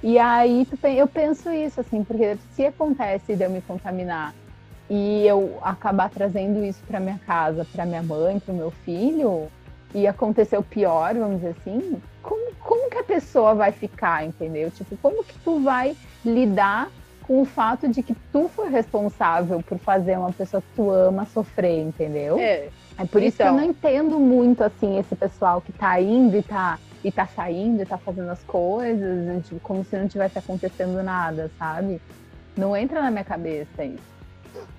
E 0.01 0.17
aí 0.17 0.65
eu 0.97 1.07
penso 1.07 1.51
isso, 1.51 1.81
assim, 1.81 2.03
porque 2.03 2.37
se 2.51 2.65
acontece 2.65 3.35
de 3.35 3.43
eu 3.43 3.49
me 3.49 3.61
contaminar 3.61 4.33
e 4.89 5.27
eu 5.27 5.59
acabar 5.61 6.09
trazendo 6.09 6.63
isso 6.63 6.81
para 6.87 6.99
minha 6.99 7.19
casa, 7.25 7.65
para 7.71 7.85
minha 7.85 8.01
mãe, 8.01 8.39
para 8.39 8.53
o 8.53 8.57
meu 8.57 8.71
filho, 8.71 9.47
e 9.93 10.07
acontecer 10.07 10.57
o 10.57 10.63
pior, 10.63 11.13
vamos 11.13 11.41
dizer 11.41 11.55
assim, 11.59 12.01
como, 12.21 12.53
como 12.55 12.89
que 12.89 12.97
a 12.97 13.03
pessoa 13.03 13.53
vai 13.53 13.71
ficar, 13.71 14.25
entendeu? 14.25 14.71
Tipo, 14.71 14.97
como 14.97 15.23
que 15.23 15.37
tu 15.39 15.59
vai 15.59 15.95
lidar 16.23 16.89
com 17.23 17.41
o 17.41 17.45
fato 17.45 17.87
de 17.87 18.03
que 18.03 18.15
tu 18.31 18.49
foi 18.49 18.69
responsável 18.69 19.61
por 19.61 19.77
fazer 19.77 20.17
uma 20.17 20.31
pessoa 20.31 20.61
que 20.61 20.67
tu 20.75 20.89
ama 20.91 21.25
sofrer, 21.25 21.81
entendeu? 21.81 22.37
É. 22.39 22.69
É 22.97 23.05
por 23.05 23.23
isso 23.23 23.41
então... 23.41 23.55
que 23.55 23.61
eu 23.61 23.65
não 23.65 23.69
entendo 23.69 24.19
muito, 24.19 24.63
assim, 24.63 24.99
esse 24.99 25.15
pessoal 25.15 25.61
que 25.61 25.71
tá 25.71 25.99
indo 25.99 26.37
e 26.37 26.43
tá, 26.43 26.77
e 27.03 27.11
tá 27.11 27.25
saindo 27.25 27.81
e 27.81 27.85
tá 27.85 27.97
fazendo 27.97 28.29
as 28.29 28.43
coisas, 28.43 29.45
tipo, 29.45 29.59
como 29.61 29.83
se 29.83 29.97
não 29.97 30.07
tivesse 30.07 30.37
acontecendo 30.37 31.01
nada, 31.01 31.49
sabe? 31.57 32.01
Não 32.55 32.75
entra 32.75 33.01
na 33.01 33.09
minha 33.09 33.23
cabeça 33.23 33.83
isso. 33.83 34.11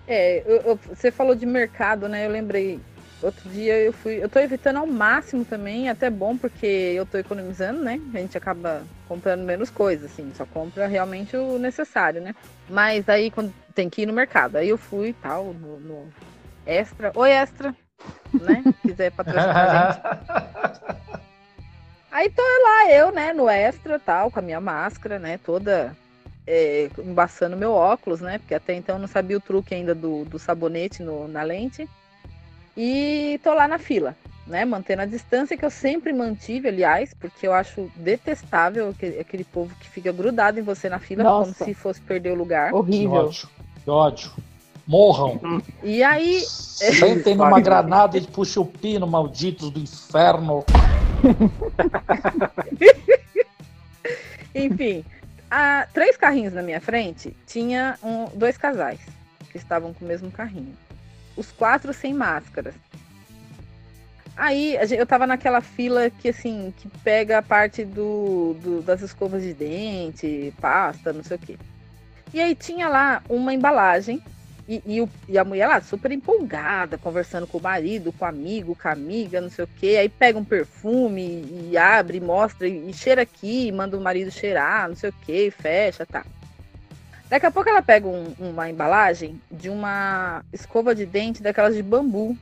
É, 0.06 0.42
eu, 0.46 0.56
eu, 0.62 0.78
você 0.92 1.10
falou 1.10 1.34
de 1.34 1.46
mercado, 1.46 2.08
né? 2.08 2.26
Eu 2.26 2.30
lembrei 2.30 2.80
Outro 3.22 3.48
dia 3.50 3.78
eu 3.78 3.92
fui. 3.92 4.22
Eu 4.22 4.28
tô 4.28 4.40
evitando 4.40 4.78
ao 4.78 4.86
máximo 4.86 5.44
também, 5.44 5.88
até 5.88 6.10
bom, 6.10 6.36
porque 6.36 6.66
eu 6.66 7.06
tô 7.06 7.18
economizando, 7.18 7.80
né? 7.80 8.00
A 8.12 8.18
gente 8.18 8.36
acaba 8.36 8.82
comprando 9.06 9.44
menos 9.44 9.70
coisas, 9.70 10.10
assim, 10.10 10.32
só 10.34 10.44
compra 10.44 10.86
realmente 10.86 11.36
o 11.36 11.58
necessário, 11.58 12.20
né? 12.20 12.34
Mas 12.68 13.08
aí 13.08 13.30
quando 13.30 13.54
tem 13.74 13.88
que 13.88 14.02
ir 14.02 14.06
no 14.06 14.12
mercado, 14.12 14.56
aí 14.56 14.68
eu 14.68 14.76
fui 14.76 15.12
tal, 15.12 15.54
no, 15.54 15.78
no 15.78 16.08
Extra. 16.66 17.12
Oi, 17.14 17.30
Extra! 17.30 17.74
né? 18.40 18.62
Quiser 18.82 19.12
patrocinar 19.12 19.56
a 19.56 19.92
gente. 19.92 21.12
Aí 22.10 22.28
tô 22.28 22.42
lá 22.42 22.92
eu, 22.92 23.10
né, 23.10 23.32
no 23.32 23.48
extra, 23.48 23.98
tal, 23.98 24.30
com 24.30 24.38
a 24.38 24.42
minha 24.42 24.60
máscara, 24.60 25.18
né, 25.18 25.38
toda 25.38 25.96
é, 26.46 26.90
embaçando 26.98 27.56
meu 27.56 27.72
óculos, 27.72 28.20
né, 28.20 28.36
porque 28.36 28.54
até 28.54 28.74
então 28.74 28.96
eu 28.96 29.00
não 29.00 29.08
sabia 29.08 29.38
o 29.38 29.40
truque 29.40 29.74
ainda 29.74 29.94
do, 29.94 30.22
do 30.26 30.38
sabonete 30.38 31.02
no, 31.02 31.26
na 31.26 31.42
lente. 31.42 31.88
E 32.76 33.38
tô 33.42 33.52
lá 33.52 33.68
na 33.68 33.78
fila, 33.78 34.16
né, 34.46 34.64
mantendo 34.64 35.02
a 35.02 35.06
distância 35.06 35.56
que 35.56 35.64
eu 35.64 35.70
sempre 35.70 36.12
mantive, 36.12 36.68
aliás, 36.68 37.12
porque 37.14 37.46
eu 37.46 37.52
acho 37.52 37.90
detestável 37.96 38.88
aquele, 38.90 39.18
aquele 39.20 39.44
povo 39.44 39.74
que 39.80 39.88
fica 39.88 40.10
grudado 40.12 40.58
em 40.58 40.62
você 40.62 40.88
na 40.88 40.98
fila, 40.98 41.22
Nossa. 41.24 41.52
como 41.52 41.64
se 41.66 41.74
fosse 41.74 42.00
perder 42.00 42.32
o 42.32 42.36
lugar. 42.36 42.70
Que 42.70 42.76
Horrível. 42.76 43.12
ódio. 43.26 43.48
Que 43.84 43.90
ódio. 43.90 44.32
Morram. 44.86 45.62
E 45.82 46.02
aí, 46.02 46.40
Sentem 46.44 47.36
numa 47.36 47.60
granada 47.60 48.18
e 48.18 48.22
puxem 48.22 48.62
o 48.62 48.66
pino, 48.66 49.06
malditos 49.06 49.70
do 49.70 49.78
inferno. 49.78 50.64
Enfim, 54.54 55.04
há 55.50 55.86
três 55.92 56.16
carrinhos 56.16 56.52
na 56.52 56.62
minha 56.62 56.80
frente, 56.80 57.34
tinha 57.46 57.98
um- 58.02 58.26
dois 58.36 58.56
casais 58.56 59.00
que 59.50 59.56
estavam 59.56 59.92
com 59.94 60.04
o 60.04 60.08
mesmo 60.08 60.30
carrinho. 60.30 60.74
Os 61.36 61.50
quatro 61.52 61.92
sem 61.92 62.12
máscaras. 62.12 62.74
Aí 64.36 64.76
eu 64.90 65.06
tava 65.06 65.26
naquela 65.26 65.60
fila 65.60 66.08
que 66.10 66.30
assim, 66.30 66.72
que 66.78 66.88
pega 67.04 67.38
a 67.38 67.42
parte 67.42 67.84
do, 67.84 68.56
do- 68.62 68.82
das 68.82 69.02
escovas 69.02 69.42
de 69.42 69.52
dente, 69.52 70.52
pasta, 70.60 71.12
não 71.12 71.22
sei 71.22 71.36
o 71.36 71.40
quê. 71.40 71.58
E 72.32 72.40
aí 72.40 72.54
tinha 72.54 72.88
lá 72.88 73.22
uma 73.28 73.52
embalagem 73.52 74.22
e, 74.66 74.82
e, 74.86 75.00
o- 75.02 75.08
e 75.28 75.36
a 75.36 75.44
mulher 75.44 75.66
lá 75.66 75.80
super 75.82 76.10
empolgada, 76.12 76.96
conversando 76.96 77.46
com 77.46 77.58
o 77.58 77.62
marido, 77.62 78.10
com 78.12 78.24
o 78.24 78.28
amigo, 78.28 78.74
com 78.74 78.88
a 78.88 78.92
amiga, 78.92 79.38
não 79.40 79.50
sei 79.50 79.66
o 79.66 79.68
quê. 79.78 79.96
Aí 80.00 80.08
pega 80.08 80.38
um 80.38 80.44
perfume 80.44 81.68
e, 81.70 81.76
abre, 81.76 82.18
mostra 82.18 82.66
e, 82.66 82.92
cheira 82.94 83.20
aqui, 83.22 83.70
manda 83.70 83.98
o 83.98 84.00
marido 84.00 84.30
cheirar, 84.30 84.88
não 84.88 84.96
sei 84.96 85.10
o 85.10 85.14
quê, 85.26 85.52
fecha, 85.56 86.06
tá. 86.06 86.24
Daqui 87.32 87.46
a 87.46 87.50
pouco 87.50 87.70
ela 87.70 87.80
pega 87.80 88.06
um- 88.06 88.34
uma 88.38 88.68
embalagem 88.68 89.40
de 89.50 89.70
uma 89.70 90.44
escova 90.52 90.94
de 90.94 91.06
dente 91.06 91.42
daquelas 91.42 91.74
de 91.74 91.82
bambu. 91.82 92.36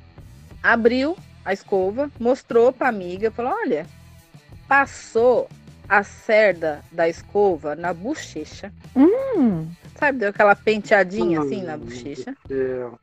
Abriu 0.61 1.17
a 1.45 1.53
escova, 1.53 2.11
mostrou 2.19 2.73
pra 2.73 2.89
amiga, 2.89 3.31
falou: 3.31 3.53
olha, 3.53 3.87
passou 4.67 5.49
a 5.89 6.03
cerda 6.03 6.83
da 6.91 7.09
escova 7.09 7.77
na 7.77 7.95
bochecha. 7.95 8.73
Hum, 8.97 9.71
Sabe, 9.97 10.19
deu 10.19 10.31
aquela 10.31 10.57
penteadinha 10.57 11.39
Hum, 11.39 11.45
assim 11.45 11.63
na 11.63 11.77
bochecha. 11.77 12.37
Eu- 12.49 12.99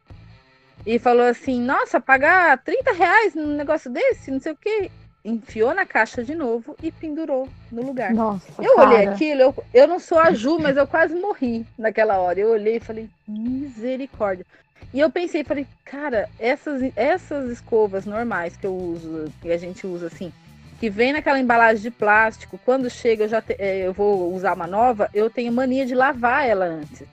E 0.86 1.00
falou 1.00 1.26
assim: 1.26 1.62
Nossa, 1.62 2.02
pagar 2.02 2.58
30 2.58 2.92
reais 2.92 3.34
num 3.34 3.56
negócio 3.56 3.90
desse, 3.90 4.30
não 4.30 4.42
sei 4.42 4.52
o 4.52 4.58
quê. 4.58 4.92
Enfiou 5.28 5.74
na 5.74 5.86
caixa 5.86 6.24
de 6.24 6.34
novo 6.34 6.74
e 6.82 6.90
pendurou 6.90 7.50
no 7.70 7.82
lugar. 7.86 8.14
nossa, 8.14 8.48
Eu 8.64 8.76
cara. 8.76 8.88
olhei 8.88 9.08
aquilo, 9.08 9.42
eu, 9.42 9.56
eu 9.74 9.86
não 9.88 10.00
sou 10.00 10.18
a 10.20 10.32
Ju, 10.34 10.58
mas 10.58 10.78
eu 10.78 10.88
quase 10.88 11.14
morri 11.16 11.66
naquela 11.78 12.18
hora. 12.18 12.40
Eu 12.40 12.52
olhei 12.52 12.78
e 12.78 12.80
falei, 12.80 13.10
misericórdia. 13.28 14.46
E 14.94 15.00
eu 15.02 15.10
pensei, 15.12 15.44
falei, 15.44 15.68
cara, 15.84 16.30
essas, 16.40 16.82
essas 16.96 17.52
escovas 17.52 18.06
normais 18.06 18.56
que 18.56 18.66
eu 18.66 18.74
uso, 18.74 19.26
que 19.42 19.52
a 19.52 19.58
gente 19.58 19.86
usa 19.86 20.08
assim, 20.08 20.32
que 20.80 20.90
vem 20.90 21.12
naquela 21.12 21.40
embalagem 21.40 21.82
de 21.84 21.92
plástico, 21.92 22.58
quando 22.64 22.90
chega 22.90 23.26
eu 23.26 23.28
já 23.28 23.42
te- 23.42 23.58
eh, 23.60 23.86
eu 23.86 23.92
vou 23.92 24.34
usar 24.34 24.54
uma 24.54 24.66
nova, 24.68 25.10
eu 25.14 25.30
tenho 25.30 25.52
mania 25.52 25.86
de 25.86 25.94
lavar 25.94 26.48
ela 26.48 26.66
antes. 26.66 27.04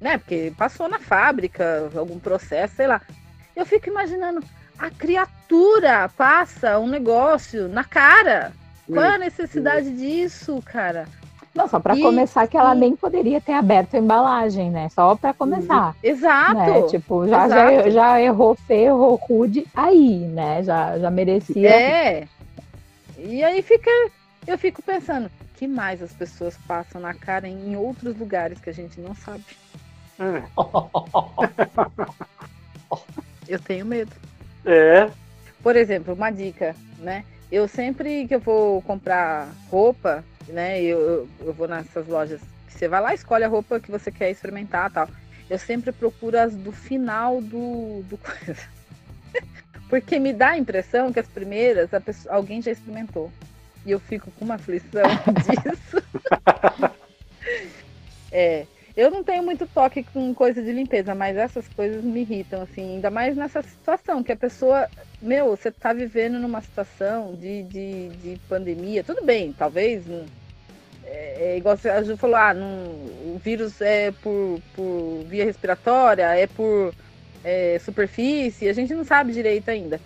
Né? 0.00 0.18
Porque 0.18 0.52
passou 0.58 0.88
na 0.88 0.98
fábrica, 0.98 1.88
algum 1.94 2.18
processo, 2.18 2.74
sei 2.74 2.88
lá. 2.88 3.00
Eu 3.54 3.64
fico 3.64 3.88
imaginando, 3.88 4.42
a 4.78 4.90
criatura 4.90 6.08
passa 6.16 6.78
um 6.78 6.86
negócio 6.86 7.68
na 7.68 7.84
cara. 7.84 8.52
Qual 8.86 9.02
é 9.04 9.14
a 9.14 9.18
necessidade 9.18 9.90
disso, 9.90 10.60
cara? 10.64 11.06
Não, 11.54 11.68
só 11.68 11.78
pra 11.78 11.96
E- 11.96 12.00
começar 12.02 12.46
que 12.48 12.56
ela 12.56 12.74
e- 12.74 12.78
nem 12.78 12.96
poderia 12.96 13.40
ter 13.40 13.52
aberto 13.52 13.94
a 13.94 13.98
embalagem, 13.98 14.70
né? 14.70 14.88
Só 14.88 15.14
pra 15.14 15.32
começar. 15.32 15.94
Exato. 16.02 16.54
Né? 16.54 16.82
Tipo, 16.88 17.28
já, 17.28 17.48
já, 17.48 17.72
Exato. 17.72 17.90
já 17.92 18.20
errou 18.20 18.54
feio, 18.56 18.86
errou 18.88 19.14
rude 19.14 19.64
aí, 19.74 20.18
né? 20.18 20.62
Já, 20.64 20.98
já 20.98 21.10
merecia. 21.10 21.70
É. 21.70 22.28
E 23.16 23.42
aí 23.44 23.62
fica, 23.62 23.88
eu 24.46 24.58
fico 24.58 24.82
pensando, 24.82 25.30
que 25.56 25.68
mais 25.68 26.02
as 26.02 26.12
pessoas 26.12 26.58
passam 26.66 27.00
na 27.00 27.14
cara 27.14 27.46
em 27.46 27.76
outros 27.76 28.18
lugares 28.18 28.58
que 28.60 28.68
a 28.70 28.74
gente 28.74 29.00
não 29.00 29.14
sabe. 29.14 29.44
É. 30.18 30.42
Eu 33.46 33.58
tenho 33.60 33.86
medo. 33.86 34.10
É, 34.64 35.10
Por 35.62 35.76
exemplo, 35.76 36.14
uma 36.14 36.30
dica, 36.30 36.74
né? 36.98 37.24
Eu 37.50 37.68
sempre 37.68 38.26
que 38.26 38.34
eu 38.34 38.40
vou 38.40 38.82
comprar 38.82 39.48
roupa, 39.70 40.24
né? 40.48 40.82
Eu, 40.82 40.98
eu, 41.00 41.28
eu 41.40 41.52
vou 41.52 41.68
nessas 41.68 42.06
lojas 42.06 42.40
que 42.66 42.72
você 42.72 42.88
vai 42.88 43.00
lá, 43.00 43.14
escolhe 43.14 43.44
a 43.44 43.48
roupa 43.48 43.78
que 43.80 43.90
você 43.90 44.10
quer 44.10 44.30
experimentar 44.30 44.90
tal. 44.90 45.08
Eu 45.48 45.58
sempre 45.58 45.92
procuro 45.92 46.38
as 46.38 46.54
do 46.56 46.72
final 46.72 47.40
do, 47.40 48.02
do 48.04 48.16
coisa. 48.18 48.56
Porque 49.88 50.18
me 50.18 50.32
dá 50.32 50.50
a 50.50 50.58
impressão 50.58 51.12
que 51.12 51.20
as 51.20 51.28
primeiras 51.28 51.92
a 51.92 52.00
pessoa- 52.00 52.34
alguém 52.34 52.60
já 52.62 52.70
experimentou. 52.70 53.30
E 53.84 53.90
eu 53.90 54.00
fico 54.00 54.30
com 54.32 54.44
uma 54.46 54.54
aflição 54.54 55.02
disso. 55.44 56.02
é. 58.32 58.66
Eu 58.96 59.10
não 59.10 59.24
tenho 59.24 59.42
muito 59.42 59.66
toque 59.66 60.04
com 60.04 60.32
coisa 60.32 60.62
de 60.62 60.70
limpeza, 60.70 61.14
mas 61.14 61.36
essas 61.36 61.66
coisas 61.68 62.02
me 62.04 62.20
irritam, 62.20 62.62
assim, 62.62 62.94
ainda 62.94 63.10
mais 63.10 63.36
nessa 63.36 63.60
situação, 63.60 64.22
que 64.22 64.30
a 64.30 64.36
pessoa 64.36 64.88
meu, 65.24 65.56
você 65.56 65.70
tá 65.70 65.92
vivendo 65.92 66.38
numa 66.38 66.60
situação 66.60 67.34
de, 67.34 67.62
de, 67.62 68.08
de 68.10 68.40
pandemia, 68.46 69.02
tudo 69.02 69.24
bem, 69.24 69.52
talvez. 69.52 70.04
É, 71.06 71.52
é 71.52 71.56
igual 71.56 71.78
a 71.82 72.02
Ju 72.02 72.16
falou, 72.16 72.36
ah, 72.36 72.52
não, 72.52 72.68
o 73.34 73.40
vírus 73.42 73.80
é 73.80 74.12
por, 74.22 74.60
por 74.76 75.24
via 75.26 75.44
respiratória, 75.44 76.24
é 76.36 76.46
por 76.46 76.94
é, 77.42 77.78
superfície, 77.78 78.68
a 78.68 78.72
gente 78.74 78.94
não 78.94 79.04
sabe 79.04 79.32
direito 79.32 79.70
ainda. 79.70 79.98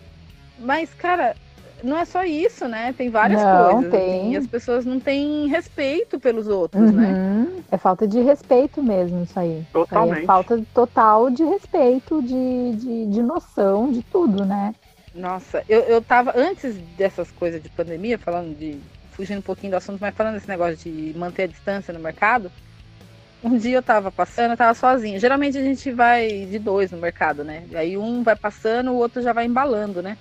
Mas, 0.58 0.94
cara, 0.94 1.34
não 1.82 1.96
é 1.98 2.04
só 2.04 2.24
isso, 2.24 2.66
né? 2.66 2.92
Tem 2.96 3.10
várias 3.10 3.42
Não, 3.42 3.72
coisas. 3.72 3.90
tem. 3.90 4.20
assim, 4.20 4.32
e 4.32 4.36
as 4.36 4.46
pessoas 4.46 4.84
não 4.84 4.98
têm 4.98 5.46
respeito 5.48 6.18
pelos 6.18 6.48
outros, 6.48 6.92
né? 6.92 7.08
Uhum. 7.12 7.62
É 7.70 7.76
falta 7.76 8.06
de 8.06 8.20
respeito 8.20 8.82
mesmo 8.82 9.22
isso 9.22 9.38
aí. 9.38 9.48
Isso 9.50 9.58
aí 9.58 9.66
Totalmente. 9.72 10.22
É 10.22 10.26
falta 10.26 10.62
total 10.74 11.30
de 11.30 11.44
respeito, 11.44 12.22
de, 12.22 12.72
de, 12.76 13.06
de 13.06 13.22
noção, 13.22 13.90
de 13.90 14.02
tudo, 14.02 14.44
né? 14.44 14.74
Nossa, 15.14 15.64
eu, 15.68 15.80
eu 15.80 16.02
tava, 16.02 16.32
antes 16.36 16.76
dessas 16.96 17.30
coisas 17.32 17.62
de 17.62 17.68
pandemia, 17.68 18.18
falando 18.18 18.56
de. 18.56 18.78
fugindo 19.12 19.38
um 19.38 19.42
pouquinho 19.42 19.72
do 19.72 19.76
assunto, 19.76 19.98
mas 20.00 20.14
falando 20.14 20.34
desse 20.34 20.48
negócio 20.48 20.76
de 20.76 21.16
manter 21.18 21.44
a 21.44 21.48
distância 21.48 21.92
no 21.92 22.00
mercado. 22.00 22.50
Um 23.42 23.56
dia 23.56 23.76
eu 23.76 23.82
tava 23.82 24.10
passando, 24.10 24.50
eu 24.52 24.56
tava 24.56 24.74
sozinha. 24.74 25.18
Geralmente 25.18 25.56
a 25.56 25.62
gente 25.62 25.92
vai 25.92 26.46
de 26.46 26.58
dois 26.58 26.90
no 26.90 26.98
mercado, 26.98 27.44
né? 27.44 27.64
E 27.70 27.76
aí 27.76 27.96
um 27.96 28.22
vai 28.24 28.34
passando, 28.34 28.90
o 28.90 28.96
outro 28.96 29.22
já 29.22 29.32
vai 29.32 29.44
embalando, 29.44 30.02
né? 30.02 30.18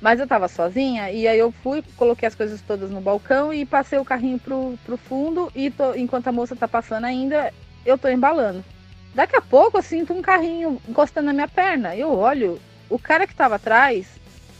Mas 0.00 0.20
eu 0.20 0.26
tava 0.26 0.46
sozinha 0.48 1.10
e 1.10 1.26
aí 1.26 1.38
eu 1.38 1.50
fui, 1.50 1.82
coloquei 1.96 2.28
as 2.28 2.34
coisas 2.34 2.60
todas 2.60 2.90
no 2.90 3.00
balcão 3.00 3.52
e 3.52 3.64
passei 3.64 3.98
o 3.98 4.04
carrinho 4.04 4.38
pro, 4.38 4.78
pro 4.84 4.96
fundo 4.96 5.50
e 5.54 5.70
tô- 5.70 5.94
enquanto 5.94 6.28
a 6.28 6.32
moça 6.32 6.54
tá 6.54 6.68
passando 6.68 7.04
ainda, 7.04 7.52
eu 7.84 7.96
tô 7.96 8.08
embalando. 8.08 8.62
Daqui 9.14 9.34
a 9.36 9.40
pouco 9.40 9.78
eu 9.78 9.82
sinto 9.82 10.12
um 10.12 10.20
carrinho 10.20 10.80
encostando 10.86 11.26
na 11.26 11.32
minha 11.32 11.48
perna. 11.48 11.96
Eu 11.96 12.12
olho, 12.12 12.60
o 12.90 12.98
cara 12.98 13.26
que 13.26 13.34
tava 13.34 13.54
atrás 13.54 14.06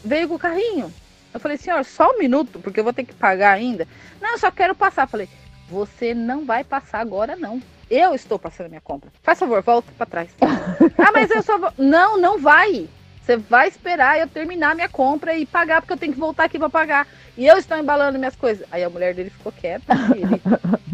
veio 0.03 0.27
com 0.27 0.35
o 0.35 0.39
carrinho. 0.39 0.91
Eu 1.31 1.39
falei, 1.39 1.57
senhor, 1.57 1.85
só 1.85 2.09
um 2.11 2.17
minuto, 2.17 2.59
porque 2.59 2.79
eu 2.79 2.83
vou 2.83 2.93
ter 2.93 3.03
que 3.03 3.13
pagar 3.13 3.51
ainda. 3.51 3.87
Não, 4.19 4.31
eu 4.31 4.39
só 4.39 4.49
quero 4.49 4.73
passar. 4.73 5.03
Eu 5.03 5.07
falei, 5.07 5.29
você 5.69 6.15
não 6.15 6.43
vai 6.45 6.63
passar 6.63 6.99
agora, 6.99 7.35
não. 7.35 7.61
Eu 7.89 8.15
estou 8.15 8.39
passando 8.39 8.69
minha 8.69 8.81
compra. 8.81 9.11
Faz 9.21 9.37
favor, 9.37 9.61
volta 9.61 9.91
pra 9.95 10.05
trás. 10.07 10.29
ah, 10.41 11.11
mas 11.13 11.29
eu 11.29 11.43
só 11.43 11.59
vou. 11.59 11.71
Não, 11.77 12.19
não 12.19 12.39
vai. 12.39 12.89
Você 13.27 13.35
vai 13.35 13.67
esperar 13.67 14.17
eu 14.17 14.25
terminar 14.25 14.73
minha 14.73 14.87
compra 14.87 15.35
e 15.35 15.45
pagar, 15.45 15.81
porque 15.81 15.91
eu 15.91 15.97
tenho 15.97 16.13
que 16.13 16.19
voltar 16.19 16.45
aqui 16.45 16.57
pra 16.57 16.69
pagar. 16.69 17.05
E 17.37 17.45
eu 17.45 17.57
estou 17.57 17.77
embalando 17.77 18.17
minhas 18.17 18.37
coisas. 18.37 18.65
Aí 18.71 18.81
a 18.85 18.89
mulher 18.89 19.13
dele 19.13 19.29
ficou 19.29 19.51
quieta. 19.51 19.93
Ele, 20.15 20.41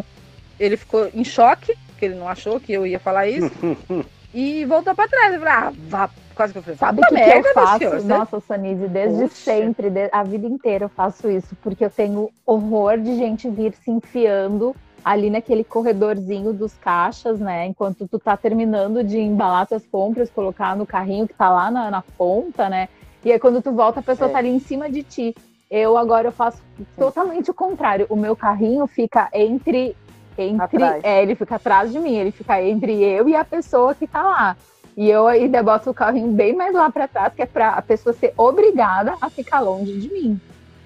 ele 0.60 0.76
ficou 0.76 1.12
em 1.14 1.24
choque, 1.24 1.78
porque 1.86 2.06
ele 2.06 2.16
não 2.16 2.28
achou 2.28 2.60
que 2.60 2.74
eu 2.74 2.88
ia 2.88 3.00
falar 3.00 3.28
isso. 3.28 3.52
e 4.34 4.66
voltou 4.66 4.96
pra 4.96 5.08
trás. 5.08 5.32
Eu 5.36 5.42
falei, 5.42 5.54
ah, 5.54 5.74
vá. 5.88 6.10
Quase 6.34 6.54
que 6.54 6.58
eu 6.58 6.64
falei, 6.64 6.78
Sabe 6.80 7.02
"Vá 7.02 7.08
o 7.08 7.10
que, 7.14 7.22
que 7.22 7.48
eu 7.48 7.54
faço? 7.54 7.78
senhor, 7.78 8.02
você 8.02 8.08
Nossa, 8.08 8.40
Sonise, 8.40 8.88
desde 8.88 9.30
sempre, 9.30 9.92
a 10.12 10.24
vida 10.24 10.48
inteira 10.48 10.86
eu 10.86 10.90
faço 10.90 11.30
isso, 11.30 11.56
porque 11.62 11.86
eu 11.86 11.92
tenho 11.92 12.32
horror 12.44 12.98
de 12.98 13.16
gente 13.16 13.48
vir 13.48 13.76
se 13.76 13.92
enfiando 13.92 14.76
ali 15.04 15.30
naquele 15.30 15.64
corredorzinho 15.64 16.54
dos 16.54 16.74
caixas, 16.76 17.40
né? 17.40 17.66
Enquanto 17.68 18.08
tu 18.08 18.18
tá 18.20 18.38
terminando 18.38 19.04
de 19.04 19.20
embalar 19.20 19.68
tuas 19.68 19.86
compras, 19.86 20.30
colocar 20.30 20.76
no 20.76 20.86
carrinho 20.86 21.28
que 21.28 21.34
tá 21.34 21.50
lá 21.50 21.70
na, 21.70 21.92
na 21.92 22.02
ponta, 22.18 22.70
né? 22.70 22.88
E 23.26 23.32
aí 23.32 23.40
quando 23.40 23.62
tu 23.62 23.72
volta, 23.72 24.00
a 24.00 24.04
pessoa 24.04 24.30
É. 24.30 24.34
tá 24.34 24.40
ali 24.40 24.50
em 24.50 24.60
cima 24.60 24.90
de 24.90 25.04
ti. 25.04 25.36
Eu 25.70 25.98
agora 25.98 26.28
eu 26.28 26.32
faço 26.32 26.62
totalmente 26.98 27.50
o 27.50 27.54
contrário. 27.54 28.06
O 28.10 28.16
meu 28.16 28.36
carrinho 28.36 28.86
fica 28.88 29.30
entre 29.34 29.96
entre 30.38 30.84
Atrás. 30.84 31.04
é, 31.04 31.22
ele 31.22 31.36
fica 31.36 31.56
atrás 31.58 31.92
de 31.92 32.00
mim, 32.00 32.16
ele 32.16 32.32
fica 32.32 32.60
entre 32.62 33.04
eu 33.04 33.30
e 33.30 33.36
a 33.36 33.46
pessoa 33.46 33.94
que 33.94 34.08
tá 34.08 34.24
lá. 34.24 34.58
E 34.98 35.10
eu 35.10 35.28
ainda 35.28 35.62
boto 35.62 35.90
o 35.92 35.94
carrinho 35.94 36.32
bem 36.32 36.56
mais 36.56 36.74
lá 36.74 36.90
para 36.92 37.08
trás, 37.08 37.34
que 37.34 37.42
é 37.42 37.46
para 37.46 37.70
a 37.70 37.82
pessoa 37.82 38.14
ser 38.14 38.34
obrigada 38.38 39.16
a 39.22 39.30
ficar 39.30 39.60
longe 39.60 39.94
de 40.00 40.12
mim. 40.12 40.40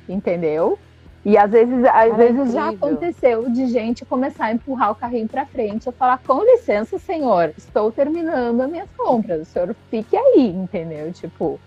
Entendeu? 0.08 0.78
E 1.28 1.38
às 1.38 1.52
vezes, 1.52 1.84
às 1.84 2.16
vezes 2.16 2.54
já 2.54 2.70
aconteceu 2.70 3.50
de 3.50 3.68
gente 3.68 4.06
começar 4.06 4.46
a 4.46 4.54
empurrar 4.54 4.92
o 4.92 4.96
carrinho 4.96 5.28
para 5.28 5.46
frente, 5.46 5.86
eu 5.86 5.92
falar: 5.92 6.22
"Com 6.26 6.42
licença, 6.42 6.98
senhor, 6.98 7.54
estou 7.58 7.92
terminando 7.92 8.62
as 8.62 8.72
minhas 8.72 8.90
compras. 8.98 9.42
O 9.42 9.46
senhor 9.46 9.76
fique 9.92 10.16
aí", 10.16 10.48
entendeu? 10.48 11.12
Tipo, 11.12 11.60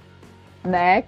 né? 0.64 1.04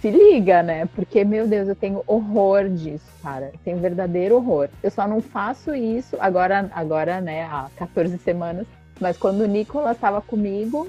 Se 0.00 0.10
liga, 0.10 0.60
né? 0.60 0.86
Porque, 0.94 1.24
meu 1.24 1.46
Deus, 1.46 1.68
eu 1.68 1.76
tenho 1.76 2.02
horror 2.04 2.68
disso, 2.68 3.06
cara. 3.22 3.50
Eu 3.52 3.60
tenho 3.64 3.78
verdadeiro 3.78 4.34
horror. 4.34 4.68
Eu 4.82 4.90
só 4.90 5.06
não 5.06 5.20
faço 5.20 5.72
isso 5.72 6.16
agora, 6.18 6.68
agora, 6.74 7.20
né, 7.20 7.44
há 7.44 7.68
14 7.76 8.18
semanas 8.18 8.66
mas 9.00 9.16
quando 9.16 9.40
o 9.40 9.46
Nicolas 9.46 9.96
estava 9.96 10.20
comigo, 10.20 10.88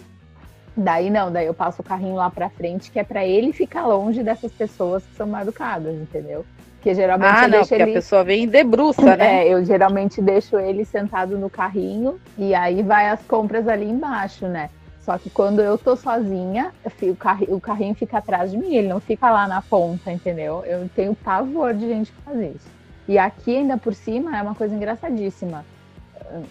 daí 0.76 1.10
não, 1.10 1.32
daí 1.32 1.48
eu 1.48 1.54
passo 1.54 1.82
o 1.82 1.86
carrinho 1.86 2.16
lá 2.16 2.30
para 2.30 2.50
frente, 2.50 2.92
que 2.92 3.00
é 3.00 3.04
para 3.04 3.26
ele 3.26 3.52
ficar 3.52 3.86
longe 3.88 4.24
dessas 4.24 4.52
pessoas 4.52 5.04
que 5.06 5.16
são 5.16 5.28
mal 5.28 5.42
educadas, 5.42 5.96
entendeu? 5.96 6.46
Porque 6.86 6.94
geralmente 6.94 7.36
ah, 7.36 7.46
eu 7.46 7.50
não, 7.50 7.58
deixo 7.58 7.74
ele... 7.74 7.84
a 7.84 7.88
pessoa 7.88 8.24
vem 8.24 8.48
debruça, 8.48 9.02
né? 9.18 9.48
É, 9.48 9.52
eu 9.52 9.66
geralmente 9.66 10.22
deixo 10.22 10.60
ele 10.60 10.86
sentado 10.86 11.36
no 11.36 11.50
carrinho 11.50 12.20
e 12.38 12.54
aí 12.54 12.84
vai 12.84 13.10
as 13.10 13.24
compras 13.24 13.68
ali 13.68 13.90
embaixo, 13.90 14.48
né? 14.48 14.70
Só 15.02 15.18
que 15.18 15.28
quando 15.32 15.64
eu 15.64 15.80
tô 15.80 15.96
sozinha, 15.96 16.72
o 17.02 17.16
carrinho, 17.16 17.56
o 17.56 17.60
carrinho 17.60 17.96
fica 17.96 18.20
atrás 18.20 18.52
de 18.52 18.58
mim, 18.60 18.76
ele 18.76 18.88
não 18.88 19.00
fica 19.00 19.32
lá 19.32 19.48
na 19.48 19.64
ponta, 19.64 20.12
entendeu? 20.12 20.64
Eu 20.64 20.88
tenho 20.96 21.16
pavor 21.16 21.74
de 21.74 21.88
gente 21.88 22.12
fazer 22.24 22.50
isso. 22.50 22.68
E 23.08 23.18
aqui, 23.18 23.58
ainda 23.58 23.78
por 23.78 23.96
cima, 23.96 24.38
é 24.38 24.42
uma 24.44 24.54
coisa 24.54 24.76
engraçadíssima 24.76 25.66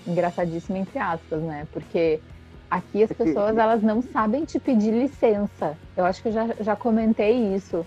engraçadíssima 0.05 0.79
entre 0.79 0.99
aspas, 0.99 1.43
né? 1.43 1.65
Porque 1.73 2.21
aqui 2.69 3.05
as 3.05 3.13
pessoas 3.13 3.57
elas 3.57 3.83
não 3.85 4.03
sabem 4.03 4.45
te 4.45 4.59
pedir 4.59 4.91
licença. 4.93 5.77
Eu 5.97 6.05
acho 6.05 6.21
que 6.21 6.29
eu 6.29 6.33
já, 6.33 6.47
já 6.61 6.75
comentei 6.75 7.55
isso 7.55 7.87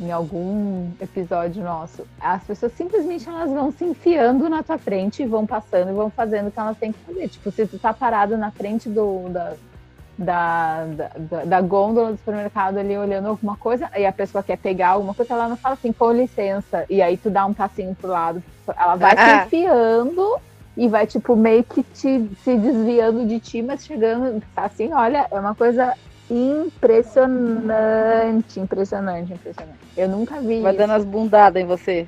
em 0.00 0.12
algum 0.12 0.90
episódio 1.00 1.62
nosso. 1.62 2.06
As 2.20 2.42
pessoas 2.44 2.72
simplesmente 2.72 3.28
elas 3.28 3.50
vão 3.50 3.72
se 3.72 3.84
enfiando 3.84 4.48
na 4.48 4.62
tua 4.62 4.78
frente 4.78 5.22
e 5.22 5.26
vão 5.26 5.46
passando 5.46 5.90
e 5.90 5.94
vão 5.94 6.08
fazendo 6.10 6.48
o 6.48 6.50
que 6.50 6.58
elas 6.60 6.78
têm 6.78 6.92
que 6.92 6.98
fazer. 7.00 7.28
Tipo, 7.28 7.50
se 7.50 7.66
tu 7.66 7.78
tá 7.78 7.92
parado 7.92 8.36
na 8.36 8.50
frente 8.50 8.88
do, 8.88 9.28
da, 9.28 9.54
da, 10.16 10.84
da, 11.16 11.44
da, 11.44 11.60
gôndola 11.60 12.12
do 12.12 12.18
supermercado 12.18 12.78
ali 12.78 12.96
olhando 12.96 13.28
alguma 13.28 13.56
coisa 13.56 13.90
e 13.96 14.06
a 14.06 14.12
pessoa 14.12 14.42
quer 14.42 14.58
pegar 14.58 14.90
alguma 14.90 15.14
coisa, 15.14 15.34
ela 15.34 15.48
não 15.48 15.56
fala 15.56 15.74
assim, 15.74 15.92
com 15.92 16.12
licença, 16.12 16.84
e 16.88 17.02
aí 17.02 17.16
tu 17.16 17.28
dá 17.28 17.44
um 17.44 17.54
passinho 17.54 17.94
pro 17.94 18.10
lado. 18.10 18.42
Ela 18.66 18.96
vai 18.96 19.14
ah. 19.16 19.40
se 19.40 19.46
enfiando 19.46 20.38
e 20.76 20.86
vai, 20.86 21.08
tipo, 21.08 21.34
meio 21.34 21.64
que 21.64 21.82
te, 21.82 22.30
se 22.44 22.56
desviando 22.56 23.26
de 23.26 23.40
ti, 23.40 23.62
mas 23.62 23.84
chegando, 23.84 24.40
assim, 24.56 24.92
olha, 24.92 25.26
é 25.28 25.40
uma 25.40 25.54
coisa 25.54 25.92
impressionante, 26.30 28.60
impressionante, 28.60 29.32
impressionante. 29.32 29.78
Eu 29.96 30.08
nunca 30.08 30.40
vi 30.40 30.60
Vai 30.60 30.72
isso. 30.72 30.78
dando 30.78 30.92
as 30.92 31.04
bundadas 31.04 31.62
em 31.62 31.66
você. 31.66 32.06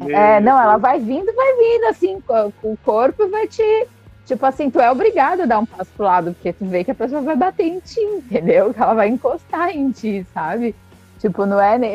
É, 0.00 0.40
não, 0.40 0.60
ela 0.60 0.76
vai 0.76 1.00
vindo, 1.00 1.32
vai 1.34 1.56
vindo, 1.56 1.84
assim, 1.86 2.22
o 2.62 2.76
corpo 2.84 3.28
vai 3.28 3.48
te... 3.48 3.88
Tipo 4.26 4.44
assim, 4.44 4.68
tu 4.70 4.78
é 4.80 4.90
obrigado 4.90 5.42
a 5.42 5.46
dar 5.46 5.60
um 5.60 5.66
passo 5.66 5.90
pro 5.96 6.04
lado, 6.04 6.34
porque 6.34 6.52
tu 6.52 6.66
vê 6.66 6.82
que 6.82 6.90
a 6.90 6.94
pessoa 6.94 7.22
vai 7.22 7.36
bater 7.36 7.64
em 7.64 7.78
ti, 7.78 8.00
entendeu? 8.00 8.74
Que 8.74 8.82
ela 8.82 8.94
vai 8.94 9.08
encostar 9.08 9.70
em 9.70 9.92
ti, 9.92 10.26
sabe? 10.34 10.74
Tipo, 11.20 11.46
não 11.46 11.60
é, 11.60 11.78
né, 11.78 11.94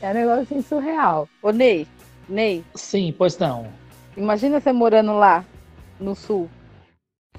é 0.00 0.08
um 0.10 0.14
negócio 0.14 0.42
assim, 0.42 0.62
surreal. 0.62 1.28
Ô, 1.42 1.50
Ney, 1.50 1.88
Ney. 2.28 2.64
Sim, 2.76 3.12
pois 3.16 3.36
não. 3.38 3.66
Imagina 4.16 4.60
você 4.60 4.72
morando 4.72 5.14
lá, 5.14 5.44
no 5.98 6.14
sul, 6.14 6.48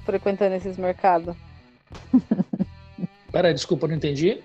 frequentando 0.03 0.55
esses 0.55 0.78
mercados. 0.78 1.34
Peraí, 3.32 3.53
desculpa, 3.53 3.88
não 3.88 3.95
entendi. 3.95 4.39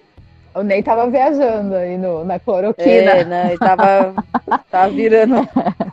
O 0.54 0.62
Ney 0.62 0.82
tava 0.84 1.10
viajando 1.10 1.74
aí 1.74 1.98
no, 1.98 2.24
na 2.24 2.38
cloroquina. 2.38 2.90
É, 2.90 3.24
né? 3.24 3.46
Ele 3.48 3.58
tava, 3.58 4.14
tava 4.70 4.88
virando. 4.92 5.48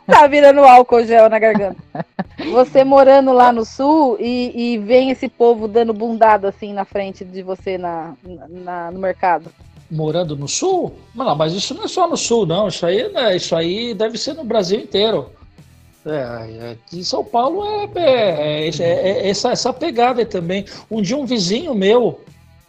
Tava 0.06 0.28
virando 0.28 0.60
álcool 0.60 1.04
gel 1.04 1.28
na 1.28 1.38
garganta. 1.38 1.82
Você 2.52 2.84
morando 2.84 3.32
lá 3.32 3.52
no 3.52 3.64
sul 3.64 4.16
e, 4.20 4.74
e 4.74 4.78
vem 4.78 5.10
esse 5.10 5.28
povo 5.28 5.66
dando 5.66 5.92
bundada 5.92 6.48
assim 6.48 6.72
na 6.72 6.84
frente 6.84 7.24
de 7.24 7.42
você 7.42 7.76
na, 7.76 8.14
na, 8.48 8.90
no 8.92 9.00
mercado. 9.00 9.50
Morando 9.90 10.36
no 10.36 10.46
sul? 10.46 10.94
Não, 11.14 11.34
mas 11.34 11.52
isso 11.52 11.74
não 11.74 11.84
é 11.84 11.88
só 11.88 12.08
no 12.08 12.16
sul, 12.16 12.46
não. 12.46 12.68
Isso 12.68 12.86
aí, 12.86 13.12
né, 13.12 13.34
isso 13.34 13.56
aí 13.56 13.94
deve 13.94 14.16
ser 14.16 14.34
no 14.34 14.44
Brasil 14.44 14.78
inteiro. 14.78 15.30
É, 16.04 16.72
aqui 16.72 16.98
em 16.98 17.04
São 17.04 17.24
Paulo 17.24 17.64
é, 17.64 17.88
é, 17.96 18.68
é, 18.68 18.80
é, 18.80 19.28
essa, 19.28 19.52
essa 19.52 19.72
pegada 19.72 20.24
também. 20.24 20.64
Um 20.90 21.02
dia 21.02 21.16
um 21.16 21.26
vizinho 21.26 21.74
meu, 21.74 22.20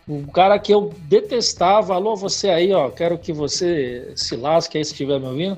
um 0.07 0.25
cara 0.25 0.59
que 0.59 0.73
eu 0.73 0.93
detestava, 1.07 1.93
alô, 1.93 2.15
você 2.15 2.49
aí, 2.49 2.73
ó, 2.73 2.89
quero 2.89 3.17
que 3.17 3.31
você 3.31 4.11
se 4.15 4.35
lasque 4.35 4.77
aí 4.77 4.83
se 4.83 4.91
estiver 4.91 5.19
me 5.19 5.27
ouvindo. 5.27 5.57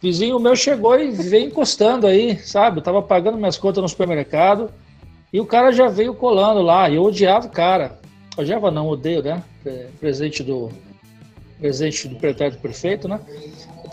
Vizinho 0.00 0.38
meu 0.38 0.56
chegou 0.56 0.98
e 0.98 1.10
veio 1.10 1.46
encostando 1.46 2.06
aí, 2.06 2.36
sabe? 2.38 2.78
Eu 2.78 2.82
tava 2.82 3.02
pagando 3.02 3.38
minhas 3.38 3.56
contas 3.56 3.82
no 3.82 3.88
supermercado 3.88 4.70
e 5.32 5.40
o 5.40 5.46
cara 5.46 5.72
já 5.72 5.88
veio 5.88 6.14
colando 6.14 6.60
lá. 6.60 6.88
E 6.88 6.96
eu 6.96 7.04
odiava 7.04 7.46
o 7.46 7.50
cara. 7.50 8.00
Odiava 8.36 8.70
não, 8.70 8.88
odeio, 8.88 9.22
né? 9.22 9.42
Presente 10.00 10.42
do 10.42 10.70
presente 11.60 12.08
do 12.08 12.16
pretérito 12.16 12.60
prefeito, 12.60 13.08
né? 13.08 13.20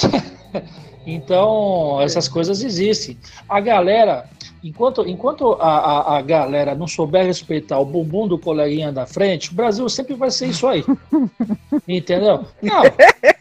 Então, 1.05 1.99
essas 2.01 2.27
coisas 2.27 2.61
existem. 2.61 3.17
A 3.47 3.59
galera, 3.59 4.29
enquanto, 4.63 5.07
enquanto 5.07 5.53
a, 5.53 5.67
a, 5.67 6.17
a, 6.17 6.21
galera 6.21 6.75
não 6.75 6.87
souber 6.87 7.25
respeitar 7.25 7.79
o 7.79 7.85
bumbum 7.85 8.27
do 8.27 8.37
coleguinha 8.37 8.91
da 8.91 9.05
frente, 9.05 9.51
o 9.51 9.55
Brasil 9.55 9.87
sempre 9.89 10.15
vai 10.15 10.31
ser 10.31 10.47
isso 10.47 10.67
aí. 10.67 10.83
Entendeu? 11.87 12.45
Não, 12.61 12.83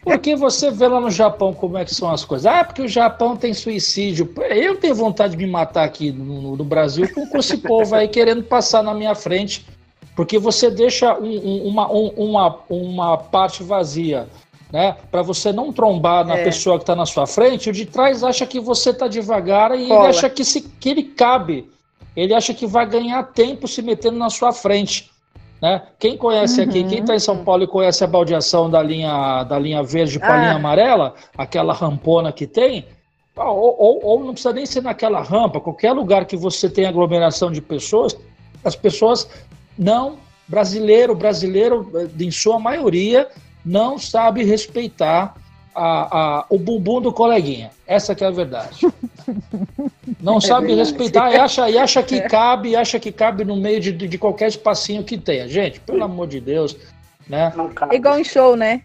porque 0.03 0.35
você 0.35 0.71
vê 0.71 0.87
lá 0.87 0.99
no 0.99 1.11
Japão 1.11 1.53
como 1.53 1.77
é 1.77 1.85
que 1.85 1.93
são 1.93 2.09
as 2.09 2.23
coisas. 2.23 2.45
Ah, 2.45 2.63
porque 2.63 2.81
o 2.81 2.87
Japão 2.87 3.35
tem 3.35 3.53
suicídio. 3.53 4.31
Eu 4.49 4.77
tenho 4.77 4.95
vontade 4.95 5.35
de 5.35 5.45
me 5.45 5.51
matar 5.51 5.83
aqui 5.83 6.11
no, 6.11 6.55
no 6.55 6.63
Brasil 6.63 7.07
com, 7.13 7.37
esse 7.37 7.57
povo 7.57 7.95
aí 7.95 8.07
querendo 8.07 8.43
passar 8.43 8.83
na 8.83 8.93
minha 8.93 9.15
frente. 9.15 9.65
Porque 10.15 10.37
você 10.37 10.69
deixa 10.69 11.17
um, 11.17 11.37
um, 11.37 11.67
uma, 11.67 11.91
um, 11.91 12.07
uma, 12.17 12.59
uma 12.69 13.17
parte 13.17 13.63
vazia 13.63 14.27
né? 14.71 14.95
Para 15.11 15.21
você 15.21 15.51
não 15.51 15.73
trombar 15.73 16.25
na 16.25 16.37
é. 16.37 16.43
pessoa 16.43 16.77
que 16.77 16.83
está 16.83 16.95
na 16.95 17.05
sua 17.05 17.25
frente, 17.25 17.69
o 17.69 17.73
de 17.73 17.85
trás 17.85 18.23
acha 18.23 18.45
que 18.45 18.59
você 18.59 18.91
está 18.91 19.07
devagar 19.07 19.77
e 19.77 19.87
Cola. 19.87 19.99
ele 19.99 20.09
acha 20.09 20.29
que, 20.29 20.45
se, 20.45 20.61
que 20.61 20.89
ele 20.89 21.03
cabe. 21.03 21.69
Ele 22.15 22.33
acha 22.33 22.53
que 22.53 22.67
vai 22.67 22.85
ganhar 22.85 23.23
tempo 23.23 23.67
se 23.67 23.81
metendo 23.81 24.17
na 24.17 24.29
sua 24.29 24.51
frente. 24.51 25.09
Né? 25.61 25.81
Quem 25.97 26.15
conhece 26.17 26.61
uhum. 26.61 26.69
aqui, 26.69 26.83
quem 26.83 26.99
está 26.99 27.15
em 27.15 27.19
São 27.19 27.43
Paulo 27.43 27.63
e 27.63 27.67
conhece 27.67 28.03
a 28.03 28.07
baldeação 28.07 28.69
da 28.69 28.81
linha, 28.81 29.43
da 29.43 29.59
linha 29.59 29.83
verde 29.83 30.17
para 30.19 30.33
a 30.33 30.33
ah. 30.33 30.39
linha 30.39 30.53
amarela, 30.53 31.15
aquela 31.37 31.73
rampona 31.73 32.31
que 32.31 32.47
tem, 32.47 32.85
ou, 33.35 33.75
ou, 33.77 34.05
ou, 34.05 34.19
não 34.23 34.33
precisa 34.33 34.53
nem 34.53 34.65
ser 34.65 34.81
naquela 34.81 35.21
rampa, 35.21 35.59
qualquer 35.59 35.93
lugar 35.93 36.25
que 36.25 36.35
você 36.35 36.69
tem 36.69 36.85
aglomeração 36.85 37.51
de 37.51 37.61
pessoas, 37.61 38.17
as 38.63 38.75
pessoas 38.75 39.29
não, 39.77 40.17
brasileiro, 40.47 41.15
brasileiro, 41.15 41.89
em 42.19 42.31
sua 42.31 42.59
maioria, 42.59 43.29
não 43.65 43.97
sabe 43.97 44.43
respeitar 44.43 45.35
a, 45.73 46.39
a, 46.39 46.45
o 46.49 46.57
bumbum 46.57 47.01
do 47.01 47.13
coleguinha. 47.13 47.71
Essa 47.87 48.13
que 48.13 48.23
é 48.23 48.27
a 48.27 48.31
verdade. 48.31 48.81
Não 50.19 50.37
é 50.37 50.41
sabe 50.41 50.67
verdade. 50.67 50.89
respeitar 50.89 51.31
e 51.31 51.37
acha, 51.37 51.69
e 51.69 51.77
acha 51.77 52.03
que 52.03 52.15
é. 52.15 52.27
cabe, 52.27 52.75
acha 52.75 52.99
que 52.99 53.11
cabe 53.11 53.45
no 53.45 53.55
meio 53.55 53.79
de, 53.79 53.91
de 53.91 54.17
qualquer 54.17 54.47
espacinho 54.47 55.03
que 55.03 55.17
tenha. 55.17 55.47
Gente, 55.47 55.79
pelo 55.79 56.03
amor 56.03 56.27
de 56.27 56.41
Deus, 56.41 56.75
né? 57.27 57.53
É 57.91 57.95
igual 57.95 58.19
em 58.19 58.23
show, 58.23 58.55
né? 58.55 58.81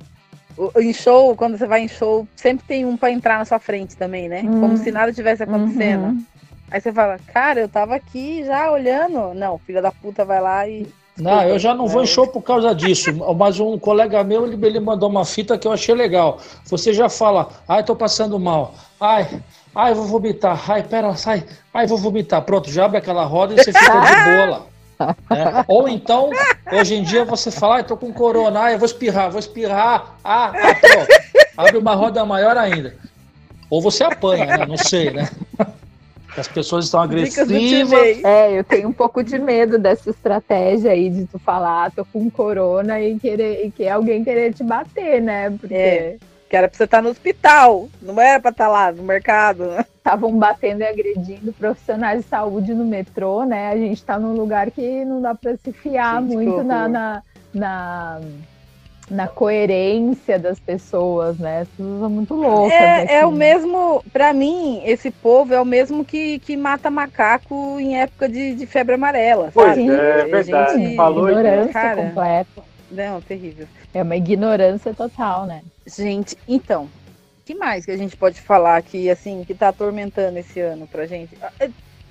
em 0.77 0.93
show, 0.93 1.35
quando 1.35 1.59
você 1.59 1.67
vai 1.67 1.81
em 1.81 1.89
show, 1.89 2.29
sempre 2.37 2.65
tem 2.67 2.85
um 2.85 2.97
para 2.97 3.11
entrar 3.11 3.39
na 3.39 3.45
sua 3.45 3.59
frente 3.59 3.97
também, 3.97 4.29
né? 4.29 4.43
Hum. 4.45 4.61
Como 4.61 4.77
se 4.77 4.93
nada 4.93 5.13
tivesse 5.13 5.43
acontecendo. 5.43 6.05
Uhum. 6.05 6.25
Aí 6.71 6.81
você 6.81 6.93
fala, 6.93 7.19
cara, 7.33 7.61
eu 7.61 7.69
tava 7.69 7.95
aqui 7.97 8.45
já 8.45 8.71
olhando. 8.71 9.35
Não, 9.35 9.59
filha 9.59 9.83
da 9.83 9.91
puta 9.91 10.25
vai 10.25 10.41
lá 10.41 10.69
e 10.69 10.87
não, 11.17 11.43
eu 11.43 11.59
já 11.59 11.75
não 11.75 11.87
vou 11.87 12.03
em 12.03 12.07
show 12.07 12.27
por 12.27 12.43
causa 12.43 12.75
disso. 12.75 13.13
Mas 13.37 13.61
um 13.61 13.79
colega 13.79 14.25
meu, 14.25 14.47
ele, 14.47 14.67
ele 14.67 14.81
mandou 14.81 15.09
uma 15.09 15.25
fita 15.25 15.57
que 15.57 15.67
eu 15.67 15.73
achei 15.73 15.95
legal. 15.95 16.39
Você 16.65 16.93
já 16.93 17.09
fala, 17.09 17.49
ai, 17.69 17.85
tô 17.85 17.95
passando 17.95 18.39
mal. 18.39 18.75
Ai, 19.01 19.29
ai, 19.75 19.95
vou 19.95 20.07
vomitar. 20.07 20.61
Ai, 20.69 20.83
pera, 20.83 21.15
sai. 21.15 21.45
Ai, 21.73 21.87
vou 21.87 21.99
vomitar. 21.99 22.43
Pronto, 22.43 22.71
já 22.71 22.85
abre 22.85 22.99
aquela 22.99 23.25
roda 23.25 23.55
e 23.55 23.57
você 23.57 23.73
fica 23.73 24.01
de 24.01 24.47
boa 24.47 24.67
É. 25.31 25.65
Ou 25.69 25.89
então, 25.89 26.31
hoje 26.73 26.97
em 26.97 27.03
dia 27.03 27.25
você 27.25 27.51
fala, 27.51 27.77
ai, 27.77 27.85
tô 27.85 27.97
com 27.97 28.13
corona, 28.13 28.61
ai, 28.61 28.75
eu 28.75 28.79
vou 28.79 28.87
espirrar, 28.87 29.31
vou 29.31 29.39
espirrar. 29.39 30.17
Ah, 30.25 30.53
ah 30.55 30.75
pronto. 30.75 31.09
Abre 31.57 31.79
uma 31.79 31.95
roda 31.95 32.25
maior 32.25 32.57
ainda. 32.57 32.97
Ou 33.71 33.81
você 33.81 34.03
apanha, 34.03 34.47
né? 34.47 34.67
Não 34.67 34.77
sei, 34.77 35.11
né? 35.11 35.29
As 36.37 36.49
pessoas 36.49 36.87
estão 36.87 37.01
agressivas. 37.01 38.25
É, 38.25 38.59
eu 38.59 38.65
tenho 38.65 38.89
um 38.89 38.93
pouco 38.93 39.23
de 39.23 39.39
medo 39.39 39.79
dessa 39.79 40.11
estratégia 40.11 40.91
aí 40.91 41.09
de 41.09 41.27
tu 41.27 41.39
falar, 41.39 41.93
tô 41.93 42.05
com 42.05 42.29
corona 42.29 43.01
e 43.01 43.19
querer 43.19 43.67
e 43.67 43.71
que 43.71 43.89
alguém 43.89 44.25
querer 44.25 44.53
te 44.53 44.65
bater, 44.65 45.23
né? 45.23 45.51
Porque 45.51 45.75
é. 45.75 46.17
que 46.49 46.57
era 46.57 46.69
pra 46.69 46.77
você 46.77 46.85
estar 46.85 47.03
no 47.03 47.11
hospital, 47.11 47.89
não 48.03 48.21
era 48.21 48.41
pra 48.41 48.51
estar 48.51 48.69
lá 48.69 48.91
no 48.91 49.03
mercado. 49.03 49.65
Estavam 49.97 50.37
batendo 50.37 50.83
e 50.83 50.87
agredindo 50.87 51.53
profissionais 51.53 52.23
de 52.23 52.29
saúde 52.29 52.75
no 52.75 52.85
metrô, 52.85 53.45
né? 53.45 53.71
A 53.71 53.77
gente 53.77 54.05
tá 54.05 54.19
num 54.19 54.35
lugar 54.35 54.71
que 54.71 55.05
não 55.05 55.23
dá 55.23 55.35
pra 55.35 55.57
se 55.57 55.73
fiar 55.73 56.21
gente, 56.21 56.35
muito 56.35 56.63
na, 56.63 56.89
na, 56.89 57.23
na, 57.55 58.21
na, 59.11 59.29
coerência 59.29 60.39
das 60.39 60.59
pessoas, 60.59 61.39
né? 61.39 61.61
As 61.61 61.69
pessoas 61.69 62.01
são 62.01 62.11
muito 62.11 62.35
loucas. 62.35 62.73
É, 62.73 63.17
é 63.17 63.27
o 63.27 63.33
mesmo, 63.33 64.03
pra 64.13 64.33
mim, 64.33 64.83
esse 64.85 65.11
povo 65.11 65.53
é 65.53 65.61
o 65.61 65.65
mesmo 65.65 66.05
que, 66.05 66.39
que 66.41 66.57
mata 66.57 66.91
macaco 66.91 67.79
em 67.79 67.99
época 67.99 68.29
de, 68.29 68.55
de 68.55 68.67
febre 68.67 68.95
amarela. 68.95 69.51
Pois 69.53 69.77
é, 69.77 70.21
é 70.21 70.25
verdade. 70.25 70.79
Gente, 70.79 70.97
Falou 70.97 71.29
ignorância 71.29 71.73
cara, 71.73 72.03
completa. 72.03 72.63
Não, 72.91 73.21
terrível. 73.21 73.67
É 73.93 74.03
uma 74.03 74.17
ignorância 74.17 74.95
total, 74.95 75.47
né? 75.47 75.63
Gente, 75.87 76.37
então, 76.49 76.89
que 77.45 77.55
mais 77.55 77.85
que 77.85 77.91
a 77.91 77.97
gente 77.97 78.17
pode 78.17 78.41
falar 78.41 78.81
que 78.83 79.11
assim 79.11 79.45
que 79.45 79.55
tá 79.55 79.69
atormentando 79.69 80.39
esse 80.39 80.61
ano 80.61 80.87
pra 80.87 81.07
gente? 81.07 81.37
Ah, 81.43 81.53
é, 81.61 81.69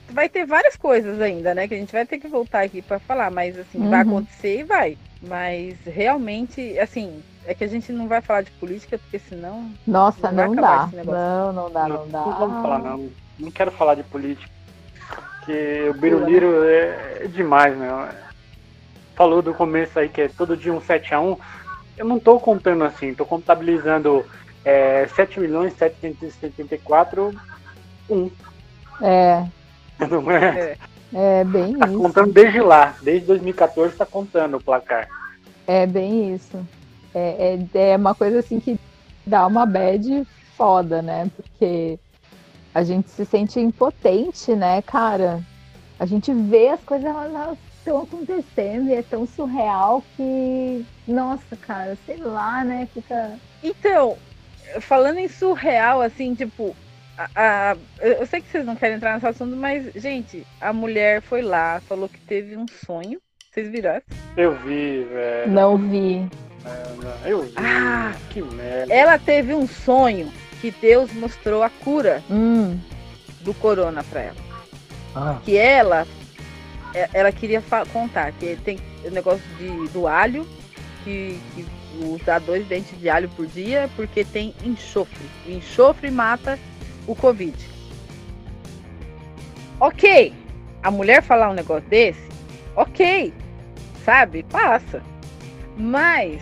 vai 0.09 0.29
ter 0.29 0.45
várias 0.45 0.75
coisas 0.75 1.19
ainda, 1.19 1.55
né? 1.55 1.67
Que 1.67 1.73
a 1.73 1.77
gente 1.77 1.91
vai 1.91 2.05
ter 2.05 2.19
que 2.19 2.27
voltar 2.27 2.61
aqui 2.61 2.81
para 2.81 2.99
falar, 2.99 3.31
mas 3.31 3.57
assim, 3.57 3.79
uhum. 3.79 3.89
vai 3.89 4.01
acontecer 4.01 4.59
e 4.59 4.63
vai. 4.63 4.97
Mas 5.27 5.75
realmente, 5.85 6.77
assim, 6.79 7.21
é 7.45 7.53
que 7.53 7.63
a 7.63 7.67
gente 7.67 7.91
não 7.91 8.07
vai 8.07 8.21
falar 8.21 8.41
de 8.41 8.51
política, 8.51 8.97
porque 8.97 9.19
senão. 9.19 9.71
Nossa, 9.87 10.31
não, 10.31 10.47
não 10.47 10.55
dá. 10.55 10.89
Não, 10.91 11.53
não 11.53 11.71
dá, 11.71 11.87
não, 11.87 11.97
não 11.97 12.09
dá. 12.09 12.19
Não 12.19 12.39
vamos 12.39 12.61
falar, 12.61 12.79
não. 12.79 13.09
Não 13.39 13.51
quero 13.51 13.71
falar 13.71 13.95
de 13.95 14.03
política. 14.03 14.51
Porque 15.37 15.89
o 15.89 15.93
Biruliro 15.93 16.63
é, 16.65 17.27
demais, 17.27 17.75
né? 17.77 17.87
Falou 19.15 19.41
do 19.41 19.53
começo 19.53 19.99
aí 19.99 20.09
que 20.09 20.21
é 20.21 20.27
todo 20.27 20.57
dia 20.57 20.73
um 20.73 20.81
7x1 20.81 21.37
eu 21.97 22.05
não 22.05 22.17
estou 22.17 22.39
contando 22.39 22.83
assim, 22.83 23.09
estou 23.09 23.25
contabilizando 23.25 24.25
é, 24.65 25.07
7 25.15 25.39
milhões 25.39 25.73
774 25.73 27.33
1. 28.09 28.31
É. 29.01 29.45
Não 30.09 30.31
é? 30.31 30.59
É, 30.59 30.77
é 31.13 31.43
bem 31.43 31.77
tá 31.77 31.87
isso. 31.87 31.97
contando 31.97 32.33
desde 32.33 32.59
lá, 32.61 32.95
desde 33.01 33.27
2014 33.27 33.93
está 33.93 34.05
contando 34.05 34.57
o 34.57 34.63
placar. 34.63 35.07
É 35.67 35.85
bem 35.85 36.33
isso. 36.33 36.57
É, 37.13 37.57
é, 37.73 37.91
é 37.91 37.97
uma 37.97 38.15
coisa 38.15 38.39
assim 38.39 38.59
que 38.59 38.79
dá 39.25 39.45
uma 39.45 39.65
bad 39.65 40.25
foda, 40.57 41.01
né? 41.01 41.29
Porque 41.35 41.99
a 42.73 42.83
gente 42.83 43.09
se 43.09 43.25
sente 43.25 43.59
impotente, 43.59 44.55
né, 44.55 44.81
cara? 44.81 45.41
A 45.99 46.05
gente 46.05 46.33
vê 46.33 46.69
as 46.69 46.81
coisas, 46.81 47.05
elas 47.05 47.57
estão 47.77 48.01
acontecendo 48.01 48.89
e 48.89 48.95
é 48.95 49.03
tão 49.03 49.27
surreal 49.27 50.03
que, 50.15 50.85
nossa, 51.07 51.55
cara, 51.55 51.97
sei 52.05 52.17
lá, 52.17 52.63
né? 52.63 52.87
Fica. 52.93 53.37
Então, 53.61 54.17
falando 54.81 55.17
em 55.17 55.27
surreal, 55.27 56.01
assim, 56.01 56.33
tipo, 56.33 56.75
a, 57.17 57.29
a, 57.35 57.77
eu 58.01 58.25
sei 58.25 58.41
que 58.41 58.49
vocês 58.49 58.65
não 58.65 58.75
querem 58.75 58.97
entrar 58.97 59.13
nesse 59.13 59.27
assunto, 59.27 59.55
mas, 59.55 59.91
gente, 59.95 60.45
a 60.59 60.73
mulher 60.73 61.21
foi 61.21 61.41
lá, 61.41 61.81
falou 61.87 62.09
que 62.09 62.19
teve 62.19 62.57
um 62.57 62.65
sonho. 62.85 63.19
Vocês 63.51 63.69
viram? 63.69 64.01
Eu 64.35 64.55
vi, 64.55 65.03
velho. 65.03 65.51
Não 65.51 65.77
vi. 65.77 66.27
É, 66.65 67.31
eu 67.31 67.43
vi. 67.43 67.53
Ah, 67.57 68.13
que 68.29 68.41
merda. 68.41 68.91
Ela 68.91 69.19
teve 69.19 69.53
um 69.53 69.67
sonho 69.67 70.31
que 70.59 70.71
Deus 70.71 71.13
mostrou 71.13 71.61
a 71.61 71.69
cura 71.69 72.23
hum. 72.31 72.79
do 73.41 73.53
corona 73.53 74.03
pra 74.03 74.21
ela. 74.21 74.37
Ah. 75.15 75.39
Que 75.45 75.55
ela 75.55 76.07
é, 76.93 77.09
ela 77.13 77.31
queria 77.31 77.61
contar 77.91 78.31
que 78.33 78.55
tem 78.63 78.79
o 79.03 79.09
negócio 79.09 79.43
de, 79.57 79.87
do 79.89 80.07
alho, 80.07 80.47
que, 81.03 81.39
que 81.53 81.65
usar 82.01 82.39
dois 82.39 82.65
dentes 82.67 82.97
de 82.99 83.09
alho 83.09 83.29
por 83.29 83.45
dia, 83.47 83.89
porque 83.95 84.23
tem 84.23 84.53
enxofre. 84.63 85.25
O 85.45 85.51
enxofre 85.51 86.09
mata 86.09 86.57
o 87.07 87.15
Covid. 87.15 87.55
Ok, 89.79 90.33
a 90.81 90.91
mulher 90.91 91.21
falar 91.21 91.49
um 91.49 91.53
negócio 91.53 91.87
desse, 91.89 92.21
ok, 92.75 93.33
sabe, 94.05 94.43
passa. 94.43 95.01
Mas 95.77 96.41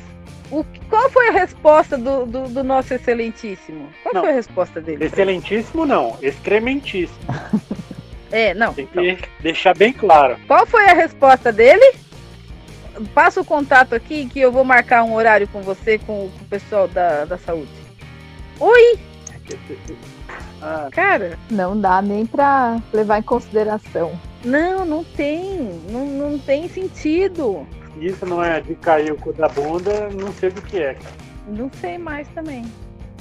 o, 0.51 0.66
qual 0.89 1.09
foi 1.09 1.30
a 1.30 1.32
resposta 1.32 1.97
do, 1.97 2.26
do, 2.26 2.49
do 2.49 2.64
nosso 2.64 2.93
excelentíssimo? 2.93 3.89
Qual 4.03 4.14
não, 4.14 4.22
foi 4.22 4.32
a 4.32 4.36
resposta 4.36 4.82
dele? 4.82 5.05
Excelentíssimo 5.05 5.86
não, 5.86 6.18
excrementíssimo. 6.22 7.20
É, 8.32 8.53
não. 8.53 8.74
Tem 8.74 8.88
que 8.88 8.99
então. 8.99 9.30
deixar 9.41 9.76
bem 9.76 9.91
claro. 9.91 10.38
Qual 10.47 10.66
foi 10.66 10.86
a 10.86 10.93
resposta 10.93 11.51
dele? 11.51 11.95
Passa 13.14 13.41
o 13.41 13.45
contato 13.45 13.93
aqui 13.93 14.26
que 14.26 14.39
eu 14.39 14.51
vou 14.51 14.64
marcar 14.64 15.03
um 15.03 15.14
horário 15.14 15.47
com 15.49 15.62
você, 15.62 15.97
com, 15.97 16.30
com 16.30 16.45
o 16.45 16.47
pessoal 16.47 16.88
da, 16.88 17.26
da 17.26 17.38
saúde. 17.38 17.70
Oi! 18.59 18.99
Ah. 20.62 20.89
Cara. 20.91 21.38
Não 21.49 21.80
dá 21.80 22.01
nem 22.01 22.26
pra 22.26 22.80
levar 22.93 23.20
em 23.20 23.24
consideração. 23.24 24.12
Não, 24.43 24.86
não 24.86 25.03
tem. 25.03 25.80
Não, 25.89 26.05
não 26.05 26.39
tem 26.39 26.68
sentido. 26.70 27.66
Isso 27.99 28.26
não 28.26 28.43
é 28.43 28.62
de 28.62 28.76
cair 28.76 29.12
o 29.12 29.18
cu 29.18 29.34
da 29.34 29.47
bunda, 29.49 30.09
não 30.09 30.32
sei 30.34 30.49
do 30.49 30.62
que 30.62 30.78
é, 30.78 30.93
cara. 30.93 31.16
Não 31.47 31.70
sei 31.80 31.97
mais 31.97 32.28
também. 32.30 32.66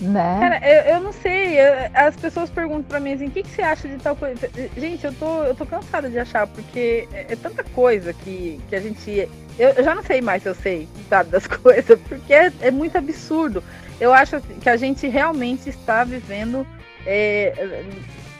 Né? 0.00 0.38
Cara, 0.40 0.66
eu, 0.66 0.94
eu 0.94 1.00
não 1.00 1.12
sei. 1.12 1.60
Eu, 1.60 1.74
as 1.92 2.16
pessoas 2.16 2.48
perguntam 2.48 2.84
pra 2.84 3.00
mim 3.00 3.12
assim: 3.12 3.26
o 3.26 3.30
que, 3.30 3.42
que 3.42 3.50
você 3.50 3.60
acha 3.60 3.86
de 3.86 3.98
tal 3.98 4.16
coisa? 4.16 4.48
Gente, 4.76 5.04
eu 5.04 5.12
tô, 5.12 5.42
eu 5.44 5.54
tô 5.54 5.66
cansada 5.66 6.08
de 6.08 6.18
achar, 6.18 6.46
porque 6.46 7.06
é, 7.12 7.32
é 7.32 7.36
tanta 7.36 7.62
coisa 7.62 8.12
que, 8.14 8.58
que 8.68 8.76
a 8.76 8.80
gente. 8.80 9.28
Eu, 9.58 9.68
eu, 9.70 9.84
já 9.84 9.94
não 9.94 10.02
sei 10.02 10.22
mais 10.22 10.42
se 10.42 10.48
eu 10.48 10.54
sei, 10.54 10.88
sabe, 11.08 11.30
das 11.30 11.44
coisas, 11.46 12.00
porque 12.08 12.32
é, 12.32 12.50
é 12.62 12.70
muito 12.70 12.96
absurdo. 12.96 13.62
Eu 14.00 14.14
acho 14.14 14.40
que 14.40 14.70
a 14.70 14.76
gente 14.76 15.06
realmente 15.06 15.68
está 15.68 16.02
vivendo. 16.02 16.66
É, 17.06 17.84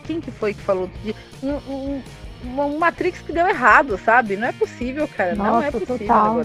quem 0.04 0.20
que 0.20 0.30
foi 0.30 0.54
que 0.54 0.60
falou? 0.60 0.90
De, 1.02 1.14
um, 1.42 1.54
um, 1.72 2.02
um, 2.44 2.78
Matrix 2.78 3.20
que 3.20 3.32
deu 3.32 3.46
errado, 3.46 3.98
sabe? 3.98 4.36
Não 4.36 4.48
é 4.48 4.52
possível, 4.52 5.08
cara. 5.08 5.34
Nossa, 5.34 5.50
não 5.50 5.62
é 5.62 5.70
possível. 5.70 5.98
Total. 5.98 6.44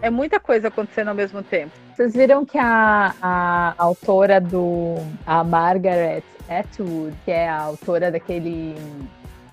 É 0.00 0.10
muita 0.10 0.38
coisa 0.38 0.68
acontecendo 0.68 1.08
ao 1.08 1.14
mesmo 1.14 1.42
tempo. 1.42 1.72
Vocês 1.94 2.12
viram 2.12 2.44
que 2.44 2.58
a, 2.58 3.14
a 3.22 3.74
autora 3.78 4.40
do. 4.40 4.96
A 5.26 5.44
Margaret 5.44 6.22
Atwood, 6.48 7.14
que 7.24 7.30
é 7.30 7.48
a 7.48 7.60
autora 7.60 8.10
daquele. 8.10 8.74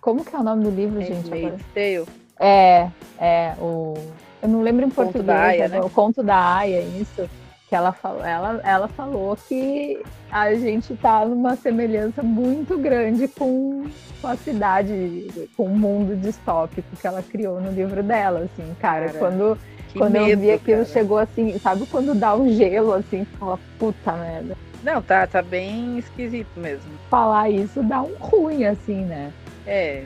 Como 0.01 0.25
que 0.25 0.35
é 0.35 0.39
o 0.39 0.43
nome 0.43 0.63
do 0.63 0.71
livro, 0.71 1.01
gente? 1.01 1.29
Tale. 1.29 2.05
É, 2.39 2.89
é, 3.19 3.53
o. 3.59 3.93
Eu 4.41 4.49
não 4.49 4.63
lembro 4.63 4.85
em 4.85 4.89
conto 4.89 5.11
português, 5.13 5.27
da 5.27 5.41
Aya, 5.41 5.67
né? 5.67 5.79
o 5.81 5.89
conto 5.89 6.23
da 6.23 6.55
Aya, 6.57 6.81
isso. 6.81 7.29
Que 7.71 7.75
ela 7.77 7.93
falou, 7.93 8.21
ela, 8.21 8.59
ela 8.65 8.87
falou 8.89 9.37
que 9.47 9.97
a 10.29 10.53
gente 10.55 10.93
tá 10.95 11.23
numa 11.23 11.55
semelhança 11.55 12.21
muito 12.21 12.77
grande 12.77 13.29
com, 13.29 13.85
com 14.21 14.27
a 14.27 14.35
cidade, 14.35 15.47
com 15.55 15.67
o 15.67 15.69
mundo 15.69 16.17
distópico 16.17 16.97
que 16.99 17.07
ela 17.07 17.23
criou 17.23 17.61
no 17.61 17.71
livro 17.71 18.03
dela, 18.03 18.39
assim, 18.39 18.75
cara, 18.81 19.05
cara. 19.05 19.19
quando 19.19 19.57
quando 19.97 20.11
medo, 20.11 20.27
eu 20.27 20.37
vi 20.37 20.51
aquilo, 20.51 20.79
cara. 20.79 20.89
chegou 20.89 21.17
assim, 21.17 21.57
sabe 21.59 21.85
quando 21.85 22.13
dá 22.13 22.35
um 22.35 22.51
gelo 22.51 22.91
assim, 22.91 23.23
fala, 23.39 23.57
puta 23.79 24.11
merda. 24.17 24.57
Não, 24.83 25.01
tá, 25.01 25.25
tá 25.25 25.41
bem 25.41 25.97
esquisito 25.97 26.51
mesmo. 26.57 26.91
Falar 27.09 27.49
isso 27.49 27.81
dá 27.83 28.01
um 28.01 28.15
ruim, 28.19 28.65
assim, 28.65 29.05
né? 29.05 29.31
É. 29.65 30.03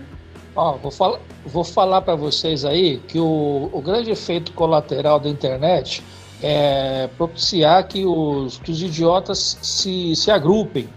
Ó, 0.55 0.74
vou, 0.74 0.91
falar, 0.91 1.20
vou 1.43 1.63
falar 1.63 2.03
para 2.03 2.13
vocês 2.13 2.63
aí 2.63 2.99
que 3.07 3.20
o, 3.20 3.72
o 3.74 3.82
grande 3.82 4.11
efeito 4.11 4.53
colateral 4.53 5.20
da 5.20 5.28
internet 5.28 6.03
é 6.42 7.08
propiciar 7.18 7.88
que 7.88 8.06
os, 8.06 8.58
que 8.58 8.72
os 8.72 8.82
idiotas 8.82 9.58
se, 9.62 10.16
se 10.16 10.30
agrupem, 10.32 10.90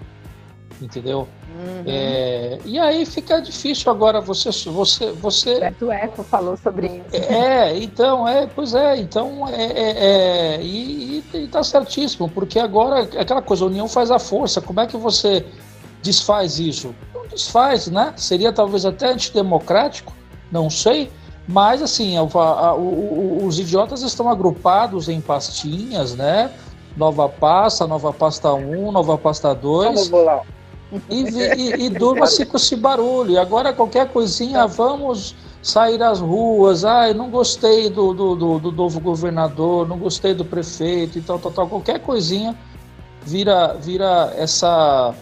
entendeu? 0.80 1.28
Uhum. 1.59 1.82
É, 1.86 2.59
e 2.64 2.78
aí 2.78 3.05
fica 3.05 3.41
difícil 3.41 3.91
agora 3.91 4.20
você 4.20 4.51
você 4.70 5.11
você 5.12 5.59
Beto 5.59 5.91
Eco 5.91 6.22
falou 6.22 6.57
sobre 6.57 6.86
isso 6.86 7.16
é 7.16 7.76
então 7.78 8.28
é 8.28 8.47
pois 8.47 8.74
é 8.74 8.97
então 8.97 9.49
é, 9.49 9.64
é, 9.64 10.57
é 10.57 10.62
e, 10.62 11.24
e 11.34 11.49
tá 11.49 11.64
certíssimo 11.64 12.28
porque 12.28 12.61
agora 12.61 13.01
aquela 13.01 13.43
coisa 13.43 13.64
a 13.64 13.66
união 13.66 13.89
faz 13.89 14.09
a 14.12 14.20
força 14.20 14.61
como 14.61 14.78
é 14.78 14.86
que 14.86 14.97
você 14.97 15.45
desfaz 16.01 16.61
isso 16.61 16.95
não 17.12 17.26
desfaz 17.26 17.89
né 17.89 18.12
seria 18.16 18.53
talvez 18.53 18.84
até 18.84 19.11
antidemocrático 19.11 20.12
não 20.53 20.70
sei 20.70 21.11
mas 21.49 21.82
assim 21.82 22.16
a, 22.16 22.20
a, 22.20 22.74
o, 22.74 23.44
os 23.44 23.59
idiotas 23.59 24.03
estão 24.03 24.28
agrupados 24.28 25.09
em 25.09 25.20
pastinhas 25.20 26.14
né 26.14 26.53
nova 26.96 27.28
pasta 27.28 27.86
nova 27.86 28.12
pasta 28.12 28.53
1 28.53 28.92
nova 28.92 29.16
pasta 29.16 29.55
2 29.55 30.09
Vamos 30.09 30.24
lá 30.24 30.42
e, 31.11 31.22
e, 31.22 31.86
e 31.86 31.90
durma-se 31.90 32.46
com 32.46 32.57
esse 32.57 32.74
barulho. 32.74 33.32
E 33.32 33.38
agora 33.38 33.72
qualquer 33.72 34.09
coisinha, 34.09 34.66
vamos 34.66 35.34
sair 35.62 36.03
às 36.03 36.20
ruas. 36.20 36.84
Ai, 36.84 37.12
não 37.12 37.30
gostei 37.30 37.90
do, 37.90 38.14
do, 38.14 38.34
do, 38.34 38.59
do 38.59 38.72
novo 38.72 39.01
governador, 39.01 39.86
não 39.86 39.99
gostei 39.99 40.34
do 40.34 40.44
prefeito 40.44 41.18
e 41.18 41.20
tal, 41.20 41.38
tal, 41.38 41.53
tal. 41.53 41.68
Qualquer 41.68 42.01
coisinha 42.01 42.57
vira, 43.22 43.74
vira 43.74 44.32
essa 44.36 45.14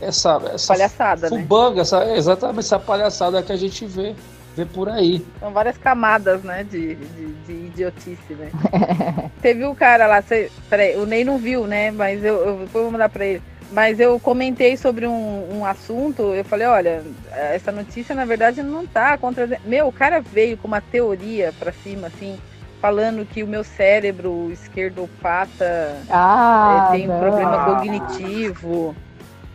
essa, 0.00 0.42
essa 0.52 0.74
palhaçada, 0.74 1.28
fubanga, 1.28 1.76
né? 1.76 1.80
essa, 1.82 2.12
exatamente 2.16 2.58
essa 2.58 2.78
palhaçada 2.78 3.40
que 3.40 3.52
a 3.52 3.56
gente 3.56 3.86
vê. 3.86 4.16
Vê 4.56 4.64
por 4.64 4.88
aí. 4.88 5.24
São 5.40 5.52
várias 5.52 5.76
camadas, 5.78 6.42
né, 6.42 6.64
de, 6.64 6.94
de, 6.94 7.32
de 7.46 7.52
idiotice, 7.52 8.34
né? 8.34 8.50
Teve 9.40 9.64
o 9.64 9.74
cara 9.74 10.06
lá, 10.06 10.22
cê, 10.22 10.50
peraí, 10.68 10.96
o 10.96 11.06
Ney 11.06 11.24
não 11.24 11.38
viu, 11.38 11.66
né, 11.66 11.90
mas 11.90 12.22
eu, 12.24 12.36
eu 12.60 12.66
vou 12.66 12.90
mandar 12.90 13.08
pra 13.08 13.24
ele. 13.24 13.42
Mas 13.70 13.98
eu 13.98 14.20
comentei 14.20 14.76
sobre 14.76 15.06
um, 15.06 15.58
um 15.58 15.64
assunto, 15.64 16.34
eu 16.34 16.44
falei, 16.44 16.66
olha, 16.66 17.02
essa 17.32 17.72
notícia 17.72 18.14
na 18.14 18.26
verdade 18.26 18.62
não 18.62 18.86
tá 18.86 19.16
contra... 19.16 19.48
Meu, 19.64 19.88
o 19.88 19.92
cara 19.92 20.20
veio 20.20 20.58
com 20.58 20.68
uma 20.68 20.82
teoria 20.82 21.54
pra 21.58 21.72
cima, 21.72 22.08
assim, 22.08 22.38
falando 22.82 23.24
que 23.24 23.42
o 23.42 23.46
meu 23.46 23.64
cérebro 23.64 24.50
esquerdopata 24.52 25.96
Ah, 26.10 26.68
eh, 26.70 26.92
tem 26.92 27.08
um 27.08 27.12
não. 27.12 27.18
problema 27.18 27.64
cognitivo 27.64 28.94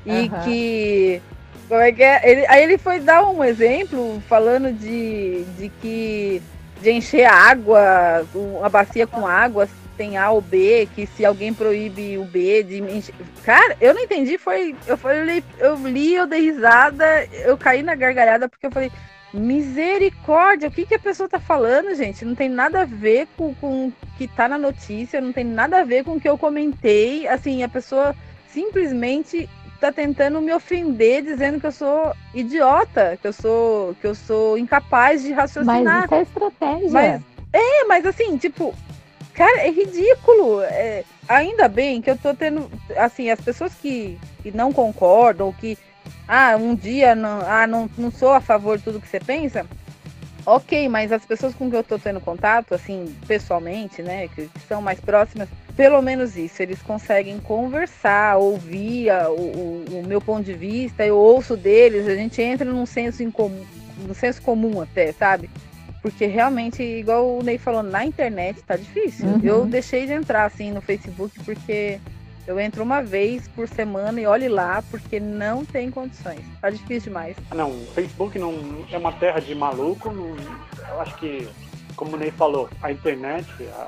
e 0.06 0.30
Aham. 0.30 0.42
que 0.44 1.22
como 1.68 1.82
é 1.82 1.92
que 1.92 2.04
é? 2.04 2.22
Ele- 2.30 2.46
aí 2.48 2.64
ele 2.64 2.78
foi 2.78 3.00
dar 3.00 3.26
um 3.28 3.44
exemplo 3.44 4.22
falando 4.28 4.72
de, 4.72 5.44
de 5.58 5.70
que 5.82 6.42
de 6.82 6.92
encher 6.92 7.26
água, 7.26 8.26
uma 8.34 8.70
bacia 8.70 9.08
com 9.08 9.26
água 9.26 9.68
tem 9.98 10.16
A 10.16 10.30
ou 10.30 10.40
B, 10.40 10.88
que 10.94 11.08
se 11.08 11.26
alguém 11.26 11.54
proíbe 11.54 12.18
o 12.20 12.24
B 12.24 12.62
de 12.64 12.78
encher... 12.82 13.16
Cara, 13.44 13.76
eu 13.82 13.96
não 13.96 14.02
entendi, 14.02 14.38
foi. 14.38 14.76
Eu 14.86 14.96
falei, 14.96 15.44
eu 15.58 15.76
li, 15.76 16.14
eu 16.14 16.28
dei 16.28 16.42
risada, 16.42 17.26
eu 17.32 17.58
caí 17.58 17.82
na 17.82 17.96
gargalhada 17.96 18.48
porque 18.48 18.68
eu 18.68 18.72
falei. 18.72 18.92
Misericórdia, 19.34 20.70
o 20.70 20.72
que, 20.72 20.86
que 20.86 20.96
a 20.96 21.00
pessoa 21.00 21.28
tá 21.28 21.40
falando, 21.40 21.94
gente? 21.96 22.24
Não 22.24 22.34
tem 22.34 22.48
nada 22.48 22.82
a 22.82 22.86
ver 22.86 23.28
com, 23.36 23.54
com 23.56 23.88
o 23.88 23.94
que 24.18 24.28
tá 24.28 24.48
na 24.48 24.58
notícia, 24.58 25.20
não 25.20 25.34
tem 25.34 25.44
nada 25.44 25.82
a 25.82 25.84
ver 25.84 26.04
com 26.06 26.14
o 26.14 26.22
que 26.22 26.30
eu 26.30 26.38
comentei. 26.38 27.28
Assim, 27.28 27.62
a 27.64 27.68
pessoa 27.68 28.16
simplesmente 28.48 29.50
tá 29.78 29.92
tentando 29.92 30.42
me 30.42 30.54
ofender, 30.54 31.22
dizendo 31.24 31.60
que 31.60 31.68
eu 31.68 31.72
sou 31.72 32.14
idiota, 32.34 33.18
que 33.22 33.28
eu 33.28 33.34
sou, 33.34 33.96
que 34.02 34.08
eu 34.08 34.16
sou 34.16 34.58
incapaz 34.58 35.22
de 35.22 35.30
Mas 35.30 35.38
raciocinar. 35.38 36.06
isso 36.06 36.16
é 36.16 36.22
estratégia. 36.22 36.90
Mas- 36.92 37.22
É, 37.54 37.84
mas 37.86 38.06
assim, 38.06 38.38
tipo, 38.38 38.76
cara, 39.34 39.62
é 39.62 39.72
ridículo. 39.72 40.62
É, 40.62 41.04
ainda 41.28 41.68
bem 41.68 42.02
que 42.02 42.10
eu 42.10 42.18
tô 42.18 42.34
tendo, 42.34 42.70
assim, 42.96 43.30
as 43.30 43.40
pessoas 43.40 43.74
que, 43.74 44.18
que 44.44 44.52
não 44.52 44.72
concordam, 44.74 45.52
que, 45.54 45.78
ah, 46.28 46.56
um 46.60 46.76
dia 46.76 47.16
não, 47.16 47.40
ah, 47.42 47.66
não, 47.66 47.90
não 47.98 48.12
sou 48.12 48.34
a 48.34 48.42
favor 48.42 48.78
de 48.78 48.84
tudo 48.84 49.00
que 49.00 49.08
você 49.08 49.20
pensa. 49.20 49.66
Ok, 50.46 50.88
mas 50.88 51.12
as 51.12 51.26
pessoas 51.26 51.54
com 51.54 51.70
que 51.70 51.76
eu 51.76 51.84
tô 51.84 52.00
tendo 52.00 52.22
contato, 52.22 52.74
assim, 52.74 53.14
pessoalmente, 53.28 54.02
né, 54.02 54.28
que, 54.30 54.48
que 54.48 54.60
são 54.68 54.82
mais 54.82 55.00
próximas, 55.00 55.50
pelo 55.78 56.02
menos 56.02 56.36
isso, 56.36 56.62
eles 56.62 56.82
conseguem 56.82 57.40
conversar, 57.40 58.38
ouvir 58.38 59.10
a- 59.12 59.30
o, 59.30 59.86
o- 59.90 60.04
meu 60.08 60.20
ponto 60.20 60.44
de 60.44 60.54
vista, 60.54 61.06
eu 61.06 61.16
ouço 61.16 61.56
deles, 61.56 62.08
a 62.08 62.16
gente 62.16 62.42
entra 62.42 62.66
num 62.70 62.86
senso 62.86 63.22
em 63.24 63.30
comum, 63.32 63.64
no 64.08 64.14
senso 64.16 64.42
comum 64.42 64.82
até, 64.82 65.12
sabe? 65.12 65.50
Porque 66.02 66.26
realmente, 66.26 66.82
igual 66.82 67.38
o 67.38 67.44
Ney 67.44 67.58
falou, 67.58 67.84
na 67.84 68.04
internet 68.06 68.62
tá 68.64 68.76
difícil. 68.76 69.28
Uhum. 69.28 69.40
Eu 69.44 69.66
deixei 69.66 70.06
de 70.08 70.14
entrar 70.14 70.46
assim 70.46 70.72
no 70.72 70.82
Facebook 70.82 71.38
porque 71.44 72.00
eu 72.48 72.60
entro 72.60 72.82
uma 72.82 73.02
vez 73.04 73.48
por 73.50 73.68
semana 73.68 74.20
e 74.22 74.26
olhe 74.26 74.48
lá, 74.48 74.82
porque 74.90 75.20
não 75.20 75.66
tem 75.66 75.92
condições. 75.92 76.40
Tá 76.62 76.70
difícil 76.70 77.10
demais. 77.12 77.36
Ah, 77.52 77.56
Não, 77.56 77.70
o 77.70 77.86
Facebook 77.94 78.40
não 78.40 78.54
é 78.92 78.98
uma 78.98 79.12
terra 79.12 79.40
de 79.40 79.54
maluco. 79.54 80.10
não- 80.12 80.36
eu 80.90 81.02
acho 81.02 81.16
que, 81.18 81.48
como 81.98 82.16
o 82.16 82.20
Ney 82.20 82.32
falou, 82.32 82.70
a 82.82 82.92
internet, 82.92 83.46
a- 83.76 83.88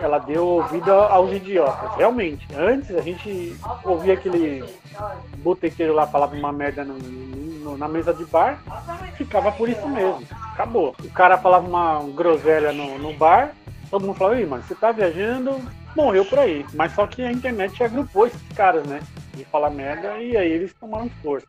ela 0.00 0.18
deu 0.18 0.46
ouvido 0.46 0.90
aos 0.92 1.30
idiotas. 1.32 1.96
Realmente, 1.96 2.46
antes 2.56 2.94
a 2.96 3.00
gente 3.02 3.54
ouvia 3.84 4.14
aquele 4.14 4.64
botequeiro 5.38 5.92
lá 5.92 6.06
falava 6.06 6.34
uma 6.36 6.52
merda 6.52 6.84
no- 6.84 6.94
no- 6.98 7.76
na 7.76 7.88
mesa 7.88 8.14
de 8.14 8.24
bar, 8.24 8.60
ficava 9.16 9.50
por 9.52 9.68
isso 9.68 9.86
mesmo. 9.88 10.22
Acabou. 10.54 10.94
O 11.04 11.10
cara 11.10 11.36
falava 11.36 11.66
uma 11.66 12.02
groselha 12.14 12.72
no, 12.72 12.96
no 12.98 13.12
bar, 13.12 13.52
todo 13.90 14.06
mundo 14.06 14.16
falava, 14.16 14.40
Ih, 14.40 14.46
mano, 14.46 14.62
você 14.62 14.74
tá 14.76 14.92
viajando, 14.92 15.60
morreu 15.96 16.24
por 16.24 16.38
aí. 16.38 16.64
Mas 16.74 16.92
só 16.94 17.06
que 17.06 17.22
a 17.22 17.32
internet 17.32 17.82
agrupou 17.82 18.26
esses 18.26 18.40
caras, 18.54 18.86
né? 18.86 19.00
De 19.34 19.44
falar 19.44 19.70
merda 19.70 20.16
e 20.18 20.36
aí 20.36 20.50
eles 20.50 20.72
tomaram 20.74 21.10
força. 21.22 21.46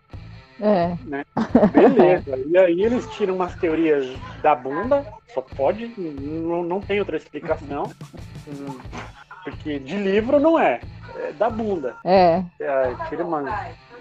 É. 0.61 0.95
Beleza. 1.71 2.37
E 2.47 2.57
aí 2.57 2.81
eles 2.83 3.05
tiram 3.11 3.35
umas 3.35 3.55
teorias 3.55 4.07
da 4.41 4.53
bunda, 4.55 5.05
só 5.33 5.41
pode, 5.41 5.87
não, 5.97 6.63
não 6.63 6.81
tem 6.81 6.99
outra 6.99 7.17
explicação. 7.17 7.91
Porque 9.43 9.79
de 9.79 9.95
livro 9.95 10.39
não 10.39 10.59
é, 10.59 10.79
é 11.17 11.31
da 11.33 11.49
bunda. 11.49 11.95
É. 12.03 12.43
É, 12.59 12.91
tira 13.07 13.23
umas 13.25 13.47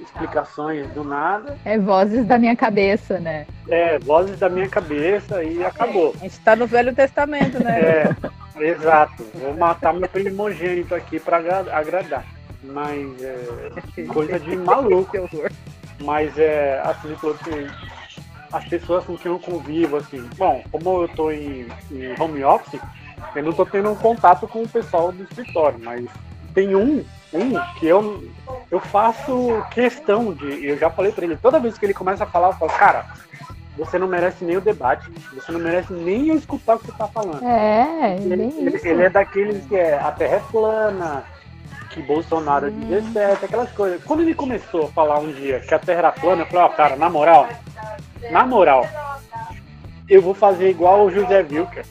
explicações 0.00 0.86
do 0.90 1.02
nada, 1.04 1.56
É 1.64 1.78
vozes 1.78 2.24
da 2.26 2.38
minha 2.38 2.54
cabeça, 2.56 3.18
né? 3.18 3.46
é, 3.68 3.98
vozes 3.98 4.38
da 4.38 4.48
minha 4.48 4.68
cabeça 4.68 5.42
e 5.42 5.64
acabou. 5.64 6.14
A 6.16 6.24
gente 6.24 6.38
tá 6.40 6.54
no 6.56 6.66
Velho 6.66 6.94
Testamento, 6.94 7.62
né? 7.62 7.80
É, 7.80 8.16
exato. 8.64 9.24
Vou 9.34 9.54
matar 9.56 9.92
meu 9.94 10.08
primogênito 10.08 10.94
aqui 10.94 11.18
pra 11.20 11.38
agra- 11.38 11.66
agradar. 11.76 12.24
Mas 12.62 13.22
é 13.22 14.02
coisa 14.08 14.38
de 14.38 14.56
maluco. 14.58 15.10
Que 15.12 15.18
horror. 15.18 15.50
Mas 16.00 16.38
é 16.38 16.80
assim, 16.84 17.08
ele 17.08 17.16
falou 17.16 17.36
que 17.36 17.66
as 18.52 18.64
pessoas 18.64 19.04
com 19.04 19.16
quem 19.16 19.30
eu 19.30 19.38
convivo, 19.38 19.96
assim, 19.96 20.28
bom, 20.38 20.64
como 20.70 21.02
eu 21.02 21.08
tô 21.08 21.30
em, 21.30 21.66
em 21.90 22.14
home 22.20 22.42
office, 22.44 22.80
eu 23.34 23.42
não 23.42 23.52
tô 23.52 23.66
tendo 23.66 23.94
contato 23.96 24.46
com 24.48 24.62
o 24.62 24.68
pessoal 24.68 25.12
do 25.12 25.22
escritório, 25.24 25.78
mas 25.82 26.06
tem 26.54 26.74
um, 26.74 27.04
um 27.32 27.52
que 27.78 27.86
eu, 27.86 28.22
eu 28.70 28.80
faço 28.80 29.62
questão 29.70 30.32
de, 30.32 30.66
eu 30.66 30.78
já 30.78 30.88
falei 30.88 31.12
pra 31.12 31.24
ele, 31.24 31.36
toda 31.36 31.60
vez 31.60 31.76
que 31.76 31.84
ele 31.84 31.92
começa 31.94 32.24
a 32.24 32.26
falar, 32.26 32.48
eu 32.48 32.52
falo, 32.54 32.70
cara, 32.72 33.04
você 33.76 33.98
não 33.98 34.08
merece 34.08 34.44
nem 34.44 34.56
o 34.56 34.60
debate, 34.62 35.10
você 35.34 35.52
não 35.52 35.60
merece 35.60 35.92
nem 35.92 36.28
eu 36.28 36.36
escutar 36.36 36.76
o 36.76 36.78
que 36.78 36.86
você 36.86 36.92
tá 36.92 37.06
falando. 37.06 37.44
É, 37.44 38.16
Ele, 38.16 38.32
ele- 38.66 38.80
ele 38.82 39.02
é 39.04 39.10
daqueles 39.10 39.66
que 39.66 39.76
é 39.76 39.98
a 39.98 40.10
terra 40.10 40.36
é 40.36 40.40
plana, 40.50 41.24
que 41.90 42.02
Bolsonaro 42.02 42.66
é 42.66 42.70
Hum. 42.70 42.80
17, 42.88 43.44
aquelas 43.44 43.70
coisas. 43.72 44.02
Quando 44.04 44.20
ele 44.20 44.34
começou 44.34 44.84
a 44.86 44.88
falar 44.88 45.18
um 45.20 45.32
dia 45.32 45.60
que 45.60 45.74
a 45.74 45.78
terra 45.78 45.98
era 45.98 46.12
plana, 46.12 46.42
eu 46.42 46.46
falei, 46.46 46.62
ó, 46.64 46.68
cara, 46.70 46.96
na 46.96 47.08
moral, 47.10 47.48
na 48.30 48.46
moral, 48.46 48.86
eu 50.08 50.20
vou 50.22 50.34
fazer 50.34 50.70
igual 50.70 51.06
o 51.06 51.10
José 51.10 51.40
Wilker. 51.50 51.84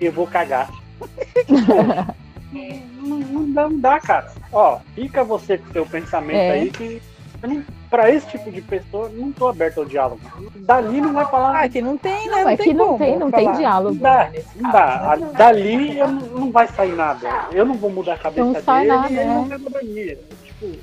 Eu 0.00 0.12
vou 0.12 0.26
cagar. 0.26 0.68
não, 2.52 3.18
não 3.18 3.52
dá, 3.52 3.68
não 3.68 3.78
dá, 3.80 4.00
cara. 4.00 4.32
Ó, 4.52 4.78
fica 4.94 5.24
você 5.24 5.58
com 5.58 5.72
seu 5.72 5.86
pensamento 5.86 6.36
É. 6.36 6.50
aí 6.52 6.70
que 6.70 7.02
eu 7.42 7.48
não, 7.48 7.64
pra 7.88 8.10
esse 8.10 8.26
tipo 8.28 8.50
de 8.50 8.60
pessoa, 8.60 9.08
não 9.08 9.32
tô 9.32 9.48
aberto 9.48 9.78
ao 9.78 9.84
diálogo. 9.86 10.20
Dali 10.56 11.00
não 11.00 11.12
vai 11.12 11.24
falar 11.26 11.62
Ah, 11.64 11.68
que 11.68 11.80
não 11.80 11.96
tem, 11.96 12.26
né? 12.28 12.36
Não, 12.36 12.42
Não 12.42 12.48
é 12.50 12.56
tem 12.56 12.66
que 12.66 12.74
não 12.74 12.86
como 12.86 12.98
tem, 12.98 13.18
não 13.18 13.30
falar. 13.30 13.42
tem 13.44 13.52
diálogo. 13.58 13.94
Não 13.94 14.02
dá, 14.02 14.16
né, 14.24 14.30
nesse 14.32 14.58
não 14.62 14.70
caso, 14.72 14.98
dá. 15.02 15.16
né? 15.16 15.26
A- 15.34 15.38
Dali 15.38 15.98
eu 15.98 16.08
não, 16.08 16.20
não 16.26 16.50
vai 16.52 16.66
sair 16.68 16.92
nada. 16.94 17.28
Eu 17.52 17.64
não 17.64 17.74
vou 17.74 17.90
mudar 17.90 18.14
a 18.14 18.18
cabeça 18.18 18.44
Não 18.44 18.62
sai 18.62 18.86
dele 18.86 18.96
nada, 18.96 19.12
e 19.12 19.16
ele 19.18 19.24
não 19.26 19.44
é. 19.44 19.48
vai 19.48 19.58
mudar 19.58 19.78
a 19.80 19.82
minha. 19.84 20.16
Tipo, 20.44 20.78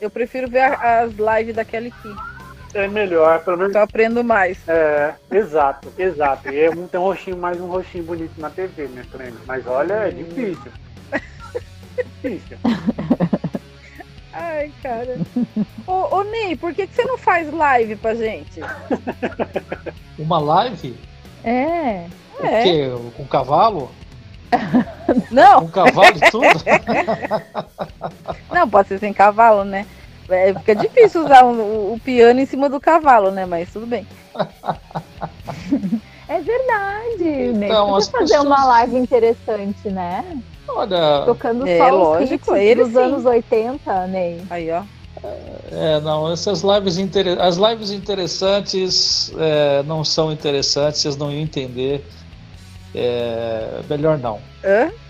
Eu 0.00 0.10
prefiro 0.10 0.48
ver 0.48 0.60
as 0.62 1.10
lives 1.12 1.54
da 1.54 1.64
Kelly 1.64 1.92
Key. 2.02 2.14
é 2.74 2.88
melhor, 2.88 3.40
pelo 3.44 3.56
menos. 3.56 3.74
Eu 3.74 3.82
aprendo 3.82 4.22
mais. 4.24 4.58
É, 4.68 5.14
exato, 5.30 5.92
exato. 5.98 6.48
E 6.50 6.60
é 6.60 6.70
um, 6.70 6.86
tem 6.86 6.98
um 7.00 7.04
rostinho, 7.04 7.36
mais 7.36 7.60
um 7.60 7.66
rostinho 7.66 8.04
bonito 8.04 8.32
na 8.40 8.50
TV, 8.50 8.88
né, 8.88 9.04
também. 9.10 9.32
Mas 9.46 9.66
olha, 9.66 9.92
é 9.94 10.10
difícil. 10.10 10.72
difícil. 12.22 12.58
Ai, 14.34 14.72
cara. 14.82 15.18
ô, 15.86 16.16
ô, 16.16 16.24
Ney, 16.24 16.56
por 16.56 16.74
que, 16.74 16.86
que 16.86 16.94
você 16.94 17.04
não 17.04 17.16
faz 17.16 17.52
live 17.52 17.96
pra 17.96 18.14
gente? 18.14 18.60
Uma 20.18 20.38
live? 20.38 20.96
É. 21.44 22.06
O 22.40 22.44
É. 22.46 22.62
quê? 22.62 22.84
Com 23.16 23.24
cavalo? 23.26 23.90
Não, 25.30 25.62
Com 25.62 25.68
cavalo 25.68 26.16
e 26.16 26.30
tudo? 26.30 26.46
não, 28.52 28.68
pode 28.68 28.88
ser 28.88 28.98
sem 29.00 29.12
cavalo, 29.12 29.64
né? 29.64 29.84
É, 30.28 30.54
fica 30.54 30.74
difícil 30.76 31.24
usar 31.24 31.44
um- 31.44 31.92
o, 31.92 32.00
piano 32.02 32.40
em 32.40 32.46
cima 32.46 32.68
do 32.70 32.80
cavalo, 32.80 33.30
né? 33.30 33.44
Mas 33.46 33.70
tudo 33.72 33.86
bem. 33.86 34.06
É 36.28 36.40
verdade, 36.40 37.52
né? 37.58 37.66
Então, 37.66 37.88
Podia 37.90 38.10
fazer 38.10 38.18
pessoas- 38.34 38.44
uma 38.46 38.64
live 38.64 38.96
interessante, 38.96 39.88
né? 39.90 40.24
Olha, 40.68 41.22
Tocando 41.26 41.66
É, 41.66 41.78
só 41.78 41.86
os 41.88 41.92
lógico, 41.92 42.34
hits 42.56 42.62
ele 42.62 42.84
dos 42.84 42.92
sim. 42.92 42.98
anos 42.98 43.24
80, 43.24 44.06
Ney. 44.08 44.40
Aí, 44.50 44.70
ó. 44.70 44.82
é, 45.70 46.00
não, 46.00 46.30
essas 46.32 46.62
lives 46.62 46.98
inter... 46.98 47.40
as 47.40 47.56
lives 47.56 47.90
interessantes 47.90 49.32
é, 49.38 49.82
não 49.84 50.04
são 50.04 50.32
interessantes, 50.32 51.00
vocês 51.00 51.16
não 51.16 51.30
iam 51.30 51.40
entender. 51.40 52.04
É, 52.94 53.80
melhor 53.88 54.18
não. 54.18 54.38
Hã? 54.64 54.90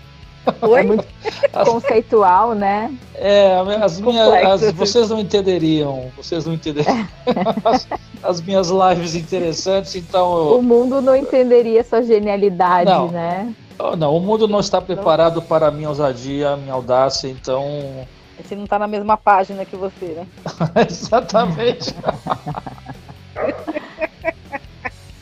É 0.61 0.65
Oi? 0.67 0.83
muito 0.83 1.03
As- 1.51 1.67
conceitual, 1.67 2.53
né? 2.53 2.93
É, 3.15 3.55
as 3.81 3.99
minhas, 3.99 4.31
as- 4.45 4.71
vocês 4.73 5.09
não 5.09 5.19
entenderiam, 5.19 6.11
vocês 6.15 6.45
não 6.45 6.53
entenderiam 6.53 7.07
as, 7.65 7.87
as 8.21 8.41
minhas 8.41 8.69
lives 8.69 9.15
interessantes, 9.15 9.95
então 9.95 10.37
eu- 10.37 10.59
O 10.59 10.61
mundo 10.61 11.01
não 11.01 11.15
entenderia 11.15 11.83
sua 11.83 12.03
genialidade, 12.03 12.91
Não. 12.91 13.07
né? 13.07 13.51
Oh, 13.77 13.95
não, 13.95 14.15
o 14.15 14.19
mundo 14.19 14.47
não 14.47 14.59
está 14.59 14.81
preparado 14.81 15.41
para 15.41 15.67
a 15.67 15.71
minha 15.71 15.89
ousadia, 15.89 16.51
a 16.51 16.57
minha 16.57 16.73
audácia, 16.73 17.27
então. 17.27 18.07
A 18.37 18.41
gente 18.41 18.55
não 18.55 18.67
tá 18.67 18.79
na 18.79 18.87
mesma 18.87 19.17
página 19.17 19.65
que 19.65 19.75
você, 19.75 20.05
né? 20.05 20.27
Exatamente. 20.89 21.93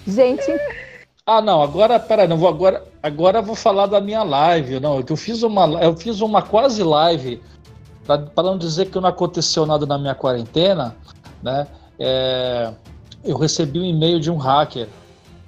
Gente. 0.06 0.51
Ah, 1.26 1.41
não, 1.41 1.62
agora, 1.62 1.99
peraí, 1.99 2.28
não 2.28 2.38
vou 2.38 2.49
agora. 2.49 2.84
Agora 3.01 3.39
eu 3.39 3.43
vou 3.43 3.56
falar 3.56 3.88
da 3.88 4.01
minha 4.01 4.24
live, 4.24 4.80
não. 4.80 5.01
Eu 5.08 5.16
fiz 5.16 5.41
uma, 5.41 5.66
eu 5.82 5.95
fiz 5.95 6.22
uma 6.22 6.41
quase 6.41 6.84
live, 6.84 7.41
para 8.06 8.43
não 8.43 8.58
dizer 8.58 8.88
que 8.88 8.99
não 8.99 9.10
aconteceu 9.10 9.66
nada 9.66 9.86
na 9.86 9.97
minha 9.97 10.14
quarentena, 10.14 10.95
né? 11.41 11.66
É, 11.97 12.74
eu 13.24 13.38
recebi 13.38 13.80
um 13.80 13.86
e-mail 13.86 14.20
de 14.20 14.30
um 14.30 14.38
hacker, 14.38 14.89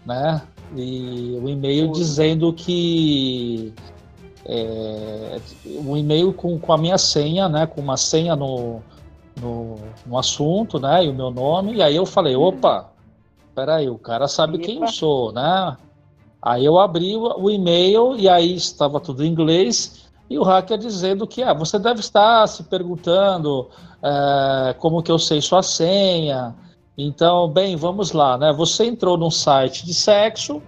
né? 0.05 0.41
E 0.75 1.37
o 1.39 1.43
um 1.43 1.49
e-mail 1.49 1.91
dizendo 1.91 2.51
que 2.53 3.73
é, 4.45 5.39
um 5.65 5.97
e-mail 5.97 6.33
com, 6.33 6.59
com 6.59 6.73
a 6.73 6.77
minha 6.77 6.97
senha, 6.97 7.49
né? 7.49 7.65
Com 7.65 7.81
uma 7.81 7.97
senha 7.97 8.35
no, 8.35 8.81
no, 9.39 9.75
no 10.05 10.17
assunto, 10.17 10.79
né? 10.79 11.05
E 11.05 11.09
o 11.09 11.13
meu 11.13 11.31
nome. 11.31 11.75
E 11.75 11.81
aí 11.81 11.95
eu 11.95 12.05
falei, 12.05 12.35
opa, 12.35 12.91
peraí, 13.53 13.89
o 13.89 13.97
cara 13.97 14.27
sabe 14.27 14.59
quem 14.59 14.81
eu 14.81 14.87
sou, 14.87 15.31
né? 15.31 15.77
Aí 16.41 16.63
eu 16.63 16.77
abri 16.77 17.15
o, 17.15 17.41
o 17.41 17.49
e-mail 17.49 18.15
e 18.15 18.29
aí 18.29 18.55
estava 18.55 18.99
tudo 18.99 19.25
em 19.25 19.31
inglês 19.31 20.05
e 20.29 20.37
o 20.37 20.43
hacker 20.43 20.77
dizendo 20.77 21.25
que 21.25 21.41
ah, 21.43 21.53
você 21.53 21.79
deve 21.79 21.99
estar 21.99 22.47
se 22.47 22.63
perguntando 22.63 23.67
é, 24.01 24.73
como 24.73 25.01
que 25.01 25.11
eu 25.11 25.17
sei 25.17 25.41
sua 25.41 25.63
senha. 25.63 26.55
Então, 26.97 27.49
bem, 27.49 27.75
vamos 27.75 28.11
lá, 28.11 28.37
né? 28.37 28.53
Você 28.53 28.85
entrou 28.85 29.17
num 29.17 29.31
site 29.31 29.85
de 29.85 29.93
sexo 29.93 30.61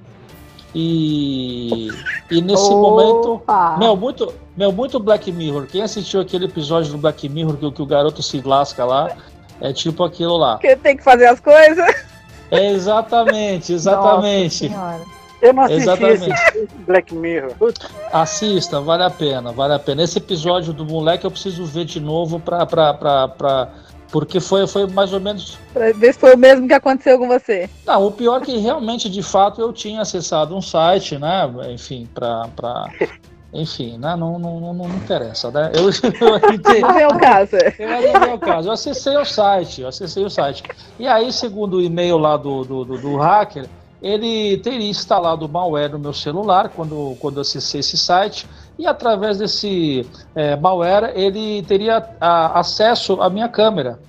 e, 0.75 1.89
e 2.30 2.41
nesse 2.41 2.69
momento, 2.69 3.41
meu 3.80 3.95
muito, 3.95 4.34
meu 4.55 4.71
muito 4.71 4.99
Black 4.99 5.32
Mirror. 5.32 5.67
Quem 5.67 5.82
assistiu 5.82 6.19
aquele 6.19 6.45
episódio 6.45 6.91
do 6.91 6.97
Black 6.97 7.28
Mirror 7.30 7.55
que, 7.55 7.71
que 7.71 7.82
o 7.82 7.86
garoto 7.86 8.21
se 8.21 8.41
lasca 8.41 8.84
lá, 8.84 9.15
é 9.61 9.71
tipo 9.71 10.03
aquilo 10.03 10.38
lá. 10.38 10.57
Que 10.57 10.75
tem 10.75 10.97
que 10.97 11.03
fazer 11.03 11.28
as 11.28 11.39
coisas. 11.39 11.86
É 12.51 12.71
exatamente, 12.71 13.73
exatamente. 13.73 14.71
Eu 15.41 15.53
não 15.53 15.63
assisti 15.63 15.82
Exatamente. 15.82 16.30
esse 16.30 16.67
Black 16.86 17.13
Mirror. 17.13 17.53
Assista, 18.11 18.82
vale 18.82 19.03
a 19.03 19.09
pena, 19.09 19.51
vale 19.51 19.73
a 19.73 19.80
pena. 19.80 20.03
Esse 20.03 20.17
episódio 20.17 20.73
do 20.73 20.84
moleque 20.84 21.25
eu 21.25 21.32
preciso 21.32 21.63
ver 21.65 21.86
de 21.86 21.99
novo 21.99 22.39
pra, 22.39 22.65
pra, 22.65 22.93
pra, 22.93 23.28
pra 23.28 23.69
porque 24.11 24.39
foi, 24.39 24.65
foi 24.67 24.87
mais 24.87 25.13
ou 25.13 25.19
menos. 25.19 25.57
Pra 25.73 25.91
ver 25.91 26.13
se 26.13 26.19
foi 26.19 26.35
o 26.35 26.37
mesmo 26.37 26.67
que 26.67 26.73
aconteceu 26.73 27.17
com 27.17 27.27
você. 27.27 27.69
Não, 27.85 28.07
o 28.07 28.11
pior 28.11 28.41
é 28.41 28.45
que 28.45 28.57
realmente, 28.57 29.09
de 29.09 29.21
fato, 29.21 29.61
eu 29.61 29.73
tinha 29.73 30.01
acessado 30.01 30.55
um 30.55 30.61
site, 30.61 31.17
né? 31.17 31.49
Enfim, 31.69 32.07
pra. 32.13 32.47
pra... 32.55 32.89
Enfim, 33.53 33.97
né? 33.97 34.15
Não, 34.15 34.37
não, 34.37 34.59
não, 34.59 34.73
não 34.73 34.89
interessa, 34.89 35.49
né? 35.49 35.71
Eu, 35.73 35.89
eu, 35.89 36.81
não 36.81 36.99
é 36.99 37.07
o 37.07 37.17
caso. 37.17 37.55
Eu, 37.79 37.87
não 37.87 38.27
é 38.27 38.33
o 38.33 38.39
caso. 38.39 38.67
Eu 38.67 38.73
acessei 38.73 39.15
o 39.17 39.25
site, 39.25 39.81
eu 39.81 39.87
acessei 39.87 40.23
o 40.23 40.29
site. 40.29 40.63
E 40.99 41.07
aí, 41.07 41.31
segundo 41.31 41.77
o 41.77 41.81
e-mail 41.81 42.17
lá 42.17 42.35
do, 42.35 42.63
do, 42.63 42.83
do, 42.83 42.97
do 42.97 43.15
hacker, 43.15 43.67
ele 44.01 44.57
teria 44.57 44.89
instalado 44.89 45.47
malware 45.49 45.91
no 45.91 45.99
meu 45.99 46.13
celular 46.13 46.69
quando, 46.69 47.15
quando 47.19 47.39
acessei 47.39 47.79
esse 47.79 47.97
site 47.97 48.45
e 48.78 48.86
através 48.86 49.38
desse 49.38 50.05
é, 50.36 50.55
malware 50.55 51.11
ele 51.15 51.63
teria 51.63 52.05
a, 52.19 52.59
acesso 52.59 53.21
à 53.21 53.30
minha 53.30 53.49
câmera. 53.49 53.99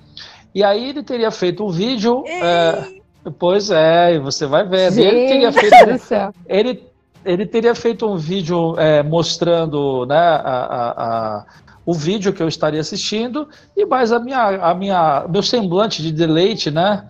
E 0.55 0.65
aí 0.65 0.91
ele 0.91 1.03
teria 1.03 1.31
feito 1.31 1.65
um 1.65 1.71
vídeo. 1.71 2.25
É, 2.27 2.99
pois 3.39 3.71
é, 3.71 4.19
você 4.19 4.47
vai 4.47 4.67
ver. 4.67 4.93
Gente 4.93 5.07
ele 5.07 5.29
teria 5.29 5.53
feito. 5.53 6.35
Ele, 6.47 6.83
ele 7.25 7.47
teria 7.47 7.75
feito 7.75 8.07
um 8.07 8.17
vídeo 8.17 8.75
é, 8.79 9.03
mostrando 9.03 10.07
né, 10.07 10.17
a, 10.17 10.41
a, 10.41 10.91
a, 10.91 11.47
o 11.85 11.95
vídeo 11.95 12.33
que 12.33 12.43
eu 12.43 12.49
estaria 12.49 12.81
assistindo 12.81 13.49
e 13.77 13.87
mais 13.87 14.13
a 14.13 14.19
minha, 14.19 14.43
a 14.43 14.75
minha, 14.75 15.25
meu 15.29 15.43
semblante 15.43 16.03
de 16.03 16.13
deleite, 16.13 16.71
né? 16.71 17.09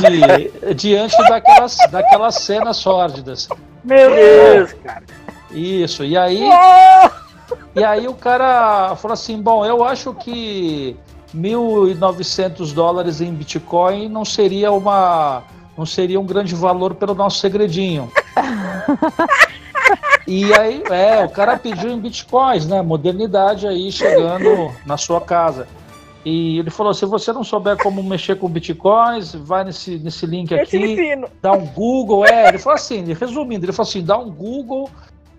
De, 0.00 0.74
diante 0.74 1.16
daquelas, 1.28 1.76
daquelas 1.90 2.34
cenas 2.36 2.76
sórdidas. 2.76 3.48
Meu 3.82 4.10
Deus, 4.10 4.72
cara. 4.74 5.04
Isso, 5.54 6.04
e 6.04 6.16
aí. 6.16 6.48
E 7.74 7.84
aí 7.84 8.06
o 8.08 8.14
cara 8.14 8.94
falou 8.96 9.14
assim: 9.14 9.40
bom, 9.40 9.64
eu 9.64 9.84
acho 9.84 10.14
que 10.14 10.96
1.900 11.34 12.72
dólares 12.72 13.20
em 13.20 13.32
Bitcoin 13.32 14.08
não 14.08 14.24
seria 14.24 14.72
uma. 14.72 15.42
não 15.76 15.86
seria 15.86 16.20
um 16.20 16.26
grande 16.26 16.54
valor 16.54 16.94
pelo 16.94 17.14
nosso 17.14 17.38
segredinho. 17.38 18.10
E 20.26 20.52
aí, 20.54 20.82
é, 20.90 21.24
o 21.24 21.28
cara 21.28 21.58
pediu 21.58 21.90
em 21.90 21.98
bitcoins, 21.98 22.66
né? 22.66 22.80
Modernidade 22.80 23.66
aí 23.66 23.90
chegando 23.90 24.72
na 24.86 24.96
sua 24.96 25.20
casa. 25.20 25.66
E 26.24 26.58
ele 26.58 26.70
falou: 26.70 26.94
se 26.94 27.04
você 27.04 27.32
não 27.32 27.42
souber 27.42 27.76
como 27.76 28.02
mexer 28.02 28.36
com 28.36 28.48
bitcoins, 28.48 29.34
vai 29.34 29.64
nesse, 29.64 29.98
nesse 29.98 30.24
link 30.24 30.54
aqui, 30.54 30.96
dá 31.40 31.52
um 31.52 31.66
Google. 31.66 32.24
É, 32.24 32.48
ele 32.48 32.58
falou 32.58 32.76
assim, 32.76 33.12
resumindo, 33.12 33.64
ele 33.64 33.72
falou 33.72 33.88
assim: 33.88 34.04
dá 34.04 34.16
um 34.16 34.30
Google 34.30 34.88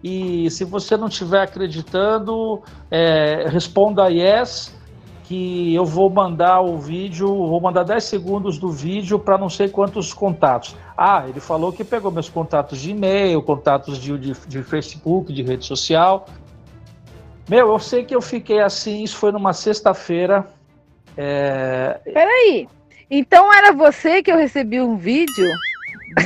e 0.03 0.51
se 0.51 0.65
você 0.65 0.97
não 0.97 1.07
estiver 1.07 1.41
acreditando, 1.41 2.61
é, 2.91 3.47
responda 3.47 4.09
yes, 4.09 4.75
que 5.23 5.73
eu 5.73 5.85
vou 5.85 6.09
mandar 6.09 6.59
o 6.59 6.77
vídeo, 6.77 7.27
vou 7.27 7.61
mandar 7.61 7.83
10 7.83 8.03
segundos 8.03 8.57
do 8.57 8.69
vídeo 8.69 9.17
para 9.17 9.37
não 9.37 9.49
sei 9.49 9.69
quantos 9.69 10.13
contatos. 10.13 10.75
Ah, 10.97 11.23
ele 11.27 11.39
falou 11.39 11.71
que 11.71 11.85
pegou 11.85 12.11
meus 12.11 12.29
contatos 12.29 12.81
de 12.81 12.91
e-mail, 12.91 13.41
contatos 13.41 13.97
de, 13.97 14.17
de, 14.17 14.33
de 14.33 14.61
Facebook, 14.61 15.31
de 15.31 15.41
rede 15.41 15.65
social. 15.65 16.25
Meu, 17.49 17.71
eu 17.71 17.79
sei 17.79 18.03
que 18.03 18.13
eu 18.13 18.21
fiquei 18.21 18.59
assim, 18.59 19.03
isso 19.03 19.15
foi 19.15 19.31
numa 19.31 19.53
sexta-feira. 19.53 20.45
É... 21.15 21.99
Peraí, 22.03 22.67
então 23.09 23.53
era 23.53 23.71
você 23.71 24.21
que 24.21 24.31
eu 24.31 24.37
recebi 24.37 24.81
um 24.81 24.97
vídeo 24.97 25.49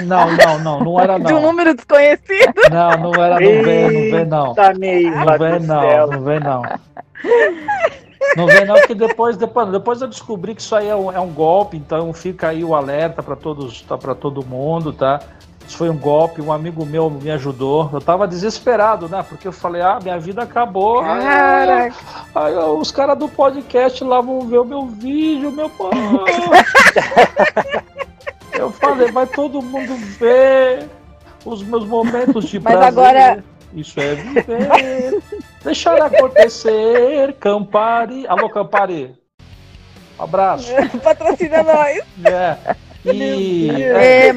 não, 0.06 0.36
não, 0.36 0.60
não, 0.60 0.80
não 0.80 1.00
era 1.00 1.18
não. 1.18 1.26
De 1.26 1.34
um 1.34 1.42
número 1.42 1.76
desconhecido? 1.76 2.54
Não, 2.72 2.98
não 2.98 3.24
era, 3.24 3.40
não 3.40 3.64
vem, 3.64 3.84
não 3.84 4.18
vem 4.18 4.26
não. 4.26 4.54
Tá 4.54 4.74
meio 4.74 5.12
não 5.12 5.38
vem 5.38 5.60
não, 5.60 6.08
não 6.08 6.22
vem 6.22 6.40
não. 6.40 6.62
Não 8.36 8.46
vem 8.46 8.66
não, 8.66 8.76
porque 8.76 8.96
depois, 8.96 9.38
depois, 9.38 9.70
depois 9.70 10.02
eu 10.02 10.08
descobri 10.08 10.54
que 10.54 10.62
isso 10.62 10.76
aí 10.76 10.88
é 10.88 10.96
um, 10.96 11.12
é 11.12 11.20
um 11.20 11.30
golpe, 11.30 11.78
então 11.78 12.12
fica 12.14 12.50
aí 12.50 12.64
o 12.64 12.76
alerta 12.76 13.24
para 13.24 13.36
todos, 13.36 13.82
tá, 13.82 13.98
para 13.98 14.14
todo 14.14 14.46
mundo, 14.46 14.92
tá? 14.92 15.20
Isso 15.68 15.78
foi 15.78 15.90
um 15.90 15.98
golpe, 15.98 16.42
um 16.42 16.52
amigo 16.52 16.86
meu 16.86 17.10
me 17.10 17.30
ajudou. 17.32 17.90
Eu 17.92 18.00
tava 18.00 18.26
desesperado, 18.26 19.10
né? 19.10 19.24
Porque 19.28 19.48
eu 19.48 19.52
falei, 19.52 19.82
ah, 19.82 20.00
minha 20.02 20.18
vida 20.18 20.44
acabou. 20.44 21.02
Caraca. 21.02 21.94
Aí, 22.34 22.54
aí, 22.54 22.58
os 22.58 22.90
caras 22.90 23.18
do 23.18 23.28
podcast 23.28 24.02
lá 24.02 24.22
vão 24.22 24.48
ver 24.48 24.60
o 24.60 24.66
meu 24.66 24.86
vídeo, 24.86 25.52
meu 25.52 25.70
pai. 25.70 25.92
Eu 28.58 28.72
falei, 28.72 29.12
vai 29.12 29.28
todo 29.28 29.62
mundo 29.62 29.96
ver 30.18 30.88
os 31.46 31.64
meus 31.64 31.86
momentos 31.86 32.46
de 32.50 32.60
Mas 32.62 32.74
prazer. 32.74 32.88
agora. 32.88 33.44
Isso 33.74 34.00
é 34.00 34.16
viver. 34.16 35.22
Deixar 35.64 36.02
acontecer. 36.02 37.34
Campari. 37.40 38.26
Alô, 38.28 38.50
Campari. 38.50 39.16
Um 40.20 40.24
abraço. 40.24 40.72
Patrocina 41.04 41.62
nós. 41.64 42.00
É. 42.26 42.76
E. 43.14 43.70
É, 43.72 44.36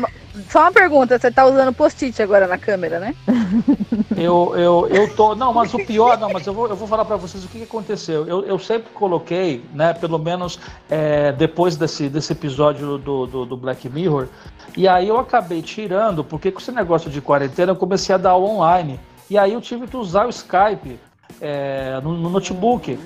só 0.49 0.61
uma 0.63 0.73
pergunta, 0.73 1.19
você 1.19 1.31
tá 1.31 1.47
usando 1.47 1.73
post-it 1.73 2.21
agora 2.23 2.47
na 2.47 2.59
câmera, 2.59 2.99
né? 2.99 3.15
Eu, 4.17 4.53
eu, 4.55 4.87
eu 4.89 5.17
tô. 5.17 5.35
Não, 5.35 5.51
mas 5.51 5.73
o 5.73 5.79
pior, 5.79 6.19
não, 6.19 6.31
mas 6.31 6.47
eu 6.47 6.53
vou, 6.53 6.69
eu 6.69 6.77
vou 6.77 6.87
falar 6.87 7.07
para 7.07 7.17
vocês 7.17 7.43
o 7.43 7.49
que, 7.49 7.59
que 7.59 7.65
aconteceu. 7.65 8.27
Eu, 8.27 8.45
eu 8.45 8.59
sempre 8.59 8.91
coloquei, 8.93 9.65
né, 9.73 9.95
pelo 9.95 10.19
menos 10.19 10.61
é, 10.91 11.33
depois 11.33 11.75
desse, 11.75 12.07
desse 12.07 12.33
episódio 12.33 12.99
do, 12.99 13.27
do, 13.27 13.47
do, 13.47 13.57
Black 13.57 13.89
Mirror, 13.89 14.27
e 14.77 14.87
aí 14.87 15.09
eu 15.09 15.19
acabei 15.19 15.63
tirando, 15.63 16.23
porque 16.23 16.53
com 16.53 16.61
esse 16.61 16.71
negócio 16.71 17.11
de 17.11 17.23
quarentena 17.23 17.73
eu 17.73 17.77
comecei 17.77 18.15
a 18.15 18.19
dar 18.19 18.37
online. 18.37 19.01
E 19.31 19.39
aí 19.39 19.55
eu 19.55 19.61
tive 19.61 19.87
que 19.87 19.97
usar 19.97 20.27
o 20.27 20.31
Skype 20.31 20.99
é, 21.41 21.99
no, 22.03 22.13
no, 22.13 22.29
notebook. 22.29 22.99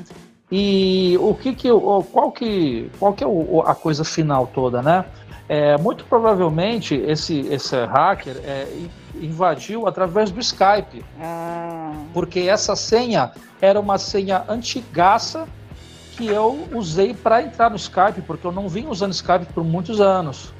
E 0.50 1.16
o 1.20 1.34
que 1.34 1.54
que. 1.54 1.68
Qual 2.12 2.32
que, 2.32 2.90
qual 2.98 3.12
que 3.12 3.22
é 3.22 3.26
a 3.66 3.74
coisa 3.74 4.04
final 4.04 4.48
toda, 4.52 4.82
né? 4.82 5.04
É, 5.48 5.76
muito 5.76 6.04
provavelmente 6.04 6.94
esse, 6.94 7.40
esse 7.48 7.76
hacker 7.84 8.36
é, 8.44 8.66
invadiu 9.20 9.86
através 9.86 10.30
do 10.30 10.40
Skype. 10.40 11.04
Ah. 11.20 11.92
Porque 12.12 12.40
essa 12.40 12.74
senha 12.74 13.32
era 13.60 13.78
uma 13.78 13.98
senha 13.98 14.44
antigaça 14.48 15.46
que 16.16 16.26
eu 16.26 16.66
usei 16.72 17.12
para 17.12 17.42
entrar 17.42 17.70
no 17.70 17.76
Skype, 17.76 18.22
porque 18.22 18.46
eu 18.46 18.52
não 18.52 18.68
vim 18.68 18.86
usando 18.86 19.12
Skype 19.12 19.46
por 19.52 19.64
muitos 19.64 20.00
anos. 20.00 20.52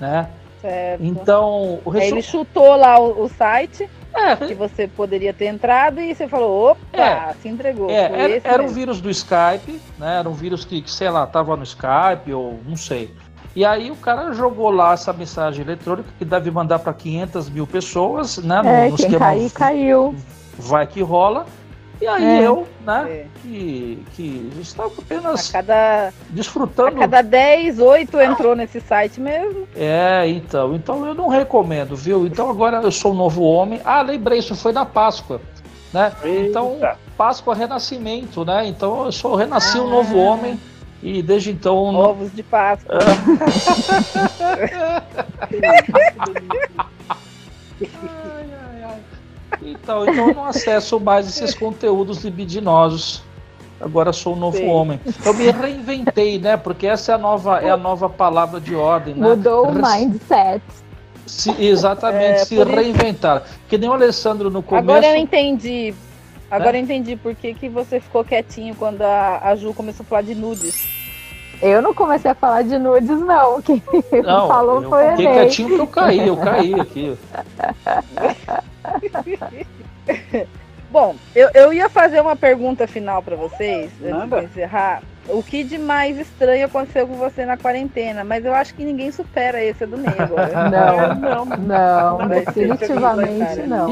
Né? 0.00 0.28
Certo. 0.60 1.04
Então, 1.04 1.80
o 1.84 1.96
Ele 1.96 2.20
chutou 2.20 2.76
lá 2.76 2.98
o, 2.98 3.24
o 3.24 3.28
site 3.28 3.88
é, 4.12 4.34
que 4.36 4.54
você 4.54 4.88
poderia 4.88 5.32
ter 5.32 5.46
entrado 5.46 6.00
e 6.00 6.14
você 6.14 6.26
falou, 6.26 6.72
opa, 6.72 6.98
é, 6.98 7.34
se 7.40 7.48
entregou. 7.48 7.88
É, 7.88 8.34
era, 8.34 8.40
era 8.42 8.62
um 8.62 8.68
vírus 8.68 9.00
do 9.00 9.08
Skype, 9.08 9.80
né? 9.96 10.18
Era 10.18 10.28
um 10.28 10.32
vírus 10.32 10.64
que, 10.64 10.82
que 10.82 10.90
sei 10.90 11.08
lá, 11.08 11.24
estava 11.24 11.56
no 11.56 11.62
Skype 11.62 12.32
ou 12.32 12.58
não 12.66 12.76
sei. 12.76 13.14
E 13.58 13.64
aí 13.64 13.90
o 13.90 13.96
cara 13.96 14.32
jogou 14.34 14.70
lá 14.70 14.92
essa 14.92 15.12
mensagem 15.12 15.64
eletrônica 15.64 16.08
que 16.16 16.24
deve 16.24 16.48
mandar 16.48 16.78
para 16.78 16.92
500 16.92 17.50
mil 17.50 17.66
pessoas, 17.66 18.38
né? 18.38 18.62
No, 18.62 18.68
é, 18.68 18.88
no 18.88 18.96
quem 18.96 19.18
cair, 19.18 19.50
caiu. 19.50 20.14
Vai 20.56 20.86
que 20.86 21.02
rola. 21.02 21.44
E 22.00 22.06
aí 22.06 22.24
é. 22.24 22.46
eu, 22.46 22.68
né, 22.86 23.06
é. 23.10 23.26
que, 23.42 24.04
que 24.14 24.52
estava 24.60 24.92
apenas 24.96 25.50
a 25.50 25.52
cada, 25.54 26.12
desfrutando. 26.30 26.98
A 26.98 27.00
cada 27.00 27.20
10, 27.20 27.80
8 27.80 28.20
entrou 28.20 28.54
nesse 28.54 28.80
site 28.80 29.20
mesmo. 29.20 29.66
É, 29.74 30.24
então. 30.28 30.76
Então 30.76 31.04
eu 31.04 31.12
não 31.12 31.26
recomendo, 31.26 31.96
viu? 31.96 32.28
Então 32.28 32.48
agora 32.48 32.80
eu 32.80 32.92
sou 32.92 33.10
um 33.10 33.16
novo 33.16 33.42
homem. 33.42 33.80
Ah, 33.84 34.02
lembrei, 34.02 34.38
isso 34.38 34.54
foi 34.54 34.72
na 34.72 34.86
Páscoa. 34.86 35.40
Né? 35.92 36.12
Então, 36.22 36.78
Páscoa 37.16 37.56
Renascimento, 37.56 38.44
né? 38.44 38.68
Então 38.68 39.06
eu 39.06 39.10
sou 39.10 39.34
renasci 39.34 39.78
ah. 39.78 39.82
um 39.82 39.90
novo 39.90 40.16
homem 40.16 40.60
e 41.02 41.22
desde 41.22 41.50
então. 41.50 41.94
Ovos 41.94 42.32
de 42.34 42.42
Páscoa. 42.42 42.98
Então, 49.60 50.04
então 50.04 50.24
eu 50.28 50.34
não 50.34 50.44
acesso 50.44 51.00
mais 51.00 51.26
esses 51.28 51.54
conteúdos 51.54 52.22
libidinosos. 52.24 53.22
Agora 53.80 54.12
sou 54.12 54.34
um 54.34 54.38
novo 54.38 54.56
Sim. 54.56 54.68
homem. 54.68 55.00
Eu 55.24 55.34
me 55.34 55.50
reinventei, 55.50 56.38
né? 56.38 56.56
Porque 56.56 56.86
essa 56.86 57.12
é 57.12 57.14
a 57.14 57.18
nova, 57.18 57.60
é 57.60 57.70
a 57.70 57.76
nova 57.76 58.08
palavra 58.08 58.60
de 58.60 58.74
ordem. 58.74 59.14
Né? 59.14 59.28
Mudou 59.28 59.68
o 59.68 59.74
mindset. 59.74 60.62
Se, 61.26 61.50
exatamente, 61.62 62.40
é, 62.40 62.44
se 62.44 62.62
reinventar. 62.64 63.42
Isso... 63.44 63.58
Que 63.68 63.78
nem 63.78 63.88
o 63.88 63.92
Alessandro 63.92 64.50
no 64.50 64.62
começo. 64.62 64.90
Agora 64.90 65.06
eu 65.06 65.16
entendi. 65.16 65.94
Agora 66.50 66.72
né? 66.72 66.78
eu 66.78 66.82
entendi 66.82 67.16
por 67.16 67.34
que, 67.34 67.54
que 67.54 67.68
você 67.68 68.00
ficou 68.00 68.24
quietinho 68.24 68.74
quando 68.74 69.02
a, 69.02 69.40
a 69.42 69.56
Ju 69.56 69.74
começou 69.74 70.04
a 70.04 70.06
falar 70.06 70.22
de 70.22 70.34
nudes. 70.34 70.88
Eu 71.60 71.82
não 71.82 71.92
comecei 71.92 72.30
a 72.30 72.34
falar 72.34 72.62
de 72.62 72.78
nudes, 72.78 73.20
não. 73.20 73.60
Quem 73.60 73.82
não, 74.24 74.48
falou 74.48 74.82
eu 74.82 74.88
foi 74.88 75.10
fiquei 75.10 75.26
quietinho 75.26 75.68
que 75.68 75.80
eu 75.80 75.86
caí, 75.86 76.26
eu 76.26 76.36
caí 76.36 76.80
aqui. 76.80 77.18
Bom, 80.90 81.14
eu, 81.34 81.50
eu 81.52 81.72
ia 81.72 81.88
fazer 81.88 82.20
uma 82.20 82.34
pergunta 82.34 82.86
final 82.86 83.22
para 83.22 83.36
vocês, 83.36 83.90
antes 84.02 84.30
de 84.30 84.44
encerrar. 84.44 85.02
O 85.28 85.42
que 85.42 85.62
de 85.62 85.76
mais 85.76 86.18
estranho 86.18 86.64
aconteceu 86.64 87.06
com 87.06 87.16
você 87.16 87.44
na 87.44 87.58
quarentena? 87.58 88.24
Mas 88.24 88.46
eu 88.46 88.54
acho 88.54 88.74
que 88.74 88.82
ninguém 88.82 89.12
supera 89.12 89.62
esse 89.62 89.84
do 89.84 89.98
Ney 89.98 90.14
agora. 90.18 90.70
Não, 90.70 90.96
não, 91.14 91.44
não, 91.44 92.18
não 92.18 92.28
definitivamente 92.28 93.60
não. 93.66 93.86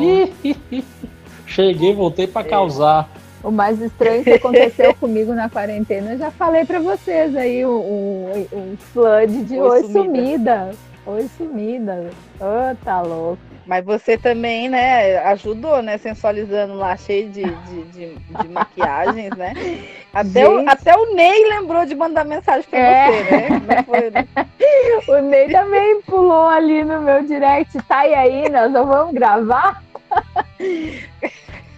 Cheguei, 1.47 1.95
voltei 1.95 2.27
para 2.27 2.47
causar. 2.47 3.09
O 3.43 3.51
mais 3.51 3.81
estranho 3.81 4.25
que 4.25 4.33
aconteceu 4.33 4.93
comigo 4.99 5.33
na 5.33 5.49
quarentena, 5.49 6.13
eu 6.13 6.19
já 6.19 6.31
falei 6.31 6.65
para 6.65 6.81
vocês 6.81 7.37
aí, 7.37 7.65
um, 7.65 7.71
um, 7.71 8.47
um 8.53 8.77
flood 8.93 9.45
de 9.45 9.59
oi, 9.59 9.69
oi 9.69 9.83
sumida. 9.85 9.95
sumida. 9.95 10.71
Oi 11.07 11.29
sumida. 11.39 12.11
Ô, 12.41 12.45
oh, 12.45 12.77
tá 12.85 13.01
louco. 13.01 13.39
Mas 13.65 13.85
você 13.85 14.19
também, 14.19 14.69
né, 14.69 15.19
ajudou, 15.19 15.83
né, 15.83 15.99
sensualizando 15.99 16.75
lá, 16.75 16.97
cheio 16.97 17.29
de, 17.31 17.43
de, 17.45 17.83
de, 17.85 18.15
de 18.15 18.49
maquiagens, 18.49 19.31
né? 19.37 19.55
Até 20.15 20.49
o, 20.49 20.67
até 20.67 20.97
o 20.97 21.15
Ney 21.15 21.45
lembrou 21.47 21.85
de 21.85 21.95
mandar 21.95 22.25
mensagem 22.25 22.65
pra 22.71 22.79
é. 22.79 23.07
você, 23.11 23.51
né? 23.51 23.83
Foi, 23.83 24.11
né? 24.11 24.27
o 25.09 25.21
Ney 25.21 25.51
também 25.51 26.01
pulou 26.03 26.49
ali 26.49 26.83
no 26.83 27.03
meu 27.03 27.23
direct, 27.23 27.77
tá 27.83 28.07
e 28.07 28.15
aí, 28.15 28.49
nós 28.49 28.73
não 28.73 28.87
vamos 28.87 29.13
gravar? 29.13 29.83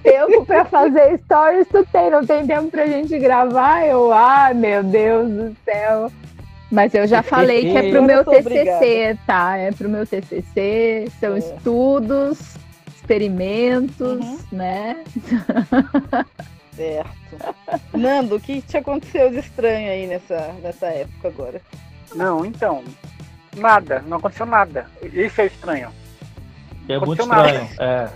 Tempo 0.02 0.46
pra 0.46 0.64
fazer 0.64 1.18
stories, 1.24 1.68
tu 1.68 1.84
tem, 1.92 2.10
não 2.10 2.24
tem 2.24 2.46
tempo 2.46 2.70
pra 2.70 2.86
gente 2.86 3.18
gravar? 3.18 3.84
Eu, 3.84 4.12
ah, 4.12 4.52
meu 4.54 4.82
Deus 4.82 5.28
do 5.28 5.56
céu. 5.64 6.10
Mas 6.70 6.94
eu 6.94 7.06
já 7.06 7.22
falei 7.22 7.62
que 7.62 7.76
é 7.76 7.90
pro 7.90 8.02
meu 8.02 8.24
TCC, 8.24 8.40
obrigada. 8.40 9.18
tá? 9.26 9.56
É 9.56 9.72
pro 9.72 9.88
meu 9.88 10.06
TCC, 10.06 11.10
são 11.18 11.34
é. 11.34 11.38
estudos, 11.38 12.56
experimentos, 12.94 14.20
uhum. 14.20 14.38
né? 14.52 15.02
Certo. 16.76 17.10
Nando, 17.92 18.36
o 18.36 18.40
que 18.40 18.60
te 18.62 18.76
aconteceu 18.76 19.30
de 19.30 19.38
estranho 19.38 19.90
aí 19.90 20.06
nessa, 20.06 20.54
nessa 20.62 20.86
época 20.86 21.28
agora? 21.28 21.60
Não, 22.14 22.44
então, 22.44 22.84
nada, 23.56 24.04
não 24.06 24.18
aconteceu 24.18 24.46
nada. 24.46 24.86
Isso 25.02 25.40
é 25.40 25.46
estranho. 25.46 25.88
É 26.88 26.98
muito 26.98 27.22
estranho, 27.22 27.68
é. 27.80 28.08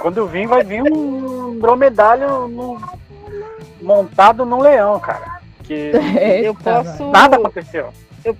Quando 0.00 0.18
eu 0.18 0.26
vim, 0.26 0.46
vai 0.46 0.64
vir 0.64 0.82
um 0.82 1.58
dromedário 1.58 2.48
no, 2.48 2.80
montado 3.80 4.44
num 4.44 4.60
leão, 4.60 4.98
cara 4.98 5.40
porque 5.70 5.92
eu 6.44 6.54
posso. 6.54 7.10
Nada 7.10 7.36
aconteceu. 7.36 7.92
Eu, 8.24 8.36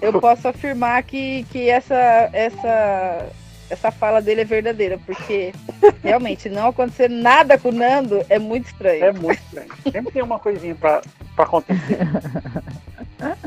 eu 0.00 0.20
posso 0.20 0.48
afirmar 0.48 1.02
que, 1.02 1.44
que 1.52 1.68
essa, 1.68 1.94
essa, 2.32 3.26
essa 3.68 3.90
fala 3.90 4.22
dele 4.22 4.40
é 4.40 4.44
verdadeira, 4.44 4.98
porque 5.04 5.52
realmente 6.02 6.48
não 6.48 6.68
acontecer 6.68 7.10
nada 7.10 7.58
com 7.58 7.68
o 7.68 7.72
Nando 7.72 8.24
é 8.30 8.38
muito 8.38 8.66
estranho. 8.66 9.04
É 9.04 9.12
muito 9.12 9.40
estranho. 9.40 9.68
Sempre 9.92 10.12
tem 10.12 10.22
uma 10.22 10.38
coisinha 10.38 10.74
pra, 10.74 11.02
pra 11.36 11.44
acontecer. 11.44 11.98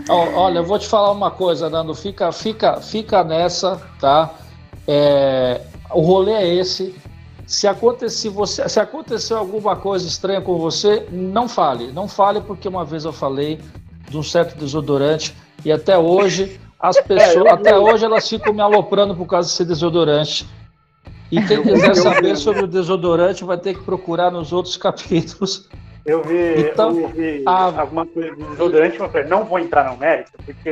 Olha, 0.10 0.60
eu 0.60 0.66
vou 0.66 0.78
te 0.78 0.88
falar 0.88 1.12
uma 1.12 1.32
coisa, 1.32 1.70
Nando. 1.70 1.96
Fica, 1.96 2.32
fica, 2.32 2.80
fica 2.82 3.24
nessa, 3.24 3.82
tá? 4.00 4.32
É, 4.88 5.62
o 5.92 6.02
rolê 6.02 6.32
é 6.32 6.56
esse. 6.56 6.96
Se, 7.46 7.68
acontecer, 7.68 8.30
você, 8.30 8.68
se 8.68 8.80
aconteceu 8.80 9.38
alguma 9.38 9.76
coisa 9.76 10.08
estranha 10.08 10.42
com 10.42 10.58
você, 10.58 11.08
não 11.12 11.48
fale. 11.48 11.92
Não 11.92 12.08
fale, 12.08 12.42
porque 12.42 12.68
uma 12.68 12.84
vez 12.84 13.06
eu 13.06 13.14
falei 13.14 13.60
de 14.10 14.18
um 14.18 14.24
certo 14.24 14.58
desodorante 14.58 15.36
e 15.64 15.72
até 15.72 15.98
hoje 15.98 16.60
as 16.80 17.00
pessoas, 17.04 17.54
até 17.54 17.78
hoje 17.78 18.06
elas 18.06 18.28
ficam 18.28 18.54
me 18.54 18.62
aloprando 18.62 19.16
por 19.16 19.26
causa 19.26 19.50
desse 19.50 19.66
desodorante. 19.66 20.48
E 21.32 21.42
quem 21.42 21.62
quiser 21.62 21.96
saber 21.96 22.38
sobre 22.38 22.64
o 22.64 22.68
desodorante 22.68 23.44
vai 23.44 23.58
ter 23.58 23.74
que 23.76 23.84
procurar 23.84 24.32
nos 24.32 24.54
outros 24.54 24.76
capítulos. 24.78 25.70
Eu 26.06 26.24
vi, 26.24 26.62
então, 26.62 26.98
eu 26.98 27.10
vi 27.10 27.44
a... 27.46 27.82
alguma 27.82 28.06
coisa 28.06 28.34
de 28.34 28.44
desodorante, 28.44 28.98
mas 28.98 29.12
falei, 29.12 29.28
não 29.28 29.44
vou 29.44 29.60
entrar 29.60 29.92
no 29.92 29.98
mérito, 29.98 30.32
porque 30.46 30.70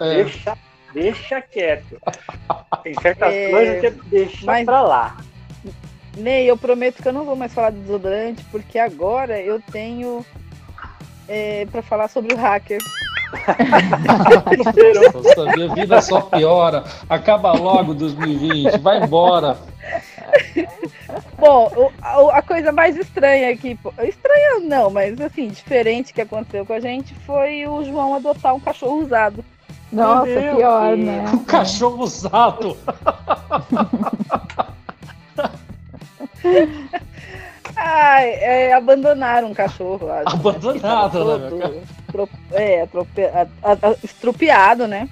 é. 0.00 0.14
deixa, 0.14 0.58
deixa 0.92 1.40
quieto. 1.40 2.00
Tem 2.82 2.94
certas 3.00 3.32
é... 3.32 3.50
coisas 3.50 3.80
que 3.80 3.90
deixa 4.08 4.46
mas... 4.46 4.64
pra 4.64 4.82
lá. 4.82 5.16
Ney, 6.16 6.50
eu 6.50 6.56
prometo 6.56 7.02
que 7.02 7.08
eu 7.08 7.12
não 7.12 7.24
vou 7.24 7.36
mais 7.36 7.54
falar 7.54 7.70
de 7.70 7.78
desodorante, 7.78 8.44
porque 8.50 8.78
agora 8.78 9.40
eu 9.40 9.60
tenho 9.70 10.24
é, 11.28 11.66
para 11.66 11.82
falar 11.82 12.08
sobre 12.08 12.34
o 12.34 12.36
hacker. 12.36 12.80
Nossa, 15.14 15.56
minha 15.56 15.74
vida 15.74 16.00
só 16.00 16.22
piora. 16.22 16.82
Acaba 17.08 17.52
logo 17.52 17.94
2020, 17.94 18.78
vai 18.78 19.02
embora. 19.02 19.58
Bom, 21.38 21.70
o, 21.76 22.30
a, 22.30 22.42
coisa 22.42 22.72
mais 22.72 22.96
estranha 22.96 23.50
aqui, 23.50 23.78
estranha 24.02 24.60
não, 24.60 24.90
mas 24.90 25.20
assim, 25.20 25.48
diferente 25.48 26.12
que 26.12 26.20
aconteceu 26.20 26.66
com 26.66 26.72
a 26.72 26.80
gente 26.80 27.14
foi 27.14 27.66
o 27.66 27.84
João 27.84 28.14
adotar 28.14 28.54
um 28.54 28.60
cachorro 28.60 29.02
usado. 29.02 29.44
Nossa, 29.92 30.26
pior, 30.26 30.96
né? 30.96 31.24
Um 31.32 31.44
cachorro 31.44 32.04
usado. 32.04 32.76
Ai, 37.76 38.30
é, 38.30 38.72
abandonaram 38.72 39.48
um 39.48 39.54
cachorro. 39.54 40.08
Abandonado, 40.26 41.38
né? 41.38 41.82
Todo, 42.12 42.28
é, 42.52 42.86
estrupiado, 44.02 44.86
né? 44.86 45.08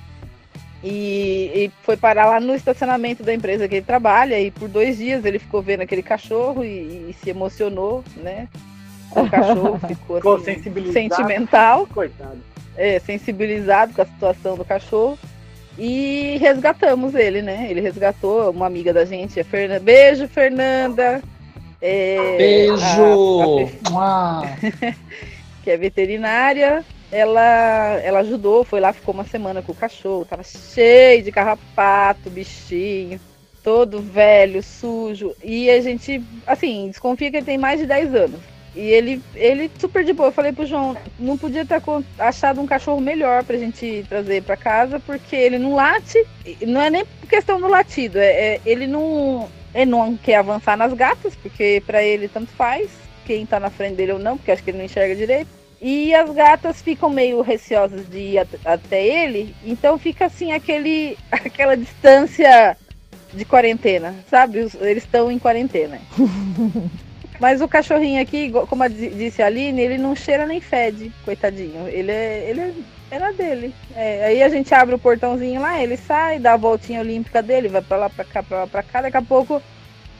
E, 0.84 1.50
e, 1.54 1.70
foi 1.82 1.96
parar 1.96 2.26
lá 2.26 2.40
no 2.40 2.54
estacionamento 2.54 3.22
da 3.22 3.32
empresa 3.32 3.66
que 3.66 3.76
ele 3.76 3.86
trabalha. 3.86 4.38
E 4.38 4.50
por 4.50 4.68
dois 4.68 4.98
dias 4.98 5.24
ele 5.24 5.38
ficou 5.38 5.62
vendo 5.62 5.80
aquele 5.80 6.02
cachorro 6.02 6.64
e, 6.64 7.10
e 7.10 7.16
se 7.22 7.30
emocionou, 7.30 8.04
né? 8.16 8.48
O 9.10 9.28
cachorro 9.28 9.80
ficou, 9.88 10.16
ficou 10.16 10.34
assim, 10.36 10.92
sentimental. 10.92 11.86
Coitado. 11.86 12.55
É, 12.76 12.98
sensibilizado 12.98 13.94
com 13.94 14.02
a 14.02 14.06
situação 14.06 14.56
do 14.56 14.64
cachorro. 14.64 15.18
E 15.78 16.38
resgatamos 16.40 17.14
ele, 17.14 17.42
né? 17.42 17.66
Ele 17.70 17.80
resgatou 17.80 18.50
uma 18.50 18.66
amiga 18.66 18.92
da 18.92 19.04
gente, 19.04 19.38
a 19.38 19.44
Fernanda. 19.44 19.80
Beijo, 19.80 20.26
Fernanda! 20.28 21.22
É, 21.80 22.36
Beijo! 22.38 23.68
A, 23.94 24.42
a, 24.42 24.56
que 25.62 25.70
é 25.70 25.76
veterinária. 25.76 26.84
Ela, 27.12 28.00
ela 28.02 28.20
ajudou, 28.20 28.64
foi 28.64 28.80
lá, 28.80 28.92
ficou 28.92 29.14
uma 29.14 29.24
semana 29.24 29.62
com 29.62 29.72
o 29.72 29.76
cachorro. 29.76 30.24
Tava 30.24 30.42
cheio 30.42 31.22
de 31.22 31.30
carrapato, 31.30 32.30
bichinho, 32.30 33.20
todo 33.62 34.00
velho, 34.00 34.62
sujo. 34.62 35.34
E 35.44 35.70
a 35.70 35.80
gente, 35.80 36.22
assim, 36.46 36.88
desconfia 36.88 37.30
que 37.30 37.36
ele 37.36 37.46
tem 37.46 37.58
mais 37.58 37.78
de 37.78 37.86
10 37.86 38.14
anos. 38.14 38.40
E 38.76 38.90
ele, 38.90 39.22
ele 39.34 39.70
super 39.78 40.04
de 40.04 40.12
boa. 40.12 40.28
Eu 40.28 40.32
falei 40.32 40.52
pro 40.52 40.66
João, 40.66 40.94
não 41.18 41.38
podia 41.38 41.64
ter 41.64 41.82
achado 42.18 42.60
um 42.60 42.66
cachorro 42.66 43.00
melhor 43.00 43.42
pra 43.42 43.56
gente 43.56 44.04
trazer 44.06 44.42
pra 44.42 44.54
casa, 44.54 45.00
porque 45.00 45.34
ele 45.34 45.58
não 45.58 45.74
late. 45.74 46.22
Não 46.60 46.82
é 46.82 46.90
nem 46.90 47.04
questão 47.26 47.58
do 47.58 47.68
latido, 47.68 48.18
é, 48.18 48.26
é 48.26 48.60
ele 48.66 48.86
não. 48.86 49.48
Ele 49.74 49.90
não 49.90 50.16
quer 50.16 50.36
avançar 50.36 50.76
nas 50.76 50.92
gatas, 50.92 51.34
porque 51.36 51.82
para 51.86 52.02
ele 52.02 52.28
tanto 52.28 52.50
faz 52.52 52.90
quem 53.26 53.44
tá 53.44 53.58
na 53.58 53.70
frente 53.70 53.96
dele 53.96 54.12
ou 54.12 54.18
não, 54.18 54.36
porque 54.36 54.50
acho 54.50 54.62
que 54.62 54.70
ele 54.70 54.78
não 54.78 54.84
enxerga 54.84 55.16
direito. 55.16 55.48
E 55.80 56.14
as 56.14 56.30
gatas 56.30 56.80
ficam 56.80 57.10
meio 57.10 57.42
receosas 57.42 58.08
de 58.08 58.18
ir 58.18 58.46
até 58.64 59.06
ele, 59.06 59.54
então 59.64 59.98
fica 59.98 60.26
assim 60.26 60.52
aquele, 60.52 61.18
aquela 61.30 61.76
distância 61.76 62.76
de 63.32 63.44
quarentena, 63.44 64.14
sabe? 64.30 64.58
Eles 64.80 65.04
estão 65.04 65.30
em 65.30 65.38
quarentena. 65.38 66.00
Mas 67.40 67.60
o 67.60 67.68
cachorrinho 67.68 68.20
aqui, 68.20 68.52
como 68.68 68.82
a 68.82 68.88
disse 68.88 69.42
a 69.42 69.46
Aline, 69.46 69.80
ele 69.80 69.98
não 69.98 70.14
cheira 70.14 70.46
nem 70.46 70.60
fede, 70.60 71.12
coitadinho. 71.24 71.88
Ele 71.88 72.10
é, 72.10 72.50
ele 72.50 72.60
é, 72.60 72.72
era 73.10 73.32
dele. 73.32 73.74
É, 73.94 74.24
aí 74.24 74.42
a 74.42 74.48
gente 74.48 74.74
abre 74.74 74.94
o 74.94 74.98
portãozinho 74.98 75.60
lá, 75.60 75.82
ele 75.82 75.96
sai, 75.96 76.38
dá 76.38 76.54
a 76.54 76.58
voltinha 76.58 77.00
olímpica 77.00 77.42
dele, 77.42 77.68
vai 77.68 77.82
pra 77.82 77.96
lá, 77.96 78.10
pra 78.10 78.24
cá, 78.24 78.42
pra 78.42 78.58
lá, 78.58 78.66
pra 78.66 78.82
cá. 78.82 79.02
Daqui 79.02 79.16
a 79.16 79.22
pouco, 79.22 79.62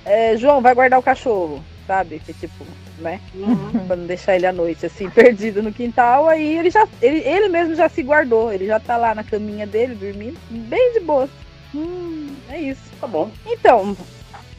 é, 0.05 0.37
João, 0.37 0.61
vai 0.61 0.75
guardar 0.75 0.99
o 0.99 1.03
cachorro, 1.03 1.63
sabe? 1.87 2.21
Que 2.21 2.33
tipo, 2.33 2.67
né? 2.99 3.21
Uhum. 3.35 3.87
pra 3.87 3.97
não 3.97 4.07
deixar 4.07 4.37
ele 4.37 4.47
à 4.47 4.53
noite, 4.53 4.87
assim, 4.87 5.09
perdido 5.11 5.63
no 5.63 5.73
quintal. 5.73 6.29
Aí 6.29 6.59
ele 6.59 6.71
já, 6.71 6.87
ele, 7.03 7.19
ele 7.19 7.49
mesmo 7.49 7.75
já 7.75 7.89
se 7.89 8.03
guardou, 8.03 8.53
ele 8.53 8.67
já 8.67 8.79
tá 8.79 8.97
lá 8.97 9.15
na 9.15 9.25
caminha 9.25 9.67
dele, 9.67 9.95
dormindo, 9.95 10.39
bem 10.51 10.93
de 10.93 11.01
boa. 11.01 11.29
Hum, 11.75 12.35
é 12.49 12.61
isso. 12.61 12.83
Tá 13.01 13.07
bom. 13.07 13.31
Então, 13.47 13.97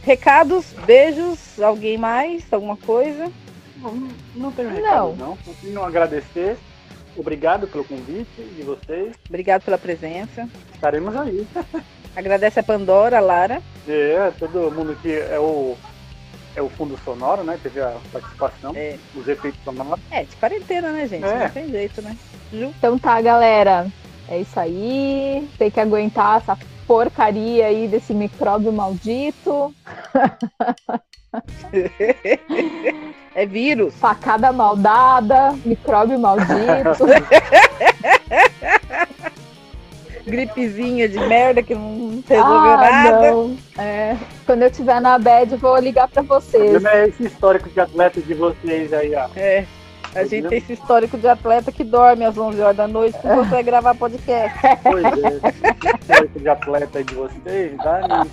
Recados, 0.08 0.68
beijos, 0.86 1.60
alguém 1.62 1.98
mais, 1.98 2.42
alguma 2.50 2.78
coisa? 2.78 3.30
Não, 3.76 4.08
não 4.36 4.52
tenho 4.54 4.70
recado, 4.70 5.14
não. 5.18 5.38
não. 5.46 5.74
Só 5.74 5.86
agradecer. 5.86 6.58
Obrigado 7.18 7.68
pelo 7.68 7.84
convite 7.84 8.42
de 8.42 8.64
vocês. 8.64 9.14
Obrigado 9.28 9.64
pela 9.64 9.78
presença. 9.78 10.48
Estaremos 10.74 11.14
aí. 11.14 11.46
Agradece 12.16 12.58
a 12.58 12.64
Pandora, 12.64 13.18
a 13.18 13.20
Lara. 13.20 13.62
É, 13.86 14.32
todo 14.40 14.72
mundo 14.72 14.98
que 15.02 15.12
é 15.12 15.38
o 15.38 15.76
é 16.56 16.62
o 16.62 16.70
fundo 16.70 16.98
sonoro, 17.04 17.44
né? 17.44 17.60
Teve 17.62 17.82
a 17.82 17.98
participação, 18.10 18.72
é. 18.78 18.96
os 19.14 19.28
efeitos 19.28 19.62
sonoros. 19.66 20.00
É, 20.10 20.24
de 20.24 20.38
quarentena, 20.38 20.90
né, 20.90 21.06
gente? 21.06 21.26
É. 21.26 21.40
Não 21.40 21.50
tem 21.50 21.70
jeito, 21.70 22.02
né? 22.02 22.16
Ju? 22.54 22.74
Então 22.78 22.98
tá, 22.98 23.20
galera. 23.20 23.92
É 24.30 24.40
isso 24.40 24.58
aí. 24.58 25.50
Tem 25.58 25.70
que 25.70 25.82
aguentar 25.82 26.38
essa 26.38 26.58
porcaria 26.88 27.68
aí 27.68 27.88
desse 27.88 28.14
micróbio 28.14 28.72
maldito. 28.72 29.74
É 33.36 33.46
vírus. 33.46 33.94
Facada 33.96 34.52
maldada, 34.52 35.54
micróbio 35.64 36.18
maldito. 36.18 37.06
Gripezinha 40.26 41.08
de 41.08 41.20
merda 41.20 41.62
que 41.62 41.76
não 41.76 42.24
resolveu 42.28 42.72
ah, 42.72 42.78
nada. 42.78 43.32
Não. 43.32 43.58
É. 43.78 44.18
Quando 44.46 44.64
eu 44.64 44.68
estiver 44.70 45.00
na 45.00 45.20
bed, 45.20 45.56
vou 45.56 45.78
ligar 45.78 46.08
pra 46.08 46.22
vocês. 46.22 46.84
É 46.84 47.08
esse 47.08 47.26
histórico 47.26 47.70
de 47.70 47.80
atleta 47.80 48.20
de 48.20 48.34
vocês 48.34 48.92
aí, 48.92 49.14
ó. 49.16 49.30
É. 49.36 49.66
A 50.18 50.26
gente 50.26 50.48
tem 50.48 50.58
esse 50.58 50.74
histórico 50.74 51.18
de 51.18 51.28
atleta 51.28 51.72
que 51.72 51.84
dorme 51.84 52.26
às 52.26 52.36
11 52.38 52.60
horas 52.60 52.76
da 52.76 52.88
noite 52.88 53.18
e 53.18 53.22
consegue 53.22 53.64
gravar 53.64 53.94
podcast. 53.94 54.58
Pois 54.82 55.06
é, 55.06 55.90
histórico 56.02 56.40
de 56.40 56.50
atleta 56.50 57.04
de 57.04 57.14
vocês, 57.14 57.78
dá 57.78 58.26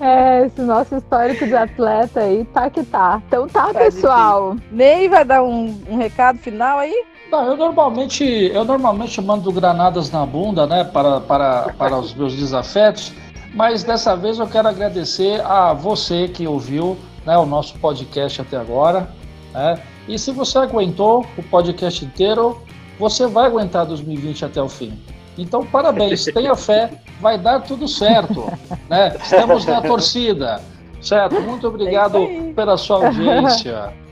É, 0.00 0.46
esse 0.46 0.62
nosso 0.62 0.96
histórico 0.96 1.46
de 1.46 1.54
atleta 1.54 2.20
aí 2.20 2.44
tá 2.46 2.70
que 2.70 2.82
tá. 2.84 3.22
Então 3.26 3.46
tá, 3.46 3.66
tá 3.66 3.80
pessoal. 3.80 4.54
Difícil. 4.54 4.76
Ney 4.76 5.08
vai 5.08 5.24
dar 5.24 5.42
um, 5.42 5.82
um 5.88 5.96
recado 5.96 6.38
final 6.38 6.78
aí? 6.78 7.04
Não, 7.30 7.44
eu 7.46 7.56
normalmente, 7.56 8.24
eu 8.24 8.64
normalmente 8.64 9.20
mando 9.20 9.52
granadas 9.52 10.10
na 10.10 10.24
bunda, 10.26 10.66
né, 10.66 10.82
para, 10.82 11.20
para, 11.20 11.72
para 11.74 11.96
os 11.96 12.12
meus 12.12 12.34
desafetos, 12.34 13.12
mas 13.54 13.84
dessa 13.84 14.16
vez 14.16 14.38
eu 14.38 14.48
quero 14.48 14.66
agradecer 14.66 15.40
a 15.42 15.72
você 15.72 16.26
que 16.26 16.46
ouviu 16.46 16.96
né, 17.24 17.36
o 17.38 17.46
nosso 17.46 17.78
podcast 17.78 18.40
até 18.40 18.56
agora. 18.56 19.08
Né? 19.52 19.80
E 20.08 20.18
se 20.18 20.32
você 20.32 20.58
aguentou 20.58 21.26
o 21.36 21.42
podcast 21.42 22.04
inteiro, 22.04 22.60
você 22.98 23.26
vai 23.26 23.46
aguentar 23.46 23.86
2020 23.86 24.44
até 24.44 24.62
o 24.62 24.68
fim. 24.68 24.98
Então, 25.38 25.64
parabéns, 25.64 26.24
tenha 26.34 26.54
fé, 26.54 26.90
vai 27.20 27.38
dar 27.38 27.60
tudo 27.60 27.86
certo. 27.88 28.44
Né? 28.90 29.16
Estamos 29.22 29.64
na 29.66 29.80
torcida. 29.80 30.60
Certo? 31.00 31.40
Muito 31.40 31.68
obrigado 31.68 32.18
é 32.18 32.52
pela 32.54 32.76
sua 32.76 33.06
audiência. 33.06 33.92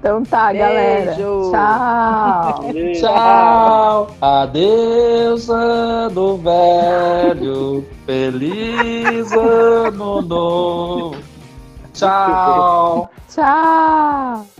Então 0.00 0.22
tá, 0.22 0.46
Beijo. 0.46 0.64
galera. 0.64 1.14
Tchau. 1.14 2.64
Tchau. 2.94 4.16
Adeus, 4.18 5.50
ano 5.50 6.38
velho. 6.38 7.86
Feliz 8.06 9.30
ano 9.32 10.22
novo. 10.22 11.16
Tchau. 11.92 13.10
Tchau. 13.28 14.59